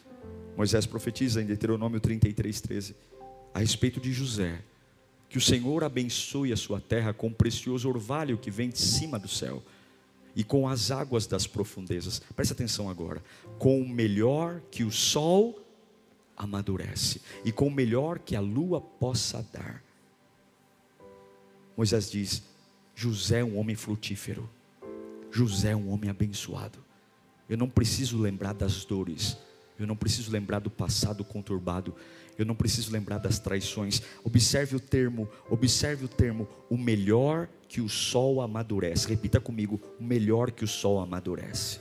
Moisés 0.57 0.87
profetiza 0.87 1.43
em 1.43 1.47
Deuteronômio 1.47 2.01
33, 2.01 2.61
13, 2.61 2.97
a 3.53 3.59
respeito 3.59 4.01
de 4.01 4.13
José, 4.13 4.61
que 5.29 5.39
o 5.39 5.41
Senhor 5.41 5.85
abençoe 5.85 6.53
a 6.53 6.57
sua 6.57 6.81
terra 6.81 7.13
com 7.13 7.29
o 7.29 7.35
precioso 7.35 7.89
orvalho 7.89 8.39
que 8.39 8.51
vem 8.51 8.71
de 8.71 8.79
cima 8.79 9.19
do 9.19 9.29
céu 9.29 9.63
e 10.35 10.45
com 10.45 10.69
as 10.69 10.91
águas 10.91 11.27
das 11.27 11.47
profundezas. 11.47 12.21
Preste 12.35 12.53
atenção 12.53 12.89
agora. 12.89 13.23
Com 13.59 13.81
o 13.81 13.89
melhor 13.89 14.61
que 14.71 14.85
o 14.85 14.93
sol 14.93 15.61
amadurece 16.37 17.21
e 17.45 17.51
com 17.51 17.67
o 17.67 17.71
melhor 17.71 18.19
que 18.19 18.37
a 18.37 18.41
lua 18.41 18.81
possa 18.81 19.45
dar. 19.53 19.83
Moisés 21.77 22.11
diz: 22.11 22.43
José 22.99 23.41
é 23.41 23.45
um 23.45 23.59
homem 23.59 23.77
frutífero, 23.77 24.49
José 25.31 25.73
é 25.73 25.77
um 25.77 25.91
homem 25.91 26.09
abençoado. 26.09 26.79
Eu 27.47 27.59
não 27.59 27.69
preciso 27.69 28.19
lembrar 28.19 28.55
das 28.55 28.87
dores, 28.87 29.37
eu 29.79 29.87
não 29.87 29.95
preciso 29.95 30.33
lembrar 30.33 30.61
do 30.61 30.71
passado 30.71 31.23
conturbado, 31.23 31.95
eu 32.39 32.47
não 32.47 32.55
preciso 32.55 32.91
lembrar 32.91 33.19
das 33.19 33.39
traições. 33.39 34.01
Observe 34.25 34.77
o 34.77 34.81
termo, 34.81 35.29
observe 35.51 36.07
o 36.07 36.09
termo, 36.09 36.49
o 36.71 36.79
melhor 36.79 37.51
que 37.69 37.83
o 37.83 37.89
sol 37.89 38.41
amadurece. 38.41 39.07
Repita 39.07 39.39
comigo, 39.39 39.79
o 40.01 40.03
melhor 40.03 40.51
que 40.51 40.65
o 40.65 40.69
sol 40.69 40.99
amadurece. 40.99 41.81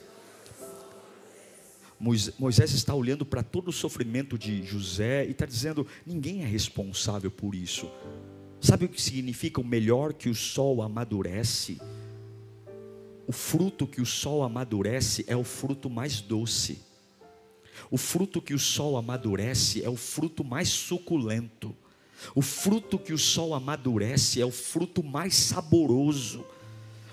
Moisés 2.37 2.73
está 2.73 2.93
olhando 2.93 3.25
para 3.25 3.41
todo 3.41 3.69
o 3.69 3.73
sofrimento 3.73 4.37
de 4.37 4.63
José 4.63 5.25
e 5.25 5.31
está 5.31 5.45
dizendo: 5.45 5.87
ninguém 6.05 6.43
é 6.43 6.45
responsável 6.45 7.31
por 7.31 7.55
isso. 7.55 7.89
Sabe 8.65 8.85
o 8.85 8.89
que 8.89 8.99
significa 8.99 9.61
o 9.61 9.63
melhor 9.63 10.11
que 10.11 10.27
o 10.27 10.33
sol 10.33 10.81
amadurece? 10.81 11.79
O 13.27 13.31
fruto 13.31 13.85
que 13.85 14.01
o 14.01 14.05
sol 14.07 14.41
amadurece 14.41 15.23
é 15.27 15.37
o 15.37 15.43
fruto 15.43 15.87
mais 15.87 16.19
doce. 16.19 16.79
O 17.91 17.97
fruto 17.99 18.41
que 18.41 18.55
o 18.55 18.59
sol 18.59 18.97
amadurece 18.97 19.83
é 19.83 19.87
o 19.87 19.95
fruto 19.95 20.43
mais 20.43 20.69
suculento. 20.69 21.75
O 22.33 22.41
fruto 22.41 22.97
que 22.97 23.13
o 23.13 23.19
sol 23.19 23.53
amadurece 23.53 24.41
é 24.41 24.45
o 24.47 24.51
fruto 24.51 25.03
mais 25.03 25.35
saboroso. 25.35 26.43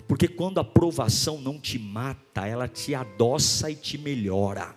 Porque 0.09 0.29
quando 0.29 0.57
a 0.57 0.65
provação 0.65 1.39
não 1.39 1.61
te 1.61 1.79
mata, 1.79 2.47
ela 2.47 2.67
te 2.67 2.95
adoça 2.95 3.71
e 3.71 3.75
te 3.75 3.99
melhora. 3.99 4.75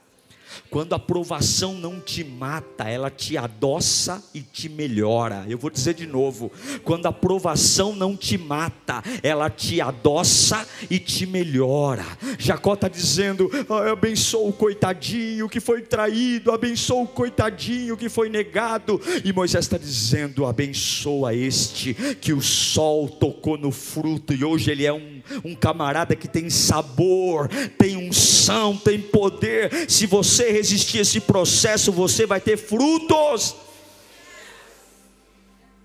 Quando 0.69 0.93
a 0.93 0.99
provação 0.99 1.73
não 1.73 1.99
te 1.99 2.23
mata, 2.23 2.85
ela 2.85 3.09
te 3.09 3.37
adoça 3.37 4.23
e 4.33 4.41
te 4.41 4.67
melhora. 4.67 5.45
Eu 5.47 5.57
vou 5.57 5.69
dizer 5.69 5.93
de 5.93 6.05
novo: 6.05 6.51
quando 6.83 7.05
a 7.05 7.11
provação 7.11 7.95
não 7.95 8.15
te 8.15 8.37
mata, 8.37 9.03
ela 9.21 9.49
te 9.49 9.79
adoça 9.81 10.67
e 10.89 10.99
te 10.99 11.25
melhora. 11.25 12.05
Jacó 12.37 12.73
está 12.73 12.87
dizendo: 12.87 13.49
ah, 13.69 13.91
abençoa 13.91 14.49
o 14.49 14.53
coitadinho 14.53 15.49
que 15.49 15.59
foi 15.59 15.81
traído, 15.81 16.51
abençoa 16.51 17.03
o 17.03 17.07
coitadinho 17.07 17.97
que 17.97 18.09
foi 18.09 18.29
negado. 18.29 18.99
E 19.23 19.31
Moisés 19.31 19.65
está 19.65 19.77
dizendo: 19.77 20.45
abençoa 20.45 21.33
este 21.33 21.93
que 22.21 22.33
o 22.33 22.41
sol 22.41 23.07
tocou 23.07 23.57
no 23.57 23.71
fruto 23.71 24.33
e 24.33 24.43
hoje 24.43 24.71
ele 24.71 24.85
é 24.85 24.93
um 24.93 25.14
um 25.43 25.55
camarada 25.55 26.15
que 26.15 26.27
tem 26.27 26.49
sabor, 26.49 27.47
tem 27.77 27.97
unção, 27.97 28.77
tem 28.77 28.99
poder. 28.99 29.89
Se 29.89 30.05
você 30.05 30.51
resistir 30.51 30.99
a 30.99 31.01
esse 31.01 31.19
processo, 31.19 31.91
você 31.91 32.25
vai 32.25 32.39
ter 32.39 32.57
frutos. 32.57 33.55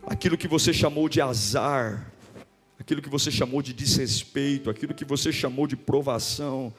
Aquilo 0.06 0.36
que 0.36 0.48
você 0.48 0.72
chamou 0.72 1.08
de 1.08 1.20
azar, 1.20 2.12
aquilo 2.78 3.02
que 3.02 3.08
você 3.08 3.30
chamou 3.30 3.62
de 3.62 3.72
desrespeito, 3.72 4.70
aquilo 4.70 4.94
que 4.94 5.04
você 5.04 5.30
chamou 5.30 5.66
de 5.66 5.76
provação, 5.76 6.72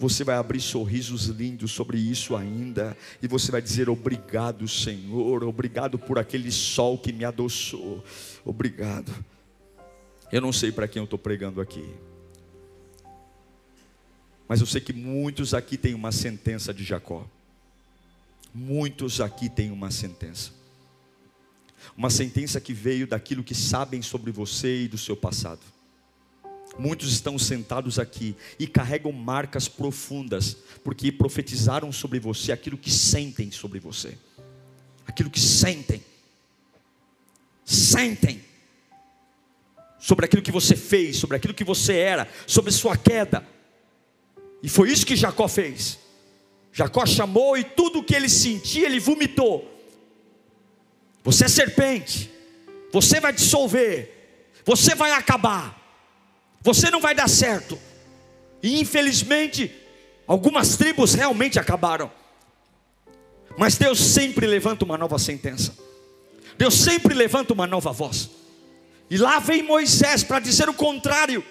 você 0.00 0.24
vai 0.24 0.36
abrir 0.36 0.60
sorrisos 0.60 1.26
lindos 1.26 1.72
sobre 1.72 1.98
isso 1.98 2.34
ainda, 2.34 2.96
e 3.22 3.28
você 3.28 3.52
vai 3.52 3.60
dizer: 3.60 3.88
Obrigado, 3.88 4.66
Senhor, 4.66 5.44
obrigado 5.44 5.98
por 5.98 6.18
aquele 6.18 6.50
sol 6.50 6.96
que 6.96 7.12
me 7.12 7.24
adoçou, 7.24 8.02
obrigado. 8.44 9.12
Eu 10.32 10.40
não 10.40 10.52
sei 10.52 10.70
para 10.70 10.86
quem 10.86 11.00
eu 11.00 11.04
estou 11.04 11.18
pregando 11.18 11.60
aqui. 11.60 11.84
Mas 14.46 14.60
eu 14.60 14.66
sei 14.66 14.80
que 14.80 14.92
muitos 14.92 15.54
aqui 15.54 15.76
têm 15.76 15.94
uma 15.94 16.12
sentença 16.12 16.72
de 16.72 16.84
Jacó. 16.84 17.26
Muitos 18.54 19.20
aqui 19.20 19.48
têm 19.48 19.70
uma 19.70 19.90
sentença. 19.90 20.52
Uma 21.96 22.10
sentença 22.10 22.60
que 22.60 22.72
veio 22.72 23.06
daquilo 23.06 23.42
que 23.42 23.54
sabem 23.54 24.02
sobre 24.02 24.30
você 24.30 24.82
e 24.82 24.88
do 24.88 24.98
seu 24.98 25.16
passado. 25.16 25.60
Muitos 26.78 27.12
estão 27.12 27.38
sentados 27.38 27.98
aqui 27.98 28.36
e 28.58 28.66
carregam 28.66 29.12
marcas 29.12 29.66
profundas, 29.66 30.56
porque 30.84 31.10
profetizaram 31.10 31.90
sobre 31.92 32.20
você 32.20 32.52
aquilo 32.52 32.78
que 32.78 32.90
sentem 32.90 33.50
sobre 33.50 33.80
você. 33.80 34.16
Aquilo 35.06 35.30
que 35.30 35.40
sentem. 35.40 36.02
Sentem 37.64 38.49
sobre 40.00 40.24
aquilo 40.24 40.42
que 40.42 40.50
você 40.50 40.74
fez, 40.74 41.18
sobre 41.18 41.36
aquilo 41.36 41.54
que 41.54 41.62
você 41.62 41.96
era, 41.96 42.26
sobre 42.46 42.72
sua 42.72 42.96
queda. 42.96 43.46
E 44.62 44.68
foi 44.68 44.90
isso 44.90 45.06
que 45.06 45.14
Jacó 45.14 45.46
fez. 45.46 45.98
Jacó 46.72 47.04
chamou 47.04 47.56
e 47.58 47.62
tudo 47.62 47.98
o 47.98 48.04
que 48.04 48.14
ele 48.14 48.28
sentia, 48.28 48.86
ele 48.86 48.98
vomitou. 48.98 49.68
Você 51.22 51.44
é 51.44 51.48
serpente, 51.48 52.30
você 52.90 53.20
vai 53.20 53.32
dissolver, 53.32 54.50
você 54.64 54.94
vai 54.94 55.12
acabar, 55.12 55.78
você 56.62 56.90
não 56.90 57.00
vai 57.00 57.14
dar 57.14 57.28
certo. 57.28 57.78
E 58.62 58.80
infelizmente, 58.80 59.70
algumas 60.26 60.76
tribos 60.76 61.12
realmente 61.12 61.58
acabaram. 61.58 62.10
Mas 63.58 63.76
Deus 63.76 63.98
sempre 63.98 64.46
levanta 64.46 64.84
uma 64.84 64.96
nova 64.96 65.18
sentença. 65.18 65.76
Deus 66.56 66.74
sempre 66.74 67.14
levanta 67.14 67.52
uma 67.52 67.66
nova 67.66 67.92
voz. 67.92 68.30
E 69.10 69.18
lá 69.18 69.40
vem 69.40 69.62
Moisés 69.62 70.22
para 70.22 70.38
dizer 70.38 70.68
o 70.68 70.74
contrário, 70.74 71.44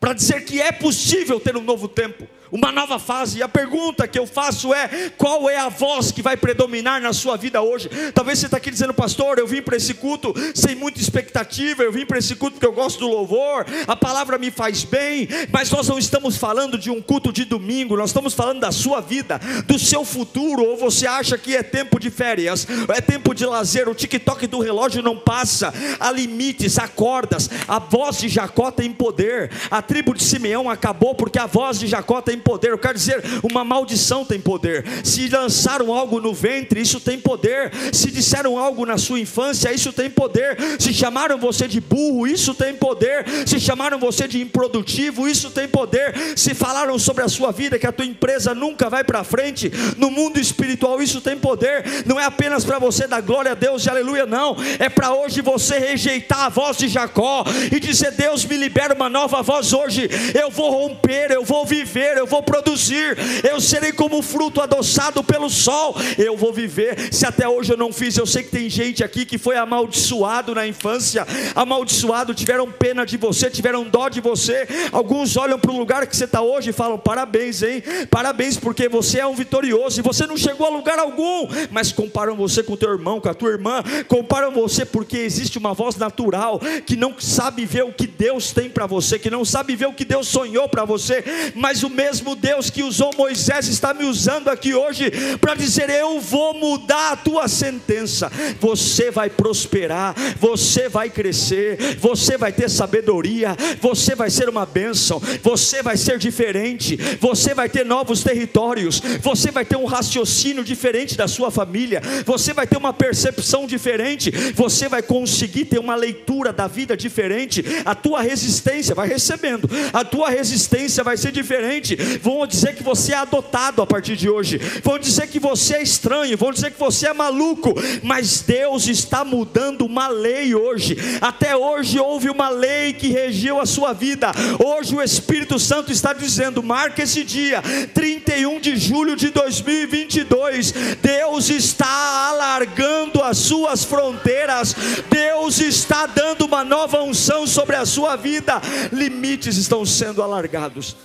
para 0.00 0.14
dizer 0.14 0.44
que 0.44 0.60
é 0.60 0.72
possível 0.72 1.38
ter 1.38 1.56
um 1.56 1.62
novo 1.62 1.86
tempo 1.86 2.26
uma 2.52 2.70
nova 2.70 2.98
fase. 2.98 3.38
E 3.38 3.42
a 3.42 3.48
pergunta 3.48 4.06
que 4.06 4.18
eu 4.18 4.26
faço 4.26 4.74
é: 4.74 5.10
qual 5.16 5.48
é 5.48 5.56
a 5.56 5.70
voz 5.70 6.12
que 6.12 6.20
vai 6.20 6.36
predominar 6.36 7.00
na 7.00 7.14
sua 7.14 7.36
vida 7.38 7.62
hoje? 7.62 7.88
Talvez 8.14 8.38
você 8.38 8.46
está 8.46 8.58
aqui 8.58 8.70
dizendo, 8.70 8.92
pastor, 8.92 9.38
eu 9.38 9.46
vim 9.46 9.62
para 9.62 9.76
esse 9.76 9.94
culto 9.94 10.34
sem 10.54 10.74
muita 10.74 11.00
expectativa, 11.00 11.82
eu 11.82 11.90
vim 11.90 12.04
para 12.04 12.18
esse 12.18 12.36
culto 12.36 12.54
porque 12.54 12.66
eu 12.66 12.72
gosto 12.72 13.00
do 13.00 13.08
louvor, 13.08 13.64
a 13.86 13.96
palavra 13.96 14.36
me 14.36 14.50
faz 14.50 14.84
bem, 14.84 15.26
mas 15.50 15.70
nós 15.70 15.88
não 15.88 15.98
estamos 15.98 16.36
falando 16.36 16.76
de 16.76 16.90
um 16.90 17.00
culto 17.00 17.32
de 17.32 17.46
domingo, 17.46 17.96
nós 17.96 18.10
estamos 18.10 18.34
falando 18.34 18.60
da 18.60 18.70
sua 18.70 19.00
vida, 19.00 19.40
do 19.66 19.78
seu 19.78 20.04
futuro, 20.04 20.62
ou 20.62 20.76
você 20.76 21.06
acha 21.06 21.38
que 21.38 21.56
é 21.56 21.62
tempo 21.62 21.98
de 21.98 22.10
férias, 22.10 22.66
é 22.94 23.00
tempo 23.00 23.34
de 23.34 23.46
lazer, 23.46 23.88
o 23.88 23.94
TikTok 23.94 24.46
do 24.46 24.60
relógio 24.60 25.02
não 25.02 25.16
passa, 25.16 25.72
há 25.98 26.10
limites, 26.10 26.78
há 26.78 26.86
cordas, 26.86 27.48
a 27.66 27.78
voz 27.78 28.18
de 28.18 28.28
Jacó 28.28 28.70
tem 28.70 28.92
poder, 28.92 29.50
a 29.70 29.80
tribo 29.80 30.12
de 30.12 30.22
Simeão 30.22 30.68
acabou 30.68 31.14
porque 31.14 31.38
a 31.38 31.46
voz 31.46 31.78
de 31.78 31.86
Jacó 31.86 32.20
tem 32.20 32.41
poder. 32.42 32.72
Eu 32.72 32.78
quero 32.78 32.94
dizer, 32.94 33.22
uma 33.42 33.64
maldição 33.64 34.24
tem 34.24 34.40
poder. 34.40 34.84
Se 35.04 35.28
lançaram 35.28 35.92
algo 35.92 36.20
no 36.20 36.34
ventre, 36.34 36.80
isso 36.80 37.00
tem 37.00 37.18
poder. 37.18 37.72
Se 37.92 38.10
disseram 38.10 38.58
algo 38.58 38.84
na 38.84 38.98
sua 38.98 39.20
infância, 39.20 39.72
isso 39.72 39.92
tem 39.92 40.10
poder. 40.10 40.58
Se 40.78 40.92
chamaram 40.92 41.38
você 41.38 41.66
de 41.66 41.80
burro, 41.80 42.26
isso 42.26 42.54
tem 42.54 42.74
poder. 42.74 43.24
Se 43.46 43.58
chamaram 43.58 43.98
você 43.98 44.28
de 44.28 44.40
improdutivo, 44.40 45.28
isso 45.28 45.50
tem 45.50 45.68
poder. 45.68 46.14
Se 46.36 46.54
falaram 46.54 46.98
sobre 46.98 47.24
a 47.24 47.28
sua 47.28 47.52
vida 47.52 47.78
que 47.78 47.86
a 47.86 47.92
tua 47.92 48.06
empresa 48.06 48.54
nunca 48.54 48.90
vai 48.90 49.04
para 49.04 49.24
frente, 49.24 49.70
no 49.96 50.10
mundo 50.10 50.38
espiritual 50.38 51.02
isso 51.02 51.20
tem 51.20 51.36
poder. 51.36 51.84
Não 52.06 52.18
é 52.18 52.24
apenas 52.24 52.64
para 52.64 52.78
você 52.78 53.06
dar 53.06 53.20
glória 53.20 53.52
a 53.52 53.54
Deus 53.54 53.84
e 53.84 53.90
aleluia, 53.90 54.26
não. 54.26 54.56
É 54.78 54.88
para 54.88 55.14
hoje 55.14 55.40
você 55.40 55.78
rejeitar 55.78 56.40
a 56.40 56.48
voz 56.48 56.76
de 56.76 56.88
Jacó 56.88 57.44
e 57.70 57.78
dizer: 57.78 58.12
Deus 58.12 58.44
me 58.44 58.56
libera 58.56 58.94
uma 58.94 59.08
nova 59.08 59.42
voz 59.42 59.72
hoje. 59.72 60.08
Eu 60.34 60.50
vou 60.50 60.70
romper, 60.70 61.30
eu 61.30 61.44
vou 61.44 61.64
viver, 61.64 62.16
eu 62.16 62.26
vou 62.32 62.42
produzir, 62.42 63.18
eu 63.44 63.60
serei 63.60 63.92
como 63.92 64.22
fruto 64.22 64.62
adoçado 64.62 65.22
pelo 65.22 65.50
sol, 65.50 65.94
eu 66.16 66.34
vou 66.34 66.50
viver. 66.50 67.12
Se 67.12 67.26
até 67.26 67.46
hoje 67.46 67.74
eu 67.74 67.76
não 67.76 67.92
fiz, 67.92 68.16
eu 68.16 68.24
sei 68.24 68.42
que 68.42 68.50
tem 68.50 68.70
gente 68.70 69.04
aqui 69.04 69.26
que 69.26 69.36
foi 69.36 69.58
amaldiçoado 69.58 70.54
na 70.54 70.66
infância, 70.66 71.26
amaldiçoado, 71.54 72.34
tiveram 72.34 72.72
pena 72.72 73.04
de 73.04 73.18
você, 73.18 73.50
tiveram 73.50 73.84
dó 73.84 74.08
de 74.08 74.22
você. 74.22 74.66
Alguns 74.90 75.36
olham 75.36 75.58
para 75.58 75.70
o 75.70 75.76
lugar 75.76 76.06
que 76.06 76.16
você 76.16 76.24
está 76.24 76.40
hoje 76.40 76.70
e 76.70 76.72
falam: 76.72 76.96
parabéns, 76.96 77.62
hein? 77.62 77.82
Parabéns, 78.10 78.56
porque 78.56 78.88
você 78.88 79.18
é 79.18 79.26
um 79.26 79.34
vitorioso 79.34 80.00
e 80.00 80.02
você 80.02 80.26
não 80.26 80.38
chegou 80.38 80.66
a 80.66 80.70
lugar 80.70 80.98
algum, 80.98 81.46
mas 81.70 81.92
comparam 81.92 82.34
você 82.34 82.62
com 82.62 82.72
o 82.72 82.76
teu 82.78 82.90
irmão, 82.90 83.20
com 83.20 83.28
a 83.28 83.34
tua 83.34 83.50
irmã, 83.50 83.82
comparam 84.08 84.52
você 84.52 84.86
porque 84.86 85.18
existe 85.18 85.58
uma 85.58 85.74
voz 85.74 85.96
natural 85.96 86.58
que 86.86 86.96
não 86.96 87.14
sabe 87.18 87.66
ver 87.66 87.84
o 87.84 87.92
que 87.92 88.06
Deus 88.06 88.52
tem 88.52 88.70
para 88.70 88.86
você, 88.86 89.18
que 89.18 89.28
não 89.28 89.44
sabe 89.44 89.76
ver 89.76 89.86
o 89.86 89.92
que 89.92 90.04
Deus 90.06 90.28
sonhou 90.28 90.66
para 90.66 90.86
você, 90.86 91.22
mas 91.54 91.82
o 91.82 91.90
mesmo 91.90 92.11
mesmo 92.12 92.36
Deus 92.36 92.68
que 92.68 92.82
usou 92.82 93.10
Moisés 93.16 93.68
está 93.68 93.94
me 93.94 94.04
usando 94.04 94.48
aqui 94.48 94.74
hoje 94.74 95.10
para 95.40 95.54
dizer: 95.54 95.88
Eu 95.88 96.20
vou 96.20 96.52
mudar 96.52 97.12
a 97.12 97.16
tua 97.16 97.48
sentença. 97.48 98.30
Você 98.60 99.10
vai 99.10 99.30
prosperar, 99.30 100.14
você 100.38 100.90
vai 100.90 101.08
crescer, 101.08 101.96
você 101.98 102.36
vai 102.36 102.52
ter 102.52 102.68
sabedoria, 102.68 103.56
você 103.80 104.14
vai 104.14 104.28
ser 104.28 104.50
uma 104.50 104.66
bênção, 104.66 105.22
você 105.42 105.82
vai 105.82 105.96
ser 105.96 106.18
diferente, 106.18 106.98
você 107.18 107.54
vai 107.54 107.70
ter 107.70 107.86
novos 107.86 108.22
territórios, 108.22 109.00
você 109.22 109.50
vai 109.50 109.64
ter 109.64 109.76
um 109.76 109.86
raciocínio 109.86 110.62
diferente 110.62 111.16
da 111.16 111.26
sua 111.26 111.50
família, 111.50 112.02
você 112.26 112.52
vai 112.52 112.66
ter 112.66 112.76
uma 112.76 112.92
percepção 112.92 113.66
diferente, 113.66 114.30
você 114.54 114.86
vai 114.86 115.00
conseguir 115.00 115.64
ter 115.64 115.78
uma 115.78 115.94
leitura 115.94 116.52
da 116.52 116.66
vida 116.66 116.94
diferente. 116.94 117.64
A 117.86 117.94
tua 117.94 118.20
resistência 118.20 118.94
vai 118.94 119.08
recebendo, 119.08 119.66
a 119.94 120.04
tua 120.04 120.28
resistência 120.28 121.02
vai 121.02 121.16
ser 121.22 121.32
diferente, 121.32 121.96
vão 122.20 122.46
dizer 122.46 122.74
que 122.74 122.82
você 122.82 123.12
é 123.12 123.16
adotado 123.16 123.82
a 123.82 123.86
partir 123.86 124.16
de 124.16 124.28
hoje, 124.28 124.58
vão 124.82 124.98
dizer 124.98 125.28
que 125.28 125.38
você 125.38 125.74
é 125.74 125.82
estranho, 125.82 126.36
vão 126.36 126.52
dizer 126.52 126.70
que 126.70 126.78
você 126.78 127.08
é 127.08 127.12
maluco, 127.12 127.74
mas 128.02 128.42
Deus 128.42 128.86
está 128.88 129.24
mudando 129.24 129.82
uma 129.82 130.08
lei 130.08 130.54
hoje. 130.54 130.96
Até 131.20 131.56
hoje 131.56 131.98
houve 131.98 132.30
uma 132.30 132.48
lei 132.48 132.92
que 132.92 133.08
regiu 133.08 133.60
a 133.60 133.66
sua 133.66 133.92
vida. 133.92 134.32
Hoje 134.64 134.94
o 134.94 135.02
Espírito 135.02 135.58
Santo 135.58 135.92
está 135.92 136.12
dizendo: 136.12 136.62
marque 136.62 137.02
esse 137.02 137.24
dia, 137.24 137.62
31 137.94 138.60
de 138.60 138.76
julho 138.76 139.16
de 139.16 139.30
2022. 139.30 140.72
Deus 141.02 141.50
está 141.50 142.28
alargando 142.30 143.22
as 143.22 143.38
suas 143.38 143.84
fronteiras. 143.84 144.74
Deus 145.10 145.60
está 145.60 146.06
dando 146.06 146.44
uma 146.44 146.64
nova 146.64 147.02
unção 147.02 147.46
sobre 147.46 147.76
a 147.76 147.86
sua 147.86 148.16
vida. 148.16 148.60
Limites 148.92 149.56
estão 149.56 149.84
sendo 149.84 150.22
alargados. 150.22 150.96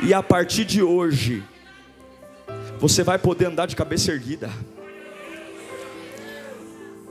E 0.00 0.14
a 0.14 0.22
partir 0.22 0.64
de 0.64 0.82
hoje, 0.82 1.42
você 2.78 3.02
vai 3.02 3.18
poder 3.18 3.46
andar 3.46 3.66
de 3.66 3.74
cabeça 3.74 4.12
erguida 4.12 4.48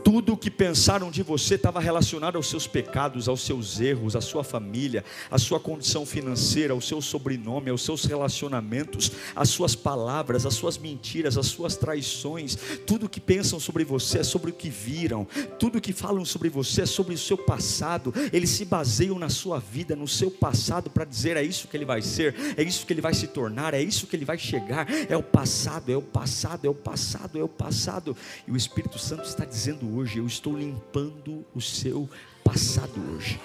tudo 0.08 0.32
o 0.32 0.38
que 0.38 0.50
pensaram 0.50 1.12
de 1.12 1.22
você 1.22 1.56
estava 1.56 1.82
relacionado 1.82 2.38
aos 2.38 2.48
seus 2.48 2.66
pecados, 2.66 3.28
aos 3.28 3.42
seus 3.42 3.82
erros, 3.82 4.16
à 4.16 4.22
sua 4.22 4.42
família, 4.42 5.04
à 5.30 5.38
sua 5.38 5.60
condição 5.60 6.06
financeira, 6.06 6.72
ao 6.72 6.80
seu 6.80 7.02
sobrenome, 7.02 7.70
aos 7.70 7.82
seus 7.82 8.06
relacionamentos, 8.06 9.12
às 9.36 9.50
suas 9.50 9.76
palavras, 9.76 10.46
às 10.46 10.54
suas 10.54 10.78
mentiras, 10.78 11.38
às 11.38 11.48
suas 11.48 11.76
traições. 11.76 12.58
Tudo 12.86 13.08
o 13.08 13.10
que 13.10 13.20
pensam 13.20 13.60
sobre 13.60 13.84
você 13.84 14.20
é 14.20 14.24
sobre 14.24 14.50
o 14.50 14.54
que 14.54 14.70
viram, 14.70 15.28
tudo 15.60 15.78
o 15.78 15.82
que 15.82 15.92
falam 15.92 16.24
sobre 16.24 16.48
você 16.48 16.84
é 16.84 16.86
sobre 16.86 17.14
o 17.14 17.18
seu 17.18 17.38
passado. 17.38 18.14
Eles 18.32 18.52
se 18.52 18.64
baseiam 18.64 19.20
na 19.20 19.28
sua 19.28 19.60
vida, 19.60 19.94
no 19.94 20.08
seu 20.08 20.32
passado, 20.32 20.90
para 20.90 21.04
dizer: 21.04 21.36
é 21.36 21.44
isso 21.44 21.68
que 21.68 21.76
ele 21.76 21.84
vai 21.84 22.02
ser, 22.02 22.34
é 22.56 22.64
isso 22.64 22.86
que 22.86 22.94
ele 22.94 23.02
vai 23.02 23.14
se 23.14 23.28
tornar, 23.28 23.74
é 23.74 23.82
isso 23.82 24.08
que 24.08 24.16
ele 24.16 24.24
vai 24.24 24.38
chegar. 24.38 24.88
É 25.10 25.18
o 25.18 25.24
passado, 25.24 25.92
é 25.92 25.98
o 25.98 26.02
passado, 26.02 26.66
é 26.66 26.70
o 26.70 26.74
passado, 26.74 27.38
é 27.38 27.44
o 27.44 27.50
passado. 27.50 28.16
E 28.48 28.52
o 28.52 28.56
Espírito 28.56 28.98
Santo 28.98 29.26
está 29.26 29.44
dizendo 29.44 29.97
hoje, 29.98 30.20
eu 30.20 30.28
estou 30.28 30.56
limpando 30.56 31.44
o 31.56 31.62
seu 31.62 32.08
passado 32.44 32.94
hoje. 33.16 33.40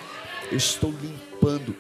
Eu 0.53 0.59
estou 0.59 0.91
limpando 0.91 1.33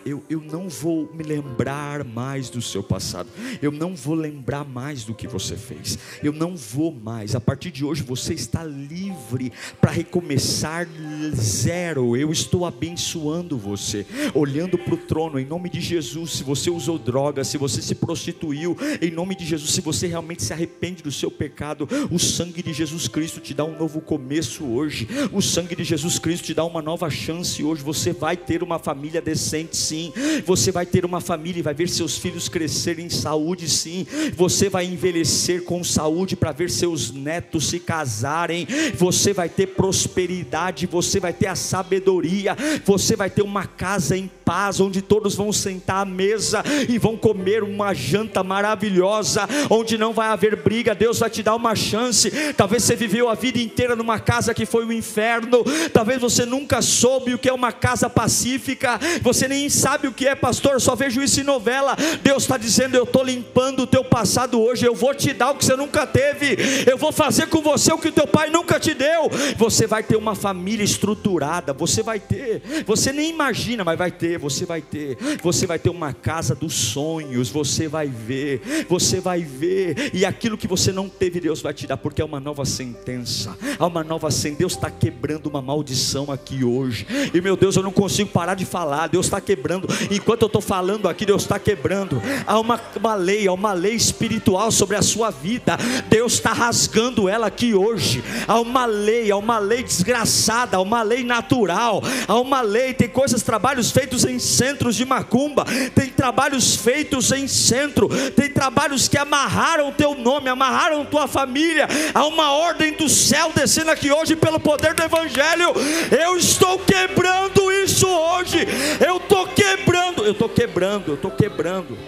eu, 0.05 0.25
eu 0.29 0.41
não 0.41 0.69
vou 0.69 1.09
me 1.15 1.23
lembrar 1.23 2.05
mais 2.05 2.51
do 2.51 2.61
seu 2.61 2.83
passado, 2.83 3.29
eu 3.61 3.71
não 3.71 3.95
vou 3.95 4.15
lembrar 4.15 4.65
mais 4.65 5.05
do 5.05 5.15
que 5.15 5.29
você 5.29 5.57
fez, 5.57 5.97
eu 6.23 6.33
não 6.33 6.57
vou 6.57 6.93
mais, 6.93 7.37
a 7.37 7.41
partir 7.41 7.71
de 7.71 7.85
hoje 7.85 8.03
você 8.03 8.35
está 8.35 8.65
livre 8.65 9.53
para 9.81 9.93
recomeçar 9.93 10.89
zero. 11.35 12.17
Eu 12.17 12.33
estou 12.33 12.67
abençoando 12.67 13.57
você, 13.57 14.05
olhando 14.35 14.77
para 14.77 14.95
o 14.95 14.97
trono, 14.97 15.39
em 15.39 15.47
nome 15.47 15.71
de 15.71 15.81
Jesus. 15.81 16.33
Se 16.33 16.43
você 16.43 16.69
usou 16.69 16.99
droga, 16.99 17.45
se 17.45 17.57
você 17.57 17.81
se 17.81 17.95
prostituiu, 17.95 18.77
em 19.01 19.11
nome 19.11 19.37
de 19.37 19.45
Jesus, 19.45 19.71
se 19.71 19.81
você 19.81 20.09
realmente 20.09 20.43
se 20.43 20.53
arrepende 20.53 21.03
do 21.03 21.13
seu 21.13 21.31
pecado, 21.31 21.89
o 22.11 22.19
sangue 22.19 22.63
de 22.63 22.73
Jesus 22.73 23.07
Cristo 23.07 23.41
te 23.41 23.55
dá 23.55 23.65
um 23.65 23.79
novo 23.79 24.01
começo 24.01 24.65
hoje, 24.65 25.07
o 25.33 25.41
sangue 25.41 25.77
de 25.77 25.85
Jesus 25.85 26.19
Cristo 26.19 26.45
te 26.45 26.55
dá 26.55 26.65
uma 26.65 26.83
nova 26.83 27.09
chance 27.09 27.63
hoje. 27.63 27.83
Você 27.83 28.13
vai 28.13 28.37
ter 28.37 28.62
uma 28.63 28.79
família 28.79 29.21
decente 29.21 29.77
sim. 29.77 30.13
Você 30.47 30.71
vai 30.71 30.87
ter 30.87 31.05
uma 31.05 31.21
família 31.21 31.61
e 31.61 31.63
vai 31.63 31.75
ver 31.75 31.89
seus 31.89 32.17
filhos 32.17 32.49
crescerem 32.49 33.07
em 33.07 33.11
saúde, 33.11 33.69
sim. 33.69 34.07
Você 34.37 34.69
vai 34.69 34.87
envelhecer 34.87 35.63
com 35.63 35.83
saúde 35.83 36.37
para 36.37 36.53
ver 36.53 36.71
seus 36.71 37.11
netos 37.11 37.69
se 37.69 37.79
casarem. 37.79 38.67
Você 38.95 39.33
vai 39.33 39.49
ter 39.49 39.69
prosperidade, 39.69 40.87
você 40.87 41.19
vai 41.21 41.33
ter 41.33 41.47
a 41.47 41.57
sabedoria, 41.57 42.57
você 42.85 43.17
vai 43.17 43.31
ter 43.31 43.43
uma 43.43 43.67
casa 43.67 44.17
em 44.17 44.31
paz, 44.45 44.81
onde 44.81 45.03
todos 45.03 45.35
vão 45.35 45.53
sentar 45.53 46.03
à 46.03 46.05
mesa 46.05 46.63
e 46.89 46.99
vão 46.99 47.17
comer 47.17 47.63
uma 47.63 47.95
janta 47.95 48.43
maravilhosa, 48.43 49.49
onde 49.71 49.97
não 49.97 50.13
vai 50.13 50.29
haver 50.29 50.57
briga. 50.57 50.95
Deus 50.95 51.19
vai 51.19 51.31
te 51.31 51.43
dar 51.43 51.55
uma 51.55 51.75
chance. 51.75 52.31
Talvez 52.57 52.85
você 52.85 52.97
viveu 52.97 53.29
a 53.29 53.35
vida 53.35 53.59
inteira 53.59 53.97
numa 53.97 54.19
casa 54.19 54.55
que 54.55 54.67
foi 54.67 54.85
o 54.85 54.89
um 54.89 54.93
inferno, 54.93 55.65
talvez 55.93 56.21
você 56.21 56.45
nunca 56.45 56.83
soube 56.83 57.35
o 57.35 57.39
que 57.39 57.49
é 57.49 57.53
uma 57.53 57.73
casa 57.73 58.09
pacífica. 58.09 58.99
Você 59.23 59.49
nem 59.49 59.69
sabe 59.69 60.09
o 60.09 60.13
que 60.13 60.27
é, 60.27 60.35
pastor, 60.35 60.81
só 60.81 60.95
vejo 60.95 61.23
isso 61.23 61.41
em 61.41 61.45
novela. 61.45 61.97
Deus 62.23 62.43
está 62.45 62.57
dizendo: 62.57 62.97
Eu 62.97 63.05
estou 63.05 63.23
limpando 63.23 63.81
o 63.81 63.87
teu 63.87 64.05
passado 64.05 64.61
hoje, 64.61 64.85
eu 64.85 64.95
vou 64.95 65.15
te 65.15 65.33
dar 65.33 65.51
o 65.51 65.55
que 65.55 65.65
você 65.65 65.77
nunca 65.77 66.07
teve, 66.07 66.57
eu 66.91 66.99
vou 66.99 67.13
fazer 67.13 67.47
com 67.47 67.61
você 67.61 67.93
o 67.93 67.99
que 67.99 68.11
teu 68.11 68.27
pai 68.27 68.51
nunca 68.51 68.79
te 68.79 68.95
deu. 68.95 69.31
Você 69.57 69.87
vai 69.87 70.03
ter 70.03 70.17
uma 70.17 70.35
família 70.35 70.85
estruturada, 70.85 71.73
você 71.73 72.03
vai 72.03 72.21
ter, 72.21 72.63
você 72.87 73.13
nem 73.13 73.31
imagina, 73.31 73.85
mas 73.85 73.99
vai 73.99 74.11
ter, 74.11 74.39
você 74.43 74.67
vai 74.67 74.83
ter, 74.83 75.17
você 75.43 75.67
vai 75.67 75.79
ter 75.79 75.89
uma 75.89 76.13
casa 76.13 76.55
dos 76.55 76.75
sonhos, 76.75 77.49
você 77.49 77.87
vai 77.87 78.09
ver, 78.09 78.87
você 78.89 79.21
vai 79.21 79.41
ver, 79.41 80.11
e 80.13 80.25
aquilo 80.25 80.59
que 80.59 80.67
você 80.67 80.91
não 80.93 81.09
teve, 81.09 81.41
Deus 81.41 81.63
vai 81.63 81.73
te 81.73 81.87
dar, 81.87 81.97
porque 81.97 82.21
é 82.21 82.25
uma 82.25 82.41
nova 82.41 82.65
sentença, 82.65 83.57
há 83.79 83.87
uma 83.87 84.03
nova 84.03 84.31
sentença. 84.31 84.59
Deus 84.59 84.73
está 84.73 84.91
quebrando 84.91 85.47
uma 85.47 85.63
maldição 85.63 86.31
aqui 86.31 86.65
hoje, 86.65 87.07
e 87.33 87.41
meu 87.41 87.57
Deus, 87.57 87.77
eu 87.77 87.83
não 87.83 87.93
consigo 87.93 88.31
parar 88.31 88.55
de 88.55 88.65
falar, 88.65 89.07
Deus 89.07 89.27
está 89.27 89.41
quebrando. 89.41 89.87
Enquanto 90.11 90.43
eu 90.43 90.47
estou 90.47 90.61
falando 90.61 91.09
aqui, 91.09 91.25
Deus 91.25 91.43
está 91.43 91.59
quebrando. 91.59 92.21
Há 92.47 92.59
uma, 92.59 92.81
uma 92.97 93.15
lei, 93.15 93.47
há 93.47 93.53
uma 93.53 93.73
lei 93.73 93.95
espiritual 93.95 94.71
sobre 94.71 94.97
a 94.97 95.03
sua 95.03 95.31
vida. 95.31 95.77
Deus 96.09 96.35
está 96.35 96.53
rasgando 96.53 97.29
ela 97.29 97.47
aqui 97.47 97.75
hoje. 97.75 98.23
Há 98.47 98.61
uma 98.61 98.87
lei, 98.87 99.31
há 99.31 99.37
uma 99.37 99.59
lei 99.59 99.83
desgraçada, 99.83 100.77
há 100.77 100.81
uma 100.81 101.03
lei 101.03 101.23
natural, 101.23 102.03
há 102.27 102.41
uma 102.41 102.61
lei. 102.61 102.93
Tem 102.95 103.09
coisas, 103.09 103.43
trabalhos 103.43 103.91
feitos 103.91 104.22
em 104.25 104.39
centros 104.39 104.97
de 104.97 105.05
macumba, 105.05 105.65
tem 105.95 106.11
trabalhos 106.11 106.77
feitos 106.77 107.33
em 107.33 107.47
centro, 107.47 108.09
tem 108.33 108.51
trabalhos 108.51 109.09
que 109.09 109.19
amarraram 109.19 109.89
o 109.89 109.93
teu 109.93 110.15
nome, 110.15 110.49
amarraram 110.49 111.05
tua 111.05 111.29
família. 111.29 111.87
Há 112.15 112.27
uma 112.27 112.53
ordem 112.53 112.93
do 112.93 113.09
céu 113.09 113.53
descendo 113.55 113.91
aqui 113.91 114.11
hoje 114.11 114.35
pelo 114.35 114.59
poder 114.59 114.95
do 114.95 115.03
Evangelho. 115.03 115.73
Eu 116.11 116.37
estou 116.37 116.79
quebrando 116.79 117.71
isso 117.71 118.09
hoje. 118.09 118.59
Eu 119.05 119.19
estou 119.19 119.47
quebrando, 119.49 120.25
eu 120.25 120.33
estou 120.33 120.49
quebrando, 120.49 121.09
eu 121.09 121.15
estou 121.15 121.31
quebrando. 121.31 121.99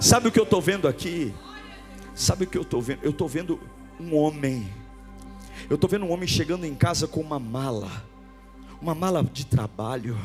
Sabe 0.00 0.28
o 0.28 0.32
que 0.32 0.38
eu 0.38 0.44
estou 0.44 0.60
vendo 0.60 0.86
aqui? 0.88 1.32
Sabe 2.14 2.44
o 2.44 2.46
que 2.46 2.58
eu 2.58 2.62
estou 2.62 2.82
vendo? 2.82 3.00
Eu 3.02 3.10
estou 3.10 3.28
vendo 3.28 3.60
um 4.00 4.16
homem. 4.16 4.68
Eu 5.68 5.74
estou 5.74 5.88
vendo 5.88 6.04
um 6.04 6.12
homem 6.12 6.28
chegando 6.28 6.64
em 6.64 6.74
casa 6.74 7.06
com 7.06 7.20
uma 7.20 7.38
mala, 7.38 7.90
uma 8.80 8.94
mala 8.94 9.22
de 9.22 9.44
trabalho, 9.44 10.18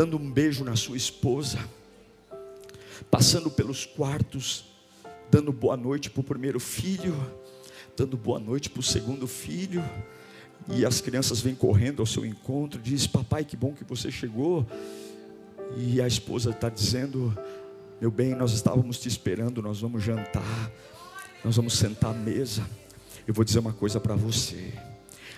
dando 0.00 0.16
um 0.16 0.30
beijo 0.30 0.64
na 0.64 0.76
sua 0.76 0.96
esposa, 0.96 1.58
passando 3.10 3.50
pelos 3.50 3.84
quartos, 3.84 4.64
dando 5.30 5.52
boa 5.52 5.76
noite 5.76 6.08
para 6.08 6.22
o 6.22 6.24
primeiro 6.24 6.58
filho, 6.58 7.14
dando 7.94 8.16
boa 8.16 8.40
noite 8.40 8.70
para 8.70 8.80
o 8.80 8.82
segundo 8.82 9.26
filho 9.26 9.84
e 10.70 10.86
as 10.86 11.02
crianças 11.02 11.42
vêm 11.42 11.54
correndo 11.54 12.00
ao 12.00 12.06
seu 12.06 12.24
encontro, 12.24 12.80
diz: 12.80 13.06
"Papai, 13.06 13.44
que 13.44 13.58
bom 13.58 13.74
que 13.74 13.84
você 13.84 14.10
chegou". 14.10 14.66
E 15.76 16.00
a 16.00 16.06
esposa 16.06 16.48
está 16.48 16.70
dizendo: 16.70 17.36
"Meu 18.00 18.10
bem, 18.10 18.34
nós 18.34 18.54
estávamos 18.54 18.98
te 18.98 19.06
esperando, 19.06 19.60
nós 19.60 19.82
vamos 19.82 20.02
jantar, 20.02 20.72
nós 21.44 21.56
vamos 21.56 21.74
sentar 21.74 22.12
à 22.12 22.14
mesa". 22.14 22.66
Eu 23.28 23.34
vou 23.34 23.44
dizer 23.44 23.58
uma 23.58 23.74
coisa 23.74 24.00
para 24.00 24.14
você. 24.14 24.72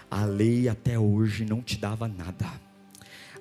A 0.08 0.24
lei 0.24 0.68
até 0.68 0.96
hoje 0.96 1.44
não 1.44 1.60
te 1.60 1.76
dava 1.76 2.06
nada. 2.06 2.71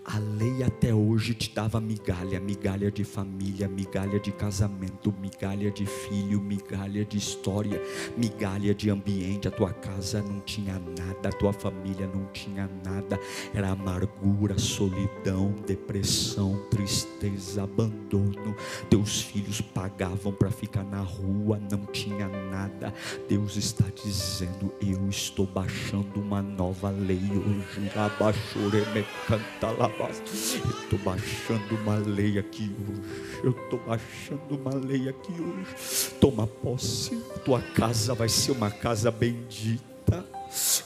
A 0.03 0.17
lei 0.17 0.63
até 0.63 0.91
hoje 0.91 1.35
te 1.35 1.53
dava 1.53 1.79
migalha, 1.79 2.39
migalha 2.39 2.91
de 2.91 3.03
família, 3.03 3.67
migalha 3.67 4.19
de 4.19 4.31
casamento, 4.31 5.13
migalha 5.21 5.69
de 5.69 5.85
filho, 5.85 6.41
migalha 6.41 7.05
de 7.05 7.17
história, 7.17 7.79
migalha 8.17 8.73
de 8.73 8.89
ambiente. 8.89 9.47
A 9.47 9.51
tua 9.51 9.71
casa 9.71 10.19
não 10.23 10.39
tinha 10.39 10.79
nada, 10.79 11.29
a 11.29 11.31
tua 11.31 11.53
família 11.53 12.07
não 12.07 12.25
tinha 12.33 12.67
nada. 12.83 13.19
Era 13.53 13.69
amargura, 13.69 14.57
solidão, 14.57 15.53
depressão, 15.67 16.59
tristeza, 16.71 17.63
abandono. 17.63 18.55
Teus 18.89 19.21
filhos 19.21 19.61
pagavam 19.61 20.33
para 20.33 20.49
ficar 20.49 20.83
na 20.83 21.01
rua, 21.01 21.61
não 21.71 21.85
tinha 21.85 22.27
nada. 22.27 22.91
Deus 23.29 23.55
está 23.55 23.85
dizendo: 24.03 24.73
Eu 24.81 25.07
estou 25.07 25.45
baixando 25.45 26.19
uma 26.19 26.41
nova 26.41 26.89
lei 26.89 27.21
hoje. 27.21 27.91
Abaixou, 27.95 28.63
me 28.93 29.05
canta 29.27 29.69
lá 29.77 29.90
eu 29.99 30.71
estou 30.71 30.99
baixando 30.99 31.75
uma 31.75 31.95
lei 31.97 32.37
aqui 32.39 32.75
hoje. 32.79 33.41
Eu 33.43 33.51
estou 33.51 33.79
baixando 33.79 34.55
uma 34.55 34.73
lei 34.75 35.09
aqui 35.09 35.31
hoje. 35.31 36.11
Toma 36.19 36.47
posse. 36.47 37.15
Tua 37.45 37.61
casa 37.61 38.13
vai 38.13 38.29
ser 38.29 38.51
uma 38.51 38.71
casa 38.71 39.11
bendita. 39.11 40.25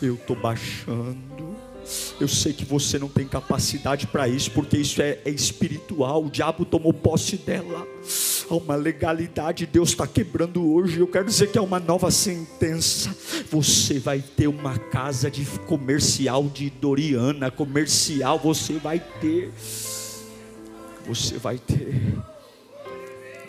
Eu 0.02 0.16
estou 0.16 0.36
baixando. 0.36 1.56
Eu 2.20 2.28
sei 2.28 2.54
que 2.54 2.66
você 2.66 2.98
não 2.98 3.08
tem 3.08 3.28
capacidade 3.28 4.08
para 4.08 4.28
isso, 4.28 4.52
porque 4.52 4.78
isso 4.78 5.02
é, 5.02 5.20
é, 5.26 5.30
espiritual. 5.30 6.26
O 6.26 6.30
diabo 6.30 6.66
tomou 6.66 6.94
posse 6.94 7.38
dela. 7.38 7.88
Há 8.50 8.56
uma 8.56 8.76
legalidade, 8.76 9.66
Deus 9.66 9.90
está 9.90 10.08
quebrando 10.08 10.66
hoje. 10.74 11.00
Eu 11.00 11.08
quero 11.08 11.26
dizer 11.26 11.52
que 11.52 11.58
é 11.58 11.62
uma 11.62 11.80
nova 11.80 12.10
sentença. 12.12 13.16
Você 13.50 14.00
vai 14.00 14.22
ter 14.22 14.48
uma 14.48 14.78
casa 14.78 15.30
de 15.30 15.46
comercial 15.66 16.44
de 16.50 16.70
Doriana, 16.70 17.52
comercial. 17.52 18.40
Você 18.40 18.74
vai 18.74 19.00
ter. 19.22 19.52
Você 21.08 21.38
vai 21.38 21.58
ter. 21.58 22.18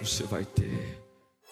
você 0.02 0.24
vai 0.24 0.44
ter. 0.44 0.95